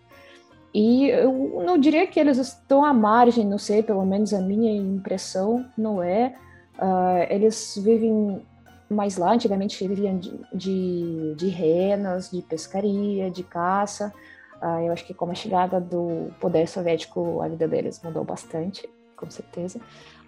E 0.73 1.07
eu 1.09 1.63
não 1.65 1.77
diria 1.77 2.05
que 2.05 2.19
eles 2.19 2.37
estão 2.37 2.83
à 2.83 2.93
margem, 2.93 3.45
não 3.45 3.57
sei, 3.57 3.81
pelo 3.81 4.05
menos 4.05 4.33
a 4.33 4.41
minha 4.41 4.75
impressão 4.75 5.65
não 5.77 6.03
é. 6.03 6.35
Uh, 6.77 7.25
eles 7.29 7.79
vivem 7.81 8.41
mais 8.89 9.17
lá, 9.17 9.33
antigamente 9.33 9.87
viviam 9.87 10.17
de, 10.17 10.33
de, 10.53 11.35
de 11.35 11.47
renas, 11.47 12.29
de 12.29 12.41
pescaria, 12.41 13.31
de 13.31 13.43
caça, 13.43 14.13
Uh, 14.61 14.87
eu 14.87 14.93
acho 14.93 15.05
que 15.05 15.13
com 15.13 15.29
a 15.29 15.33
chegada 15.35 15.79
do 15.79 16.31
poder 16.39 16.67
soviético, 16.67 17.41
a 17.41 17.47
vida 17.47 17.67
deles 17.67 18.01
mudou 18.03 18.23
bastante, 18.23 18.89
com 19.15 19.29
certeza. 19.29 19.79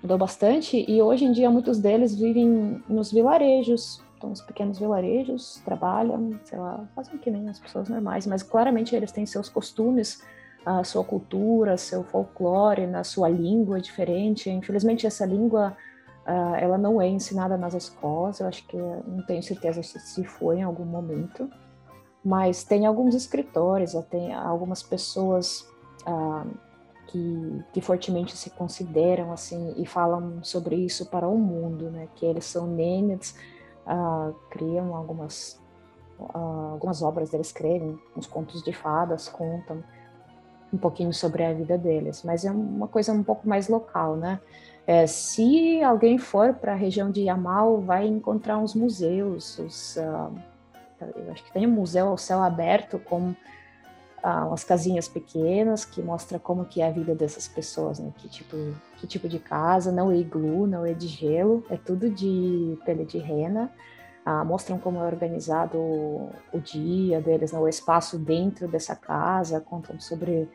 Mudou 0.01 0.17
bastante 0.17 0.85
e 0.87 1.01
hoje 1.01 1.25
em 1.25 1.31
dia 1.31 1.49
muitos 1.49 1.79
deles 1.79 2.13
vivem 2.13 2.83
nos 2.87 3.11
vilarejos, 3.11 4.01
então 4.17 4.31
os 4.31 4.41
pequenos 4.41 4.79
vilarejos, 4.79 5.61
trabalham, 5.63 6.39
sei 6.43 6.57
lá, 6.57 6.87
fazem 6.95 7.17
que 7.17 7.29
nem 7.29 7.47
as 7.47 7.59
pessoas 7.59 7.87
normais, 7.87 8.25
mas 8.25 8.43
claramente 8.43 8.95
eles 8.95 9.11
têm 9.11 9.25
seus 9.25 9.47
costumes, 9.47 10.23
a 10.65 10.83
sua 10.83 11.03
cultura, 11.03 11.77
seu 11.77 12.03
folclore, 12.03 12.87
na 12.87 13.03
sua 13.03 13.29
língua 13.29 13.79
diferente. 13.79 14.49
Infelizmente 14.49 15.07
essa 15.07 15.25
língua 15.25 15.77
uh, 16.25 16.55
ela 16.55 16.77
não 16.77 17.01
é 17.01 17.07
ensinada 17.07 17.55
nas 17.55 17.73
escolas, 17.73 18.39
eu 18.39 18.47
acho 18.47 18.65
que 18.67 18.75
não 18.75 19.23
tenho 19.25 19.43
certeza 19.43 19.81
se 19.83 20.23
foi 20.23 20.57
em 20.57 20.63
algum 20.63 20.85
momento 20.85 21.49
mas 22.27 22.65
tem 22.65 22.85
alguns 22.85 23.15
escritores, 23.15 23.93
tem 24.09 24.33
algumas 24.33 24.83
pessoas 24.83 25.65
ah, 26.05 26.45
que, 27.07 27.63
que 27.71 27.79
fortemente 27.79 28.35
se 28.35 28.49
consideram 28.49 29.31
assim 29.31 29.73
e 29.77 29.85
falam 29.85 30.43
sobre 30.43 30.75
isso 30.75 31.05
para 31.05 31.25
o 31.25 31.37
mundo, 31.37 31.89
né? 31.89 32.09
Que 32.15 32.25
eles 32.25 32.43
são 32.43 32.67
nêmides, 32.67 33.33
ah, 33.87 34.31
criam 34.49 34.95
algumas 34.95 35.59
ah, 36.19 36.69
algumas 36.73 37.01
obras 37.01 37.29
deles 37.29 37.47
escrevem, 37.47 37.99
uns 38.15 38.27
contos 38.27 38.63
de 38.63 38.73
fadas, 38.73 39.29
contam 39.29 39.83
um 40.73 40.77
pouquinho 40.77 41.13
sobre 41.13 41.43
a 41.43 41.53
vida 41.53 41.77
deles, 41.77 42.23
mas 42.23 42.43
é 42.43 42.51
uma 42.51 42.87
coisa 42.87 43.13
um 43.13 43.23
pouco 43.23 43.47
mais 43.47 43.69
local, 43.69 44.15
né? 44.17 44.39
É, 44.85 45.05
se 45.07 45.81
alguém 45.83 46.17
for 46.17 46.53
para 46.53 46.73
a 46.73 46.75
região 46.75 47.11
de 47.11 47.21
Yamal, 47.21 47.81
vai 47.81 48.07
encontrar 48.07 48.57
uns 48.57 48.73
museus, 48.73 49.59
os 49.59 49.97
uh, 49.97 50.33
eu 50.99 51.31
acho 51.31 51.43
que 51.43 51.51
tem 51.51 51.67
um 51.67 51.71
museu 51.71 52.07
ao 52.07 52.17
céu 52.17 52.41
aberto 52.41 52.97
com 52.97 53.35
ah, 54.23 54.45
umas 54.45 54.63
casinhas 54.63 55.07
pequenas 55.07 55.85
que 55.85 56.01
mostra 56.01 56.39
como 56.39 56.65
que 56.65 56.81
é 56.81 56.87
a 56.87 56.91
vida 56.91 57.13
dessas 57.13 57.47
pessoas, 57.47 57.99
né? 57.99 58.11
Que 58.17 58.27
tipo, 58.27 58.55
que 58.97 59.07
tipo 59.07 59.27
de 59.27 59.39
casa, 59.39 59.91
não 59.91 60.11
é 60.11 60.17
iglu, 60.17 60.67
não 60.67 60.85
é 60.85 60.93
de 60.93 61.07
gelo, 61.07 61.63
é 61.69 61.77
tudo 61.77 62.09
de 62.09 62.77
pele 62.85 63.05
de 63.05 63.17
rena. 63.17 63.71
Ah, 64.25 64.43
mostram 64.43 64.77
como 64.77 64.99
é 64.99 65.05
organizado 65.05 65.77
o, 65.77 66.29
o 66.51 66.59
dia 66.59 67.21
deles, 67.21 67.53
né? 67.53 67.59
o 67.59 67.67
espaço 67.67 68.17
dentro 68.17 68.67
dessa 68.67 68.95
casa, 68.95 69.61
contam 69.61 69.99
sobre 69.99 70.49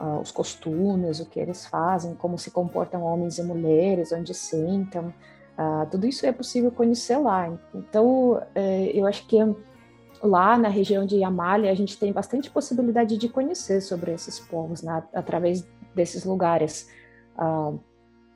ah, 0.00 0.18
os 0.20 0.32
costumes, 0.32 1.20
o 1.20 1.26
que 1.26 1.38
eles 1.38 1.66
fazem, 1.66 2.14
como 2.14 2.38
se 2.38 2.50
comportam 2.50 3.02
homens 3.02 3.38
e 3.38 3.42
mulheres, 3.42 4.10
onde 4.10 4.34
sentam. 4.34 5.12
Ah, 5.56 5.86
tudo 5.90 6.06
isso 6.06 6.26
é 6.26 6.32
possível 6.32 6.72
conhecer 6.72 7.18
lá. 7.18 7.52
Então, 7.74 8.42
eh, 8.54 8.90
eu 8.94 9.06
acho 9.06 9.26
que 9.26 9.38
lá 10.22 10.56
na 10.56 10.68
região 10.68 11.04
de 11.04 11.16
Yamalha, 11.16 11.70
a 11.70 11.74
gente 11.74 11.98
tem 11.98 12.12
bastante 12.12 12.48
possibilidade 12.48 13.18
de 13.18 13.28
conhecer 13.28 13.80
sobre 13.80 14.12
esses 14.12 14.38
povos, 14.38 14.82
né, 14.82 15.02
através 15.12 15.66
desses 15.94 16.24
lugares 16.24 16.88
uh, 17.36 17.78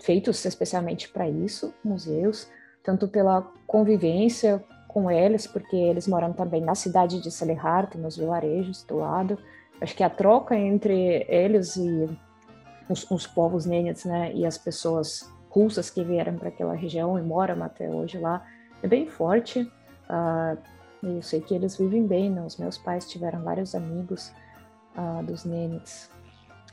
feitos 0.03 0.45
especialmente 0.45 1.09
para 1.09 1.29
isso, 1.29 1.73
museus, 1.85 2.51
tanto 2.83 3.07
pela 3.07 3.43
convivência 3.67 4.63
com 4.89 5.11
eles, 5.11 5.47
porque 5.47 5.77
eles 5.77 6.09
moram 6.09 6.33
também 6.33 6.61
na 6.61 6.75
cidade 6.75 7.21
de 7.21 7.31
Salehart, 7.31 7.95
nos 7.95 8.17
vilarejos 8.17 8.83
do 8.83 8.97
lado. 8.97 9.39
Acho 9.81 9.95
que 9.95 10.03
a 10.03 10.11
troca 10.11 10.57
entre 10.57 11.25
eles 11.29 11.77
e 11.77 12.09
os, 12.89 13.09
os 13.11 13.27
povos 13.27 13.65
nêniades, 13.65 14.05
né, 14.05 14.33
e 14.35 14.45
as 14.45 14.59
pessoas 14.59 15.31
russas 15.51 15.89
que 15.89 16.03
vieram 16.03 16.37
para 16.37 16.49
aquela 16.49 16.75
região 16.75 17.19
e 17.19 17.23
moram 17.23 17.63
até 17.63 17.89
hoje 17.89 18.19
lá, 18.19 18.45
é 18.83 18.89
bem 18.89 19.07
forte. 19.07 19.61
Uh, 20.09 20.76
eu 21.09 21.23
sei 21.23 21.41
que 21.41 21.55
eles 21.55 21.77
vivem 21.77 22.07
bem, 22.07 22.31
né? 22.31 22.43
Os 22.43 22.57
meus 22.57 22.77
pais 22.77 23.09
tiveram 23.09 23.43
vários 23.43 23.75
amigos 23.75 24.33
uh, 24.97 25.23
dos 25.25 25.45
Nenes. 25.45 26.11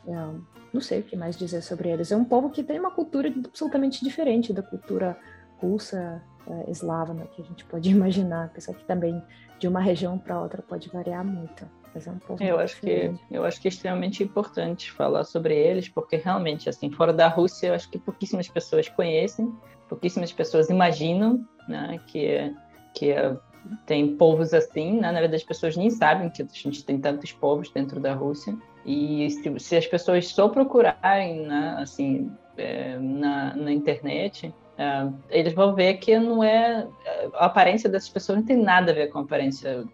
Uh, 0.06 0.42
não 0.74 0.82
sei 0.82 1.02
o 1.02 1.04
que 1.04 1.16
mais 1.16 1.38
dizer 1.38 1.62
sobre 1.62 1.90
eles. 1.90 2.12
É 2.12 2.16
um 2.16 2.26
povo 2.26 2.50
que 2.50 2.64
tem 2.64 2.80
uma 2.80 2.92
cultura 2.92 3.30
absolutamente 3.30 4.04
diferente 4.04 4.52
da 4.52 4.64
cultura 4.64 5.18
russa, 5.60 6.22
uh, 6.48 6.70
eslava, 6.70 7.14
né, 7.14 7.28
que 7.36 7.42
a 7.42 7.46
gente 7.46 7.64
pode 7.66 7.90
imaginar. 7.92 8.46
Apesar 8.46 8.74
que 8.74 8.84
também 8.86 9.22
de 9.60 9.68
uma 9.68 9.80
região 9.80 10.18
para 10.18 10.42
outra 10.42 10.62
pode 10.62 10.90
variar 10.90 11.24
muito. 11.24 11.66
Mas 11.94 12.08
é 12.08 12.12
um 12.12 12.18
povo 12.18 12.44
eu 12.44 12.60
acho 12.60 12.82
que 12.82 13.14
Eu 13.30 13.46
acho 13.46 13.62
que 13.62 13.68
é 13.68 13.70
extremamente 13.70 14.24
importante 14.24 14.92
falar 14.92 15.24
sobre 15.24 15.56
eles, 15.56 15.88
porque 15.88 16.16
realmente, 16.16 16.68
assim, 16.68 16.90
fora 16.90 17.14
da 17.14 17.28
Rússia, 17.28 17.68
eu 17.68 17.74
acho 17.76 17.90
que 17.90 18.00
pouquíssimas 18.00 18.48
pessoas 18.48 18.90
conhecem, 18.90 19.54
pouquíssimas 19.88 20.34
pessoas 20.34 20.70
imaginam 20.70 21.48
né, 21.68 22.00
que, 22.08 22.52
que 22.96 23.12
é 23.12 23.38
tem 23.86 24.16
povos 24.16 24.53
assim, 24.53 24.99
né? 24.99 25.11
na 25.11 25.20
verdade 25.20 25.36
as 25.36 25.43
pessoas 25.43 25.76
nem 25.76 25.89
sabem 25.89 26.30
que 26.30 26.41
a 26.41 26.45
gente 26.51 26.84
tem 26.84 26.99
tantos 26.99 27.32
povos 27.32 27.70
dentro 27.70 27.99
da 27.99 28.14
Rússia. 28.14 28.55
E 28.86 29.30
se, 29.30 29.59
se 29.59 29.78
as 29.78 29.88
pessoas 29.88 30.28
só 30.28 30.49
procurarem, 30.49 31.41
né, 31.47 31.76
assim, 31.80 32.30
é, 32.57 32.97
na, 32.99 33.55
na 33.55 33.72
internet, 33.72 34.53
é, 34.78 35.07
eles 35.30 35.53
vão 35.53 35.74
ver 35.74 35.95
que 35.95 36.18
não 36.20 36.43
é 36.43 36.88
a 37.36 37.45
aparência 37.45 37.89
dessas 37.89 38.09
pessoas 38.09 38.39
não 38.39 38.45
tem 38.45 38.57
nada 38.57 38.91
a 38.91 38.95
ver 38.95 39.07
com 39.07 39.20
a 39.20 39.22
aparência 39.22 39.86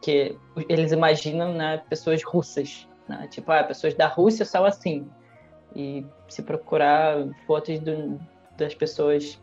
que 0.00 0.36
eles 0.68 0.92
imaginam, 0.92 1.52
né, 1.54 1.82
pessoas 1.88 2.22
russas, 2.22 2.86
né? 3.08 3.26
Tipo, 3.30 3.50
ah, 3.52 3.64
pessoas 3.64 3.94
da 3.94 4.06
Rússia 4.06 4.44
são 4.44 4.64
assim. 4.64 5.08
E 5.74 6.04
se 6.28 6.42
procurar 6.42 7.26
fotos 7.46 7.78
do, 7.80 8.20
das 8.56 8.74
pessoas 8.74 9.40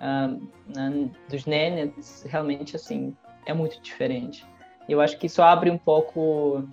uh, 0.00 1.10
dos 1.28 1.46
nenes, 1.46 2.24
realmente 2.28 2.76
assim 2.76 3.16
é 3.46 3.54
muito 3.54 3.80
diferente. 3.80 4.44
Eu 4.88 5.00
acho 5.00 5.18
que 5.18 5.26
isso 5.26 5.42
abre 5.42 5.70
um 5.70 5.78
pouco 5.78 6.68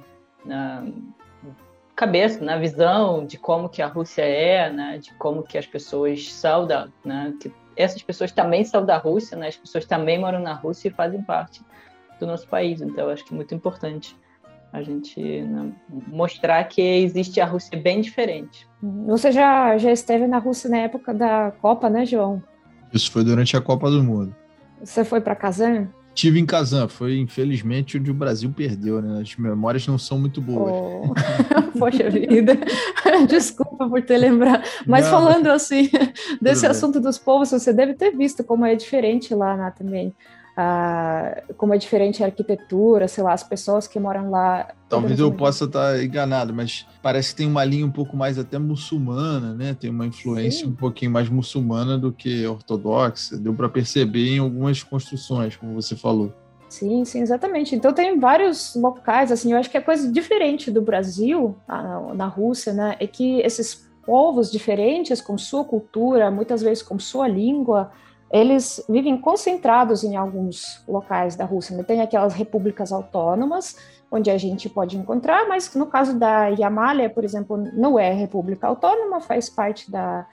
na 0.45 0.85
cabeça, 1.95 2.43
na 2.43 2.57
visão 2.57 3.25
de 3.25 3.37
como 3.37 3.69
que 3.69 3.81
a 3.81 3.87
Rússia 3.87 4.23
é, 4.23 4.71
né, 4.71 4.97
de 4.97 5.13
como 5.15 5.43
que 5.43 5.57
as 5.57 5.67
pessoas 5.67 6.33
são 6.33 6.65
da, 6.65 6.87
né, 7.05 7.33
que 7.39 7.51
essas 7.75 8.01
pessoas 8.01 8.31
também 8.31 8.63
são 8.63 8.85
da 8.85 8.97
Rússia, 8.97 9.37
né, 9.37 9.47
as 9.47 9.55
pessoas 9.55 9.85
também 9.85 10.19
moram 10.19 10.39
na 10.39 10.53
Rússia 10.53 10.87
e 10.87 10.91
fazem 10.91 11.21
parte 11.21 11.61
do 12.19 12.25
nosso 12.25 12.47
país. 12.47 12.81
Então, 12.81 13.05
eu 13.05 13.11
acho 13.11 13.23
que 13.23 13.33
é 13.33 13.35
muito 13.35 13.53
importante 13.53 14.15
a 14.73 14.81
gente 14.81 15.21
né, 15.41 15.71
mostrar 16.07 16.63
que 16.63 16.81
existe 16.81 17.41
a 17.41 17.45
Rússia 17.45 17.77
bem 17.77 18.01
diferente. 18.01 18.67
Você 19.05 19.31
já, 19.31 19.77
já 19.77 19.91
esteve 19.91 20.27
na 20.27 20.37
Rússia 20.37 20.69
na 20.69 20.77
época 20.77 21.13
da 21.13 21.51
Copa, 21.61 21.89
né, 21.89 22.05
João? 22.05 22.41
Isso 22.93 23.11
foi 23.11 23.23
durante 23.23 23.55
a 23.55 23.61
Copa 23.61 23.89
do 23.89 24.03
Mundo. 24.03 24.35
Você 24.83 25.03
foi 25.03 25.21
para 25.21 25.35
Kazan? 25.35 25.89
Tive 26.13 26.39
em 26.39 26.45
Kazan, 26.45 26.87
foi 26.87 27.17
infelizmente 27.17 27.97
onde 27.97 28.11
o 28.11 28.13
Brasil 28.13 28.51
perdeu, 28.55 29.01
né? 29.01 29.21
As 29.21 29.35
memórias 29.35 29.87
não 29.87 29.97
são 29.97 30.19
muito 30.19 30.41
boas. 30.41 30.71
Oh. 30.73 31.13
Poxa 31.79 32.09
vida, 32.09 32.57
desculpa 33.27 33.87
por 33.87 34.01
ter 34.01 34.17
lembrado. 34.17 34.63
Mas 34.85 35.05
não, 35.05 35.11
falando 35.11 35.47
assim, 35.47 35.89
desse 36.41 36.65
assunto 36.65 36.99
dos 36.99 37.17
povos, 37.17 37.51
você 37.51 37.71
deve 37.71 37.93
ter 37.93 38.11
visto 38.11 38.43
como 38.43 38.65
é 38.65 38.75
diferente 38.75 39.33
lá 39.33 39.55
né, 39.55 39.73
também 39.77 40.13
como 41.57 41.73
é 41.73 41.77
diferente 41.77 42.23
a 42.23 42.27
arquitetura, 42.27 43.07
sei 43.07 43.23
lá, 43.23 43.33
as 43.33 43.43
pessoas 43.43 43.87
que 43.87 43.99
moram 43.99 44.29
lá. 44.29 44.67
Talvez 44.89 45.19
eu 45.19 45.31
possa 45.31 45.65
estar 45.65 46.03
enganado, 46.03 46.53
mas 46.53 46.85
parece 47.01 47.31
que 47.31 47.37
tem 47.37 47.47
uma 47.47 47.63
linha 47.63 47.85
um 47.85 47.91
pouco 47.91 48.15
mais 48.15 48.37
até 48.37 48.57
muçulmana, 48.59 49.53
né? 49.53 49.73
Tem 49.73 49.89
uma 49.89 50.05
influência 50.05 50.65
Sim. 50.65 50.71
um 50.71 50.75
pouquinho 50.75 51.11
mais 51.11 51.29
muçulmana 51.29 51.97
do 51.97 52.11
que 52.11 52.45
ortodoxa. 52.45 53.37
Deu 53.37 53.53
para 53.53 53.69
perceber 53.69 54.35
em 54.35 54.39
algumas 54.39 54.83
construções, 54.83 55.55
como 55.55 55.73
você 55.73 55.95
falou. 55.95 56.33
Sim, 56.69 57.03
sim, 57.03 57.19
exatamente. 57.19 57.75
Então 57.75 57.91
tem 57.91 58.17
vários 58.17 58.75
locais, 58.75 59.29
assim, 59.29 59.51
eu 59.51 59.57
acho 59.57 59.69
que 59.69 59.77
a 59.77 59.81
coisa 59.81 60.09
diferente 60.09 60.71
do 60.71 60.81
Brasil, 60.81 61.57
na 62.15 62.27
Rússia, 62.27 62.71
né, 62.71 62.95
é 62.97 63.05
que 63.05 63.41
esses 63.41 63.91
povos 64.05 64.49
diferentes, 64.49 65.19
com 65.19 65.37
sua 65.37 65.65
cultura, 65.65 66.31
muitas 66.31 66.61
vezes 66.61 66.81
com 66.81 66.97
sua 66.97 67.27
língua, 67.27 67.91
eles 68.31 68.83
vivem 68.87 69.17
concentrados 69.17 70.03
em 70.03 70.15
alguns 70.15 70.83
locais 70.87 71.35
da 71.35 71.43
Rússia. 71.43 71.75
Né? 71.75 71.83
Tem 71.83 72.01
aquelas 72.01 72.33
repúblicas 72.33 72.91
autônomas, 72.91 73.75
onde 74.09 74.29
a 74.29 74.37
gente 74.37 74.69
pode 74.69 74.97
encontrar, 74.97 75.47
mas 75.47 75.73
no 75.75 75.85
caso 75.85 76.17
da 76.17 76.47
Yamália, 76.47 77.09
por 77.09 77.23
exemplo, 77.23 77.57
não 77.57 77.97
é 77.99 78.11
república 78.11 78.67
autônoma, 78.67 79.21
faz 79.21 79.49
parte 79.49 79.89
da, 79.89 80.25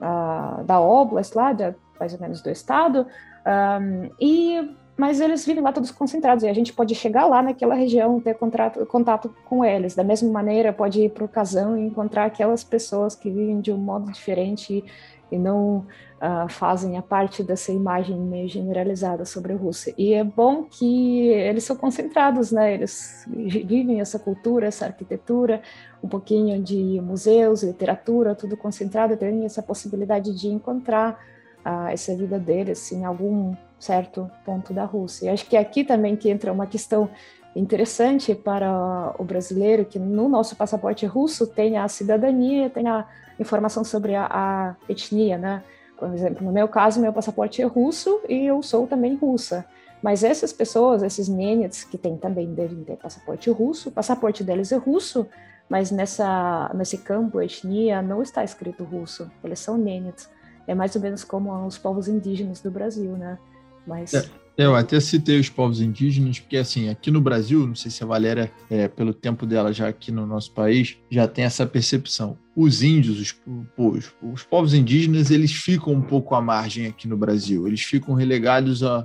uh, 0.00 0.64
da 0.64 0.80
Oblast 0.80 1.34
lá, 1.34 1.52
de, 1.52 1.74
mais 1.98 2.12
ou 2.12 2.20
menos 2.20 2.40
do 2.40 2.50
estado, 2.50 3.06
um, 3.46 4.10
e 4.20 4.76
mas 4.96 5.20
eles 5.20 5.44
vivem 5.44 5.62
lá 5.62 5.72
todos 5.72 5.90
concentrados 5.90 6.44
e 6.44 6.48
a 6.48 6.54
gente 6.54 6.72
pode 6.72 6.94
chegar 6.94 7.26
lá 7.26 7.42
naquela 7.42 7.74
região, 7.74 8.20
ter 8.20 8.34
contrato, 8.34 8.86
contato 8.86 9.34
com 9.44 9.64
eles. 9.64 9.96
Da 9.96 10.04
mesma 10.04 10.30
maneira, 10.30 10.72
pode 10.72 11.02
ir 11.02 11.10
para 11.10 11.24
o 11.24 11.28
casão 11.28 11.76
e 11.76 11.86
encontrar 11.86 12.26
aquelas 12.26 12.62
pessoas 12.62 13.16
que 13.16 13.28
vivem 13.28 13.60
de 13.60 13.72
um 13.72 13.76
modo 13.76 14.12
diferente 14.12 14.84
e 15.32 15.38
não 15.38 15.84
uh, 16.24 16.48
fazem 16.48 16.96
a 16.96 17.02
parte 17.02 17.42
dessa 17.42 17.70
imagem 17.70 18.16
meio 18.18 18.48
generalizada 18.48 19.24
sobre 19.26 19.52
a 19.52 19.56
Rússia. 19.56 19.94
E 19.98 20.14
é 20.14 20.24
bom 20.24 20.64
que 20.64 21.28
eles 21.28 21.64
são 21.64 21.76
concentrados, 21.76 22.50
né? 22.50 22.72
Eles 22.72 23.26
vivem 23.28 24.00
essa 24.00 24.18
cultura, 24.18 24.66
essa 24.66 24.86
arquitetura, 24.86 25.60
um 26.02 26.08
pouquinho 26.08 26.62
de 26.62 27.00
museus, 27.02 27.62
literatura, 27.62 28.34
tudo 28.34 28.56
concentrado, 28.56 29.16
tem 29.16 29.44
essa 29.44 29.62
possibilidade 29.62 30.34
de 30.34 30.48
encontrar 30.48 31.20
uh, 31.64 31.88
essa 31.88 32.16
vida 32.16 32.38
deles 32.38 32.90
em 32.90 33.04
algum 33.04 33.54
certo 33.78 34.30
ponto 34.44 34.72
da 34.72 34.84
Rússia. 34.84 35.26
E 35.26 35.28
acho 35.28 35.46
que 35.46 35.56
aqui 35.56 35.84
também 35.84 36.16
que 36.16 36.30
entra 36.30 36.52
uma 36.52 36.66
questão 36.66 37.10
interessante 37.54 38.34
para 38.34 39.14
o 39.18 39.24
brasileiro 39.24 39.84
que 39.84 39.98
no 39.98 40.28
nosso 40.28 40.56
passaporte 40.56 41.06
russo 41.06 41.46
tem 41.46 41.76
a 41.76 41.86
cidadania, 41.86 42.68
tem 42.68 42.88
a 42.88 43.06
informação 43.38 43.84
sobre 43.84 44.14
a, 44.14 44.26
a, 44.28 44.76
etnia, 44.88 45.38
né? 45.38 45.62
Por 46.04 46.14
exemplo, 46.14 46.44
no 46.44 46.52
meu 46.52 46.68
caso, 46.68 47.00
meu 47.00 47.12
passaporte 47.12 47.62
é 47.62 47.64
russo 47.64 48.20
e 48.28 48.46
eu 48.46 48.62
sou 48.62 48.86
também 48.86 49.16
russa. 49.16 49.64
Mas 50.02 50.22
essas 50.22 50.52
pessoas, 50.52 51.02
esses 51.02 51.28
nenets 51.28 51.82
que 51.82 51.96
têm 51.96 52.16
também 52.18 52.52
devem 52.52 52.84
ter 52.84 52.96
passaporte 52.96 53.48
russo, 53.50 53.88
o 53.88 53.92
passaporte 53.92 54.44
deles 54.44 54.70
é 54.70 54.76
russo, 54.76 55.26
mas 55.66 55.90
nessa 55.90 56.70
nesse 56.74 56.98
campo 56.98 57.40
etnia 57.40 58.02
não 58.02 58.20
está 58.20 58.44
escrito 58.44 58.84
russo. 58.84 59.30
Eles 59.42 59.60
são 59.60 59.78
nenets. 59.78 60.28
É 60.66 60.74
mais 60.74 60.94
ou 60.94 61.00
menos 61.00 61.24
como 61.24 61.66
os 61.66 61.78
povos 61.78 62.06
indígenas 62.06 62.60
do 62.60 62.70
Brasil, 62.70 63.12
né? 63.12 63.38
Mas 63.86 64.12
é. 64.12 64.24
Eu 64.56 64.76
até 64.76 65.00
citei 65.00 65.40
os 65.40 65.48
povos 65.48 65.80
indígenas, 65.80 66.38
porque 66.38 66.56
assim, 66.56 66.88
aqui 66.88 67.10
no 67.10 67.20
Brasil, 67.20 67.66
não 67.66 67.74
sei 67.74 67.90
se 67.90 68.04
a 68.04 68.06
Valéria, 68.06 68.52
é, 68.70 68.86
pelo 68.86 69.12
tempo 69.12 69.44
dela 69.44 69.72
já 69.72 69.88
aqui 69.88 70.12
no 70.12 70.24
nosso 70.26 70.52
país, 70.52 70.96
já 71.10 71.26
tem 71.26 71.44
essa 71.44 71.66
percepção. 71.66 72.38
Os 72.54 72.80
índios, 72.80 73.18
os, 73.20 73.36
os, 73.76 74.12
os 74.22 74.44
povos 74.44 74.72
indígenas, 74.72 75.32
eles 75.32 75.52
ficam 75.52 75.92
um 75.92 76.00
pouco 76.00 76.36
à 76.36 76.40
margem 76.40 76.86
aqui 76.86 77.08
no 77.08 77.16
Brasil. 77.16 77.66
Eles 77.66 77.82
ficam 77.82 78.14
relegados 78.14 78.84
a, 78.84 79.04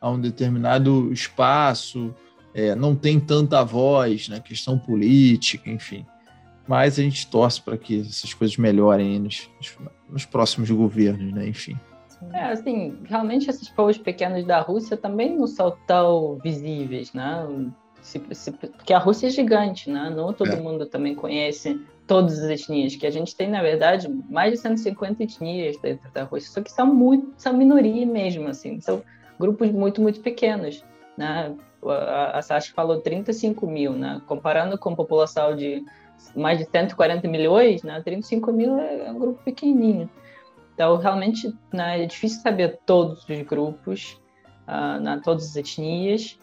a 0.00 0.10
um 0.10 0.20
determinado 0.20 1.12
espaço, 1.12 2.12
é, 2.52 2.74
não 2.74 2.96
tem 2.96 3.20
tanta 3.20 3.62
voz 3.62 4.28
na 4.28 4.40
questão 4.40 4.76
política, 4.76 5.70
enfim. 5.70 6.04
Mas 6.66 6.98
a 6.98 7.02
gente 7.02 7.24
torce 7.28 7.62
para 7.62 7.78
que 7.78 8.00
essas 8.00 8.34
coisas 8.34 8.56
melhorem 8.56 9.20
nos, 9.20 9.48
nos 10.10 10.24
próximos 10.24 10.68
governos, 10.68 11.32
né? 11.32 11.46
Enfim. 11.46 11.78
É, 12.32 12.44
assim, 12.46 12.98
realmente 13.04 13.48
esses 13.48 13.68
povos 13.68 13.98
pequenos 13.98 14.44
da 14.44 14.60
Rússia 14.60 14.96
também 14.96 15.36
não 15.36 15.46
são 15.46 15.76
tão 15.86 16.38
visíveis, 16.42 17.12
né? 17.12 17.46
Se, 18.00 18.22
se, 18.32 18.52
porque 18.52 18.92
a 18.92 18.98
Rússia 18.98 19.28
é 19.28 19.30
gigante, 19.30 19.90
né? 19.90 20.10
Não 20.10 20.32
todo 20.32 20.52
é. 20.52 20.56
mundo 20.56 20.86
também 20.86 21.14
conhece 21.14 21.80
todas 22.06 22.38
as 22.42 22.48
etnias, 22.48 22.96
que 22.96 23.06
a 23.06 23.10
gente 23.10 23.36
tem, 23.36 23.48
na 23.48 23.62
verdade, 23.62 24.08
mais 24.30 24.52
de 24.52 24.58
150 24.58 25.22
etnias 25.22 25.76
dentro 25.78 26.10
da 26.10 26.24
Rússia, 26.24 26.50
só 26.50 26.62
que 26.62 26.72
são 26.72 26.86
muito, 26.86 27.34
são 27.36 27.52
minoria 27.52 28.06
mesmo, 28.06 28.48
assim, 28.48 28.80
são 28.80 29.02
grupos 29.38 29.70
muito, 29.70 30.00
muito 30.00 30.20
pequenos, 30.20 30.84
né? 31.16 31.54
A, 31.84 32.38
a 32.38 32.42
Sasha 32.42 32.72
falou 32.74 33.00
35 33.00 33.66
mil, 33.66 33.92
né? 33.92 34.20
Comparando 34.26 34.76
com 34.78 34.90
a 34.90 34.96
população 34.96 35.54
de 35.54 35.84
mais 36.34 36.58
de 36.58 36.64
140 36.64 37.28
milhões, 37.28 37.82
né? 37.82 38.00
35 38.02 38.52
mil 38.52 38.78
é 38.78 39.10
um 39.10 39.18
grupo 39.18 39.40
pequenininho. 39.44 40.10
Então, 40.78 40.96
realmente, 40.96 41.52
né, 41.74 42.04
é 42.04 42.06
difícil 42.06 42.40
saber 42.40 42.78
todos 42.86 43.28
os 43.28 43.42
grupos, 43.42 44.16
uh, 44.68 45.00
né, 45.00 45.20
todas 45.24 45.44
as 45.46 45.56
etnias, 45.56 46.38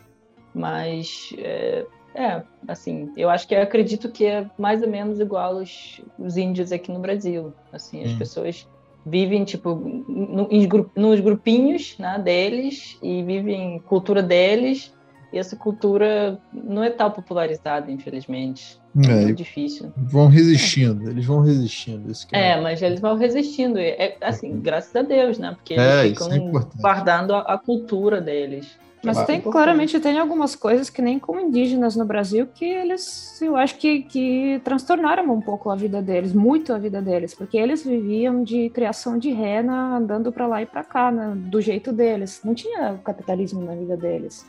mas 0.53 1.33
é, 1.38 1.86
é, 2.13 2.43
assim, 2.67 3.13
eu 3.15 3.29
acho 3.29 3.47
que 3.47 3.55
eu 3.55 3.61
acredito 3.61 4.11
que 4.11 4.25
é 4.25 4.45
mais 4.57 4.81
ou 4.81 4.89
menos 4.89 5.21
igual 5.21 5.55
os, 5.55 6.01
os 6.19 6.36
índios 6.36 6.73
aqui 6.73 6.91
no 6.91 6.99
Brasil. 6.99 7.53
Assim, 7.71 8.03
as 8.03 8.11
hum. 8.11 8.17
pessoas 8.17 8.67
vivem 9.05 9.45
tipo 9.45 9.73
no, 9.73 10.49
nos 10.97 11.19
grupinhos 11.21 11.97
né, 11.97 12.19
deles 12.19 12.99
e 13.01 13.23
vivem 13.23 13.79
cultura 13.79 14.21
deles 14.21 14.93
e 15.36 15.38
essa 15.38 15.57
cultura 15.57 16.39
não 16.53 16.81
é 16.81 16.89
tão 16.89 17.11
popularizada, 17.11 17.91
infelizmente. 17.91 18.79
É, 19.05 19.11
é 19.11 19.15
muito 19.15 19.38
difícil. 19.38 19.91
Vão 19.97 20.27
resistindo, 20.27 21.09
eles 21.09 21.25
vão 21.25 21.41
resistindo. 21.41 22.09
é, 22.31 22.51
é, 22.51 22.61
mas 22.61 22.81
eles 22.81 23.01
vão 23.01 23.17
resistindo. 23.17 23.77
É, 23.77 24.15
assim, 24.21 24.53
é. 24.53 24.55
graças 24.55 24.95
a 24.95 25.01
Deus, 25.01 25.38
né? 25.38 25.51
Porque 25.53 25.73
é, 25.73 26.05
eles 26.05 26.17
ficam 26.17 26.31
é 26.33 26.65
guardando 26.79 27.36
a, 27.36 27.41
a, 27.41 27.57
cultura 27.57 28.21
deles. 28.21 28.79
Mas 29.03 29.23
tem, 29.25 29.41
claramente 29.41 29.99
tem 29.99 30.17
algumas 30.17 30.55
coisas 30.55 30.89
que 30.89 30.99
nem 30.99 31.19
como 31.19 31.39
indígenas 31.39 31.95
no 31.95 32.05
Brasil 32.05 32.47
que 32.47 32.65
eles, 32.65 33.39
eu 33.39 33.55
acho 33.55 33.77
que, 33.77 34.01
que 34.01 34.59
transtornaram 34.63 35.31
um 35.31 35.41
pouco 35.41 35.69
a 35.69 35.75
vida 35.75 36.01
deles, 36.01 36.33
muito 36.33 36.73
a 36.73 36.79
vida 36.79 37.01
deles, 37.03 37.36
porque 37.36 37.55
eles 37.55 37.86
viviam 37.86 38.41
de 38.41 38.69
criação 38.71 39.19
de 39.19 39.31
rena, 39.31 39.97
andando 39.97 40.31
para 40.31 40.47
lá 40.47 40.61
e 40.63 40.65
para 40.65 40.83
cá, 40.83 41.11
né, 41.11 41.33
do 41.36 41.61
jeito 41.61 41.91
deles. 41.93 42.41
Não 42.43 42.55
tinha 42.55 42.97
capitalismo 43.03 43.61
na 43.61 43.75
vida 43.75 43.95
deles 43.95 44.43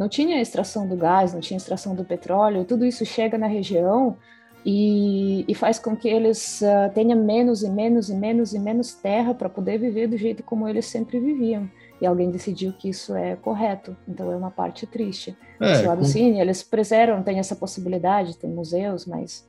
não 0.00 0.08
tinha 0.08 0.40
extração 0.40 0.88
do 0.88 0.96
gás, 0.96 1.34
não 1.34 1.40
tinha 1.40 1.58
extração 1.58 1.94
do 1.94 2.02
petróleo, 2.02 2.64
tudo 2.64 2.86
isso 2.86 3.04
chega 3.04 3.36
na 3.36 3.46
região 3.46 4.16
e, 4.64 5.44
e 5.46 5.54
faz 5.54 5.78
com 5.78 5.94
que 5.94 6.08
eles 6.08 6.62
uh, 6.62 6.90
tenham 6.94 7.22
menos 7.22 7.62
e 7.62 7.68
menos 7.68 8.08
e 8.08 8.14
menos 8.14 8.54
e 8.54 8.58
menos 8.58 8.94
terra 8.94 9.34
para 9.34 9.50
poder 9.50 9.76
viver 9.76 10.06
do 10.06 10.16
jeito 10.16 10.42
como 10.42 10.66
eles 10.66 10.86
sempre 10.86 11.20
viviam. 11.20 11.70
E 12.00 12.06
alguém 12.06 12.30
decidiu 12.30 12.72
que 12.72 12.88
isso 12.88 13.14
é 13.14 13.36
correto, 13.36 13.94
então 14.08 14.32
é 14.32 14.36
uma 14.36 14.50
parte 14.50 14.86
triste. 14.86 15.36
É, 15.60 15.72
Esse 15.72 15.82
lado, 15.82 15.98
com... 15.98 16.04
sim, 16.04 16.40
eles 16.40 16.62
preservam, 16.62 17.22
tem 17.22 17.38
essa 17.38 17.54
possibilidade, 17.54 18.38
tem 18.38 18.48
museus, 18.48 19.04
mas 19.04 19.46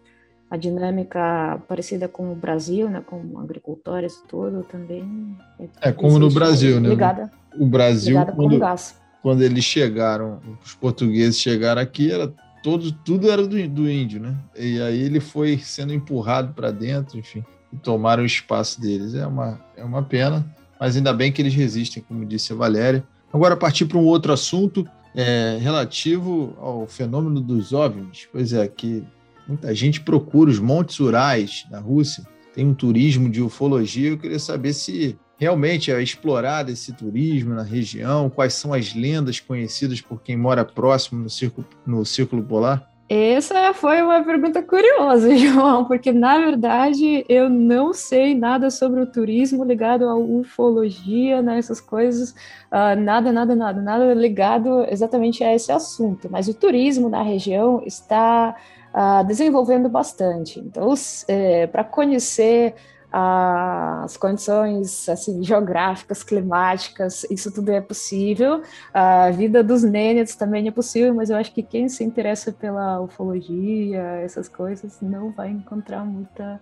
a 0.49 0.57
dinâmica 0.57 1.61
parecida 1.65 2.09
com 2.09 2.29
o 2.29 2.35
Brasil, 2.35 2.89
né, 2.89 3.01
com 3.07 3.39
agricultores 3.39 4.15
e 4.15 4.27
tudo, 4.27 4.63
também 4.63 5.33
é, 5.57 5.89
é 5.89 5.91
como 5.93 6.19
no 6.19 6.29
Brasil, 6.29 6.81
né? 6.81 6.89
Ligada, 6.89 7.31
o 7.57 7.65
Brasil 7.65 8.19
ligada 8.19 8.33
quando, 8.33 8.49
com 8.49 8.55
o 8.57 8.59
gás 8.59 9.00
quando 9.22 9.41
eles 9.41 9.63
chegaram, 9.63 10.39
os 10.63 10.74
portugueses 10.74 11.39
chegaram 11.39 11.82
aqui, 11.82 12.11
era 12.11 12.34
todo, 12.63 12.91
tudo 12.91 13.30
era 13.30 13.45
do, 13.45 13.67
do 13.67 13.89
índio, 13.89 14.22
né? 14.22 14.36
E 14.57 14.82
aí 14.82 15.01
ele 15.01 15.19
foi 15.19 15.57
sendo 15.57 15.93
empurrado 15.93 16.53
para 16.53 16.72
dentro, 16.72 17.17
enfim, 17.17 17.43
e 17.72 17.78
tomaram 17.78 18.24
o 18.24 18.26
espaço 18.26 18.82
deles. 18.82 19.13
É 19.13 19.26
uma, 19.26 19.59
é 19.78 19.84
uma 19.84 20.03
pena, 20.03 20.45
mas 20.80 20.95
ainda 20.95 21.13
bem 21.13 21.32
que 21.32 21.41
eles 21.41 21.53
resistem, 21.53 22.03
como 22.07 22.26
disse 22.26 22.53
a 22.53 22.55
Valéria. 22.55 23.03
Agora, 23.32 23.55
partir 23.55 23.86
para 23.86 23.97
um 23.97 24.05
outro 24.05 24.34
assunto 24.34 24.88
é, 25.15 25.57
relativo 25.61 26.55
ao 26.59 26.88
fenômeno 26.88 27.39
dos 27.39 27.74
OVNIs. 27.74 28.28
Pois 28.32 28.53
é, 28.53 28.67
que 28.67 29.03
muita 29.47 29.74
gente 29.74 30.01
procura 30.01 30.49
os 30.49 30.59
Montes 30.59 30.99
Urais 30.99 31.65
na 31.69 31.80
Rússia, 31.80 32.26
tem 32.53 32.65
um 32.65 32.74
turismo 32.74 33.30
de 33.30 33.41
ufologia. 33.41 34.09
Eu 34.09 34.17
queria 34.17 34.39
saber 34.39 34.74
se 34.74 35.17
realmente 35.41 35.91
é 35.91 35.99
explorado 35.99 36.69
esse 36.69 36.93
turismo 36.93 37.55
na 37.55 37.63
região? 37.63 38.29
Quais 38.29 38.53
são 38.53 38.75
as 38.75 38.93
lendas 38.93 39.39
conhecidas 39.39 39.99
por 39.99 40.21
quem 40.21 40.37
mora 40.37 40.63
próximo 40.63 41.23
no 41.23 41.31
círculo, 41.31 41.65
no 41.83 42.05
círculo 42.05 42.43
polar? 42.43 42.87
Essa 43.09 43.73
foi 43.73 44.03
uma 44.03 44.23
pergunta 44.23 44.61
curiosa, 44.61 45.33
João, 45.35 45.85
porque 45.85 46.11
na 46.11 46.37
verdade 46.37 47.25
eu 47.27 47.49
não 47.49 47.91
sei 47.91 48.35
nada 48.35 48.69
sobre 48.69 49.01
o 49.01 49.07
turismo 49.07 49.65
ligado 49.65 50.07
à 50.07 50.15
ufologia, 50.15 51.41
né, 51.41 51.57
essas 51.57 51.81
coisas, 51.81 52.29
uh, 52.71 52.95
nada, 52.97 53.31
nada, 53.31 53.55
nada, 53.55 53.81
nada 53.81 54.13
ligado 54.13 54.85
exatamente 54.87 55.43
a 55.43 55.55
esse 55.55 55.71
assunto. 55.71 56.29
Mas 56.29 56.47
o 56.47 56.53
turismo 56.53 57.09
na 57.09 57.23
região 57.23 57.81
está 57.83 58.55
uh, 58.93 59.25
desenvolvendo 59.25 59.89
bastante. 59.89 60.59
Então, 60.59 60.93
é, 61.27 61.65
para 61.65 61.83
conhecer 61.83 62.75
as 63.12 64.16
condições 64.18 65.09
assim 65.09 65.41
geográficas, 65.43 66.24
climáticas, 66.24 67.26
isso 67.30 67.51
tudo 67.51 67.72
é 67.72 67.82
possível. 67.82 68.62
A 68.93 69.30
vida 69.32 69.64
dos 69.64 69.84
nênitos 69.84 70.36
também 70.36 70.68
é 70.68 70.72
possível, 70.72 71.14
mas 71.14 71.30
eu 71.30 71.38
acho 71.38 71.53
que 71.53 71.62
quem 71.62 71.89
se 71.89 72.03
interessa 72.03 72.51
pela 72.51 73.01
ufologia, 73.01 74.01
essas 74.24 74.47
coisas, 74.47 75.01
não 75.01 75.32
vai 75.32 75.49
encontrar 75.49 76.05
muita 76.05 76.62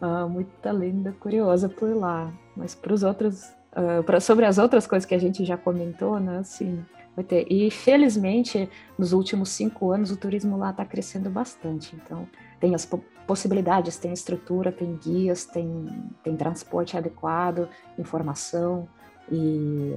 uh, 0.00 0.28
muita 0.28 0.72
lenda 0.72 1.12
curiosa 1.12 1.68
por 1.68 1.94
lá. 1.94 2.32
Mas 2.56 2.74
para 2.74 2.92
os 2.92 3.02
outros, 3.02 3.44
uh, 3.72 4.02
pra, 4.04 4.20
sobre 4.20 4.44
as 4.44 4.58
outras 4.58 4.86
coisas 4.86 5.06
que 5.06 5.14
a 5.14 5.18
gente 5.18 5.44
já 5.44 5.56
comentou, 5.56 6.18
né? 6.18 6.38
Assim, 6.38 6.84
vai 7.14 7.24
ter. 7.24 7.46
E 7.50 7.70
felizmente, 7.70 8.68
nos 8.98 9.12
últimos 9.12 9.50
cinco 9.50 9.90
anos, 9.90 10.10
o 10.10 10.16
turismo 10.16 10.56
lá 10.56 10.70
está 10.70 10.84
crescendo 10.84 11.30
bastante. 11.30 11.96
Então, 11.96 12.28
tem 12.60 12.74
as 12.74 12.86
possibilidades, 13.26 13.96
tem 13.96 14.12
estrutura, 14.12 14.70
tem 14.70 14.96
guias, 14.96 15.44
tem, 15.44 15.86
tem 16.22 16.36
transporte 16.36 16.96
adequado, 16.96 17.68
informação 17.98 18.88
e 19.30 19.92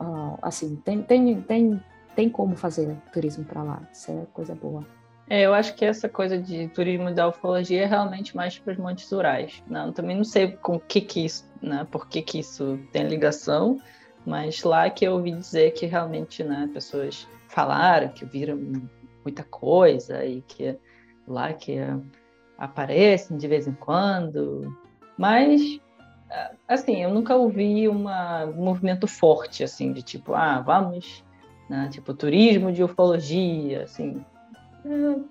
uh, 0.00 0.38
assim 0.40 0.76
tem, 0.76 1.02
tem, 1.02 1.40
tem, 1.42 1.82
tem 2.14 2.30
como 2.30 2.56
fazer 2.56 2.96
turismo 3.12 3.44
para 3.44 3.62
lá. 3.62 3.82
Isso 3.92 4.10
é 4.10 4.26
coisa 4.32 4.54
boa. 4.54 4.84
É, 5.28 5.42
eu 5.42 5.52
acho 5.52 5.74
que 5.74 5.84
essa 5.84 6.08
coisa 6.08 6.38
de 6.38 6.68
turismo 6.68 7.12
da 7.12 7.28
ufologia 7.28 7.82
é 7.82 7.86
realmente 7.86 8.36
mais 8.36 8.56
para 8.58 8.72
os 8.72 8.78
montes 8.78 9.10
rurais. 9.10 9.62
Não, 9.68 9.92
também 9.92 10.16
não 10.16 10.24
sei 10.24 10.52
com 10.52 10.78
que 10.78 11.00
que 11.00 11.24
isso, 11.24 11.50
né, 11.60 11.84
por 11.90 12.08
que 12.08 12.22
que 12.22 12.38
isso 12.38 12.78
tem 12.92 13.08
ligação, 13.08 13.80
mas 14.24 14.62
lá 14.62 14.88
que 14.88 15.04
eu 15.04 15.14
ouvi 15.14 15.32
dizer 15.32 15.72
que 15.72 15.84
realmente, 15.84 16.44
né, 16.44 16.70
pessoas 16.72 17.26
falaram 17.48 18.08
que 18.08 18.24
viram 18.24 18.56
muita 19.24 19.42
coisa 19.42 20.24
e 20.24 20.42
que 20.42 20.78
lá 21.26 21.52
que 21.52 21.76
aparecem 22.58 23.36
de 23.36 23.46
vez 23.46 23.66
em 23.66 23.74
quando, 23.74 24.74
mas 25.16 25.80
assim, 26.66 27.02
eu 27.02 27.12
nunca 27.12 27.36
ouvi 27.36 27.88
uma, 27.88 28.44
um 28.44 28.64
movimento 28.64 29.06
forte 29.06 29.62
assim 29.62 29.92
de 29.92 30.02
tipo, 30.02 30.34
ah, 30.34 30.60
vamos, 30.60 31.24
né, 31.68 31.88
tipo 31.90 32.12
turismo 32.14 32.72
de 32.72 32.82
ufologia, 32.82 33.84
assim. 33.84 34.24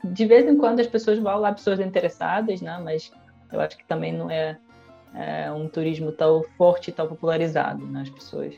De 0.04 0.26
vez 0.26 0.46
em 0.46 0.58
quando 0.58 0.82
as 0.82 0.88
pessoas 0.88 1.18
vão 1.20 1.40
lá, 1.40 1.54
pessoas 1.54 1.80
interessadas, 1.80 2.62
né, 2.62 2.80
mas 2.84 3.12
eu 3.52 3.60
acho 3.60 3.78
que 3.78 3.86
também 3.86 4.12
não 4.12 4.30
é, 4.30 4.58
é 5.14 5.52
um 5.52 5.68
turismo 5.68 6.12
tão 6.12 6.44
forte 6.58 6.92
tão 6.92 7.08
popularizado, 7.08 7.86
né, 7.86 8.02
as 8.02 8.10
pessoas. 8.10 8.56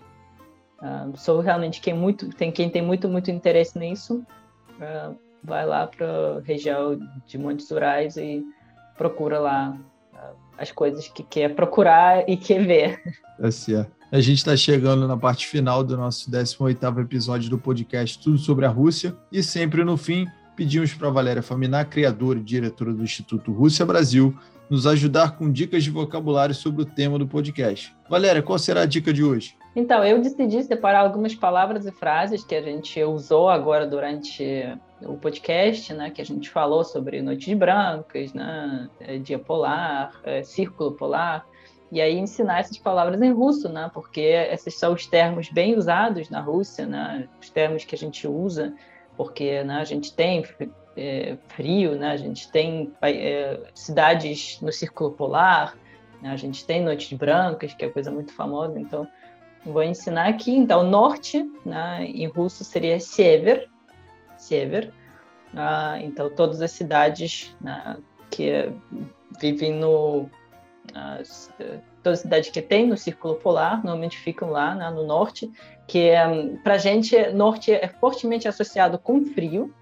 Uh, 0.80 1.18
sou 1.18 1.40
realmente 1.40 1.82
quem 1.82 1.96
muito 1.96 2.30
tem 2.30 2.52
quem 2.52 2.70
tem 2.70 2.84
muito 2.84 3.10
muito 3.10 3.32
interesse 3.32 3.80
nisso. 3.80 4.24
Uh, 4.74 5.18
vai 5.44 5.66
lá 5.66 5.88
para 5.88 6.38
a 6.38 6.40
região 6.42 7.00
de 7.26 7.38
Montes 7.38 7.72
Rurais 7.72 8.16
e 8.16 8.46
procura 8.98 9.40
lá 9.40 9.78
ah, 10.14 10.32
as 10.58 10.72
coisas 10.72 11.08
que 11.08 11.24
quer 11.24 11.56
procurar 11.56 12.28
e 12.28 12.36
quer 12.36 12.66
ver. 12.66 13.02
É 13.40 13.52
certo. 13.52 13.92
A 14.12 14.20
gente 14.20 14.38
está 14.38 14.56
chegando 14.56 15.08
na 15.08 15.18
parte 15.18 15.46
final 15.48 15.84
do 15.84 15.98
nosso 15.98 16.32
18º 16.32 17.02
episódio 17.02 17.50
do 17.50 17.58
podcast 17.58 18.18
Tudo 18.24 18.38
sobre 18.38 18.66
a 18.66 18.70
Rússia 18.70 19.16
e 19.32 19.44
sempre 19.44 19.84
no 19.84 19.98
fim 19.98 20.26
pedimos 20.58 20.92
para 20.92 21.12
Valéria 21.12 21.44
Faminar, 21.44 21.88
criadora 21.88 22.40
e 22.40 22.42
diretora 22.42 22.92
do 22.92 23.04
Instituto 23.04 23.54
Rússia 23.54 23.86
Brasil, 23.86 24.36
nos 24.68 24.88
ajudar 24.88 25.38
com 25.38 25.52
dicas 25.52 25.84
de 25.84 25.92
vocabulário 25.92 26.56
sobre 26.56 26.82
o 26.82 26.86
tema 26.86 27.20
do 27.20 27.28
podcast. 27.28 27.96
Valéria, 28.10 28.42
qual 28.42 28.58
será 28.58 28.82
a 28.82 28.86
dica 28.86 29.14
de 29.14 29.24
hoje? 29.24 29.56
Então, 29.76 30.04
eu 30.04 30.20
decidi 30.20 30.64
separar 30.64 31.02
algumas 31.02 31.36
palavras 31.36 31.86
e 31.86 31.92
frases 31.92 32.44
que 32.44 32.56
a 32.56 32.62
gente 32.62 33.02
usou 33.04 33.48
agora 33.50 33.86
durante 33.86 34.44
o 35.02 35.16
podcast, 35.16 35.94
né, 35.94 36.10
que 36.10 36.22
a 36.22 36.26
gente 36.26 36.50
falou 36.50 36.84
sobre 36.84 37.22
noites 37.22 37.54
brancas, 37.58 38.34
né, 38.34 38.90
é, 39.00 39.18
dia 39.18 39.38
polar, 39.38 40.20
é, 40.24 40.44
círculo 40.44 40.92
polar, 40.94 41.46
e 41.92 42.02
aí 42.02 42.18
ensinar 42.18 42.60
essas 42.60 42.78
palavras 42.78 43.22
em 43.22 43.32
russo, 43.32 43.70
né, 43.70 43.90
porque 43.94 44.22
esses 44.22 44.76
são 44.76 44.94
os 44.94 45.06
termos 45.06 45.50
bem 45.50 45.78
usados 45.78 46.30
na 46.30 46.42
Rússia, 46.42 46.86
né, 46.86 47.28
os 47.40 47.50
termos 47.50 47.86
que 47.86 47.96
a 47.96 47.98
gente 47.98 48.28
usa, 48.28 48.74
porque 49.16 49.64
né, 49.64 49.76
a 49.76 49.84
gente 49.84 50.14
tem 50.14 50.44
é, 50.96 51.38
frio, 51.48 51.96
né, 51.96 52.12
a 52.12 52.18
gente 52.18 52.52
tem 52.52 52.92
é, 53.02 53.60
cidades 53.74 54.60
no 54.62 54.72
círculo 54.72 55.12
polar, 55.12 55.78
né, 56.22 56.32
a 56.32 56.38
gente 56.38 56.66
tem 56.66 56.82
noites 56.82 57.16
brancas, 57.18 57.74
que 57.74 57.86
é 57.86 57.90
coisa 57.90 58.12
muito 58.12 58.34
famosa, 58.34 58.80
então 58.80 59.08
Vou 59.68 59.84
ensinar 59.84 60.28
aqui. 60.28 60.56
Então, 60.56 60.84
norte, 60.84 61.44
né, 61.66 62.06
em 62.06 62.28
russo 62.28 62.64
seria 62.64 63.00
Sever. 63.00 63.70
Sever. 64.38 64.94
Ah, 65.56 65.98
então, 66.02 66.30
todas 66.30 66.62
as 66.62 66.72
cidades 66.72 67.56
né, 67.62 67.98
que 68.30 68.72
vivem 69.40 69.74
no. 69.74 70.30
As, 70.94 71.54
todas 72.02 72.20
as 72.20 72.24
cidades 72.24 72.50
que 72.50 72.62
tem 72.62 72.88
no 72.88 72.96
Círculo 72.98 73.36
Polar 73.36 73.84
normalmente 73.84 74.18
ficam 74.18 74.50
lá 74.50 74.74
né, 74.74 74.90
no 74.90 75.06
norte, 75.06 75.52
que 75.86 76.10
é, 76.10 76.26
para 76.64 76.78
gente, 76.78 77.16
norte 77.32 77.74
é 77.74 77.88
fortemente 77.88 78.48
associado 78.48 78.98
com 78.98 79.26
frio. 79.26 79.74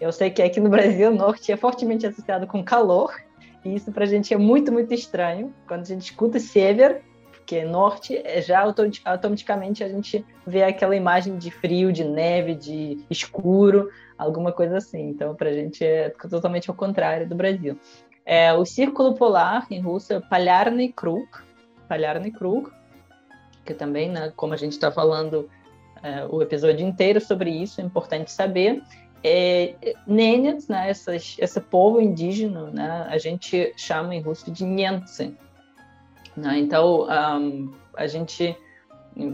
Eu 0.00 0.12
sei 0.12 0.30
que 0.30 0.42
aqui 0.42 0.60
no 0.60 0.68
Brasil, 0.68 1.10
norte 1.14 1.50
é 1.50 1.56
fortemente 1.56 2.06
associado 2.06 2.46
com 2.46 2.62
calor, 2.62 3.14
e 3.64 3.74
isso 3.74 3.90
para 3.90 4.04
a 4.04 4.06
gente 4.06 4.34
é 4.34 4.36
muito, 4.36 4.70
muito 4.70 4.92
estranho. 4.92 5.54
Quando 5.66 5.80
a 5.80 5.86
gente 5.86 6.02
escuta 6.02 6.38
Sever, 6.38 7.02
porque 7.44 7.62
norte 7.62 8.16
é 8.24 8.40
já 8.40 8.64
automaticamente 9.04 9.84
a 9.84 9.88
gente 9.88 10.24
vê 10.46 10.62
aquela 10.62 10.96
imagem 10.96 11.36
de 11.36 11.50
frio, 11.50 11.92
de 11.92 12.02
neve, 12.02 12.54
de 12.54 13.04
escuro, 13.10 13.90
alguma 14.16 14.50
coisa 14.50 14.78
assim. 14.78 15.10
Então, 15.10 15.34
para 15.34 15.50
a 15.50 15.52
gente 15.52 15.84
é 15.84 16.08
totalmente 16.08 16.70
ao 16.70 16.74
contrário 16.74 17.28
do 17.28 17.34
Brasil. 17.34 17.78
É, 18.24 18.54
o 18.54 18.64
círculo 18.64 19.14
polar 19.14 19.66
em 19.70 19.78
russo 19.78 20.14
é 20.14 20.22
Krug, 20.96 21.28
Palyarny 21.86 22.30
Krug, 22.30 22.70
que 23.62 23.74
também, 23.74 24.08
né, 24.08 24.32
como 24.34 24.54
a 24.54 24.56
gente 24.56 24.72
está 24.72 24.90
falando 24.90 25.50
é, 26.02 26.24
o 26.24 26.40
episódio 26.40 26.86
inteiro 26.86 27.20
sobre 27.20 27.50
isso, 27.50 27.78
é 27.78 27.84
importante 27.84 28.32
saber. 28.32 28.82
É, 29.22 29.74
Nenets, 30.06 30.68
né, 30.68 30.88
essas, 30.88 31.36
esse 31.38 31.60
povo 31.60 32.00
indígena, 32.00 32.70
né, 32.70 33.06
a 33.06 33.18
gente 33.18 33.74
chama 33.76 34.14
em 34.14 34.22
russo 34.22 34.50
de 34.50 34.64
Nentse, 34.64 35.36
né? 36.36 36.58
Então, 36.58 37.06
um, 37.08 37.72
a 37.96 38.06
gente, 38.06 38.56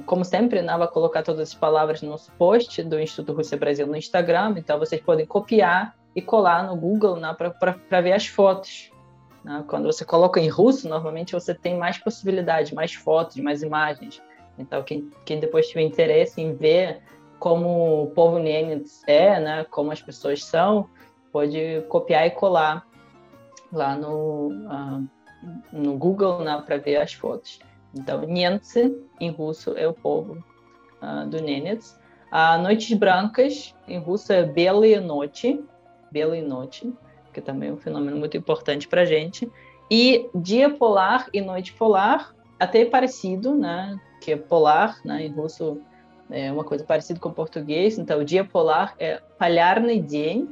como 0.06 0.24
sempre, 0.24 0.62
né, 0.62 0.76
vai 0.76 0.88
colocar 0.88 1.22
todas 1.22 1.40
as 1.48 1.54
palavras 1.54 2.02
no 2.02 2.10
nosso 2.10 2.30
post 2.32 2.82
do 2.82 3.00
Instituto 3.00 3.32
Rússia 3.32 3.56
Brasil 3.56 3.86
no 3.86 3.96
Instagram, 3.96 4.54
então 4.56 4.78
vocês 4.78 5.00
podem 5.00 5.26
copiar 5.26 5.94
e 6.14 6.20
colar 6.20 6.66
no 6.66 6.76
Google 6.76 7.16
né, 7.16 7.34
para 7.34 8.00
ver 8.00 8.12
as 8.12 8.26
fotos. 8.26 8.90
Né? 9.44 9.64
Quando 9.66 9.86
você 9.86 10.04
coloca 10.04 10.40
em 10.40 10.48
russo, 10.48 10.88
normalmente 10.88 11.32
você 11.32 11.54
tem 11.54 11.76
mais 11.76 11.98
possibilidades, 11.98 12.72
mais 12.72 12.92
fotos, 12.92 13.36
mais 13.36 13.62
imagens. 13.62 14.22
Então, 14.58 14.82
quem, 14.82 15.10
quem 15.24 15.40
depois 15.40 15.68
tiver 15.68 15.82
interesse 15.82 16.40
em 16.40 16.54
ver 16.54 17.00
como 17.38 18.02
o 18.02 18.06
povo 18.08 18.38
Nenets 18.38 19.02
é, 19.06 19.40
né, 19.40 19.64
como 19.70 19.90
as 19.90 20.02
pessoas 20.02 20.44
são, 20.44 20.90
pode 21.32 21.82
copiar 21.88 22.26
e 22.26 22.30
colar 22.30 22.86
lá 23.72 23.96
no, 23.96 24.48
uh, 24.48 25.08
no 25.71 25.97
Google 25.97 26.43
né, 26.43 26.61
para 26.65 26.77
ver 26.77 26.97
as 26.97 27.13
fotos. 27.13 27.59
Então, 27.93 28.21
Niemcy, 28.21 28.95
em 29.19 29.29
russo, 29.29 29.73
é 29.77 29.87
o 29.87 29.93
povo 29.93 30.43
uh, 31.01 31.27
do 31.27 31.41
Nenets. 31.41 31.97
A 32.31 32.57
Noites 32.57 32.97
Brancas, 32.97 33.73
em 33.87 33.97
russo, 33.97 34.33
é 34.33 34.43
Белые 34.43 34.99
Ночи, 34.99 35.63
Белые 36.11 36.41
Ночи, 36.41 36.93
que 37.33 37.39
também 37.39 37.69
é 37.69 37.73
um 37.73 37.77
fenômeno 37.77 38.17
muito 38.17 38.35
importante 38.35 38.87
para 38.87 39.01
a 39.01 39.05
gente. 39.05 39.49
E 39.89 40.29
Dia 40.33 40.69
Polar 40.69 41.29
e 41.31 41.41
Noite 41.41 41.73
Polar, 41.73 42.35
até 42.59 42.83
parecido, 42.85 43.55
né? 43.55 43.97
Que 44.21 44.33
é 44.33 44.37
polar, 44.37 44.99
né? 45.05 45.25
Em 45.25 45.31
russo 45.31 45.79
é 46.29 46.51
uma 46.51 46.63
coisa 46.63 46.83
parecida 46.83 47.19
com 47.19 47.29
o 47.29 47.33
português. 47.33 47.97
Então, 47.97 48.23
Dia 48.23 48.43
Polar 48.43 48.95
é 48.99 49.21
Полярный 49.37 50.01
день, 50.01 50.49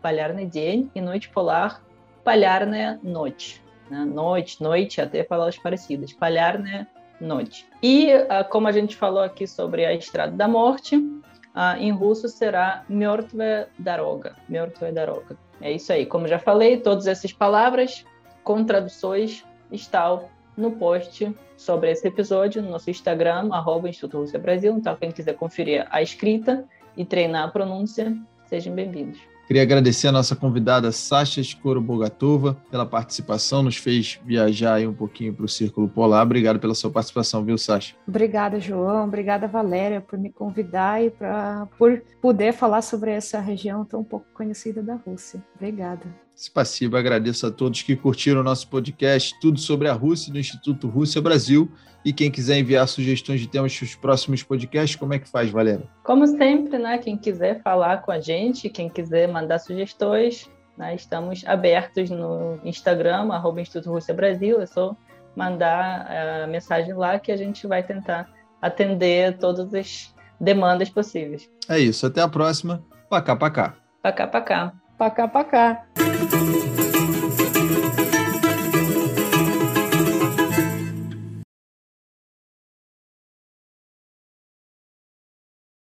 Полярный 0.00 0.46
день, 0.46 0.90
e 0.94 1.00
Noite 1.00 1.28
Polar, 1.28 1.84
Полярная 2.24 2.98
ночь 3.02 3.62
né? 3.89 4.05
noite, 4.05 4.61
noite, 4.61 5.01
até 5.01 5.23
palavras 5.23 5.57
parecidas, 5.57 6.13
palhar, 6.13 6.59
né, 6.59 6.87
noite. 7.19 7.67
E 7.81 8.13
uh, 8.13 8.47
como 8.49 8.67
a 8.67 8.71
gente 8.71 8.95
falou 8.95 9.21
aqui 9.21 9.47
sobre 9.47 9.85
a 9.85 9.93
Estrada 9.93 10.35
da 10.35 10.47
Morte, 10.47 10.97
uh, 10.97 11.77
em 11.79 11.91
russo 11.91 12.27
será 12.27 12.83
Myortve 12.89 13.67
Daroga, 13.79 14.35
Myortve 14.49 14.91
Daroga. 14.91 15.37
É 15.61 15.71
isso 15.71 15.93
aí, 15.93 16.05
como 16.05 16.27
já 16.27 16.39
falei, 16.39 16.77
todas 16.77 17.07
essas 17.07 17.31
palavras 17.31 18.05
com 18.43 18.63
traduções 18.63 19.45
estão 19.71 20.29
no 20.55 20.71
post 20.71 21.33
sobre 21.57 21.91
esse 21.91 22.07
episódio, 22.07 22.61
no 22.61 22.71
nosso 22.71 22.89
Instagram, 22.89 23.49
arroba 23.51 23.89
Instituto 23.89 24.19
Rússia 24.19 24.39
Brasil, 24.39 24.75
então 24.77 24.95
quem 24.95 25.11
quiser 25.11 25.33
conferir 25.33 25.87
a 25.89 26.01
escrita 26.01 26.65
e 26.95 27.03
treinar 27.03 27.47
a 27.47 27.51
pronúncia, 27.51 28.15
sejam 28.47 28.73
bem-vindos. 28.73 29.34
Queria 29.47 29.61
agradecer 29.61 30.07
a 30.07 30.11
nossa 30.11 30.35
convidada 30.35 30.91
Sasha 30.91 31.39
Escoro 31.39 31.79
Bogatova 31.79 32.57
pela 32.71 32.85
participação, 32.85 33.61
nos 33.61 33.77
fez 33.77 34.19
viajar 34.25 34.81
um 34.87 34.93
pouquinho 34.93 35.33
para 35.33 35.45
o 35.45 35.49
Círculo 35.49 35.87
Polar. 35.87 36.23
Obrigado 36.23 36.59
pela 36.59 36.73
sua 36.73 36.89
participação, 36.89 37.43
viu, 37.45 37.57
Sasha? 37.57 37.95
Obrigada, 38.07 38.59
João. 38.59 39.05
Obrigada, 39.05 39.47
Valéria, 39.47 40.01
por 40.01 40.17
me 40.17 40.31
convidar 40.31 41.03
e 41.03 41.11
pra, 41.11 41.67
por 41.77 42.01
poder 42.19 42.53
falar 42.53 42.81
sobre 42.81 43.11
essa 43.11 43.39
região 43.39 43.85
tão 43.85 44.03
pouco 44.03 44.25
conhecida 44.33 44.81
da 44.81 44.95
Rússia. 44.95 45.43
Obrigada. 45.55 46.24
Passiva, 46.53 46.99
agradeço 46.99 47.47
a 47.47 47.51
todos 47.51 47.81
que 47.81 47.95
curtiram 47.95 48.41
o 48.41 48.43
nosso 48.43 48.67
podcast, 48.67 49.37
tudo 49.39 49.59
sobre 49.59 49.87
a 49.87 49.93
Rússia 49.93 50.31
do 50.31 50.39
Instituto 50.39 50.87
Rússia 50.87 51.21
Brasil. 51.21 51.71
E 52.03 52.13
quem 52.13 52.29
quiser 52.29 52.59
enviar 52.59 52.87
sugestões 52.87 53.39
de 53.39 53.47
temas 53.47 53.75
para 53.75 53.85
os 53.85 53.95
próximos 53.95 54.43
podcasts, 54.43 54.95
como 54.95 55.13
é 55.13 55.19
que 55.19 55.27
faz, 55.27 55.49
Valéria? 55.49 55.87
Como 56.03 56.27
sempre, 56.27 56.77
né? 56.77 56.97
Quem 56.97 57.17
quiser 57.17 57.61
falar 57.63 58.03
com 58.03 58.11
a 58.11 58.19
gente, 58.19 58.69
quem 58.69 58.89
quiser 58.89 59.27
mandar 59.27 59.59
sugestões, 59.59 60.49
né, 60.77 60.93
estamos 60.93 61.43
abertos 61.45 62.09
no 62.09 62.59
Instagram, 62.63 63.31
arroba 63.31 63.61
Instituto 63.61 63.91
Rússia 63.91 64.13
Brasil. 64.13 64.61
É 64.61 64.65
só 64.65 64.95
mandar 65.35 66.05
a 66.07 66.13
eh, 66.13 66.47
mensagem 66.47 66.93
lá 66.93 67.17
que 67.17 67.31
a 67.31 67.37
gente 67.37 67.65
vai 67.65 67.81
tentar 67.81 68.29
atender 68.61 69.37
todas 69.37 69.73
as 69.73 70.13
demandas 70.39 70.89
possíveis. 70.89 71.49
É 71.67 71.79
isso. 71.79 72.05
Até 72.05 72.21
a 72.21 72.27
próxima. 72.27 72.83
Pacá, 73.09 73.35
pacá. 73.35 73.75
Pacá, 74.01 74.27
pacá. 74.27 74.73
Pacá, 74.97 75.27
pacá. 75.27 75.85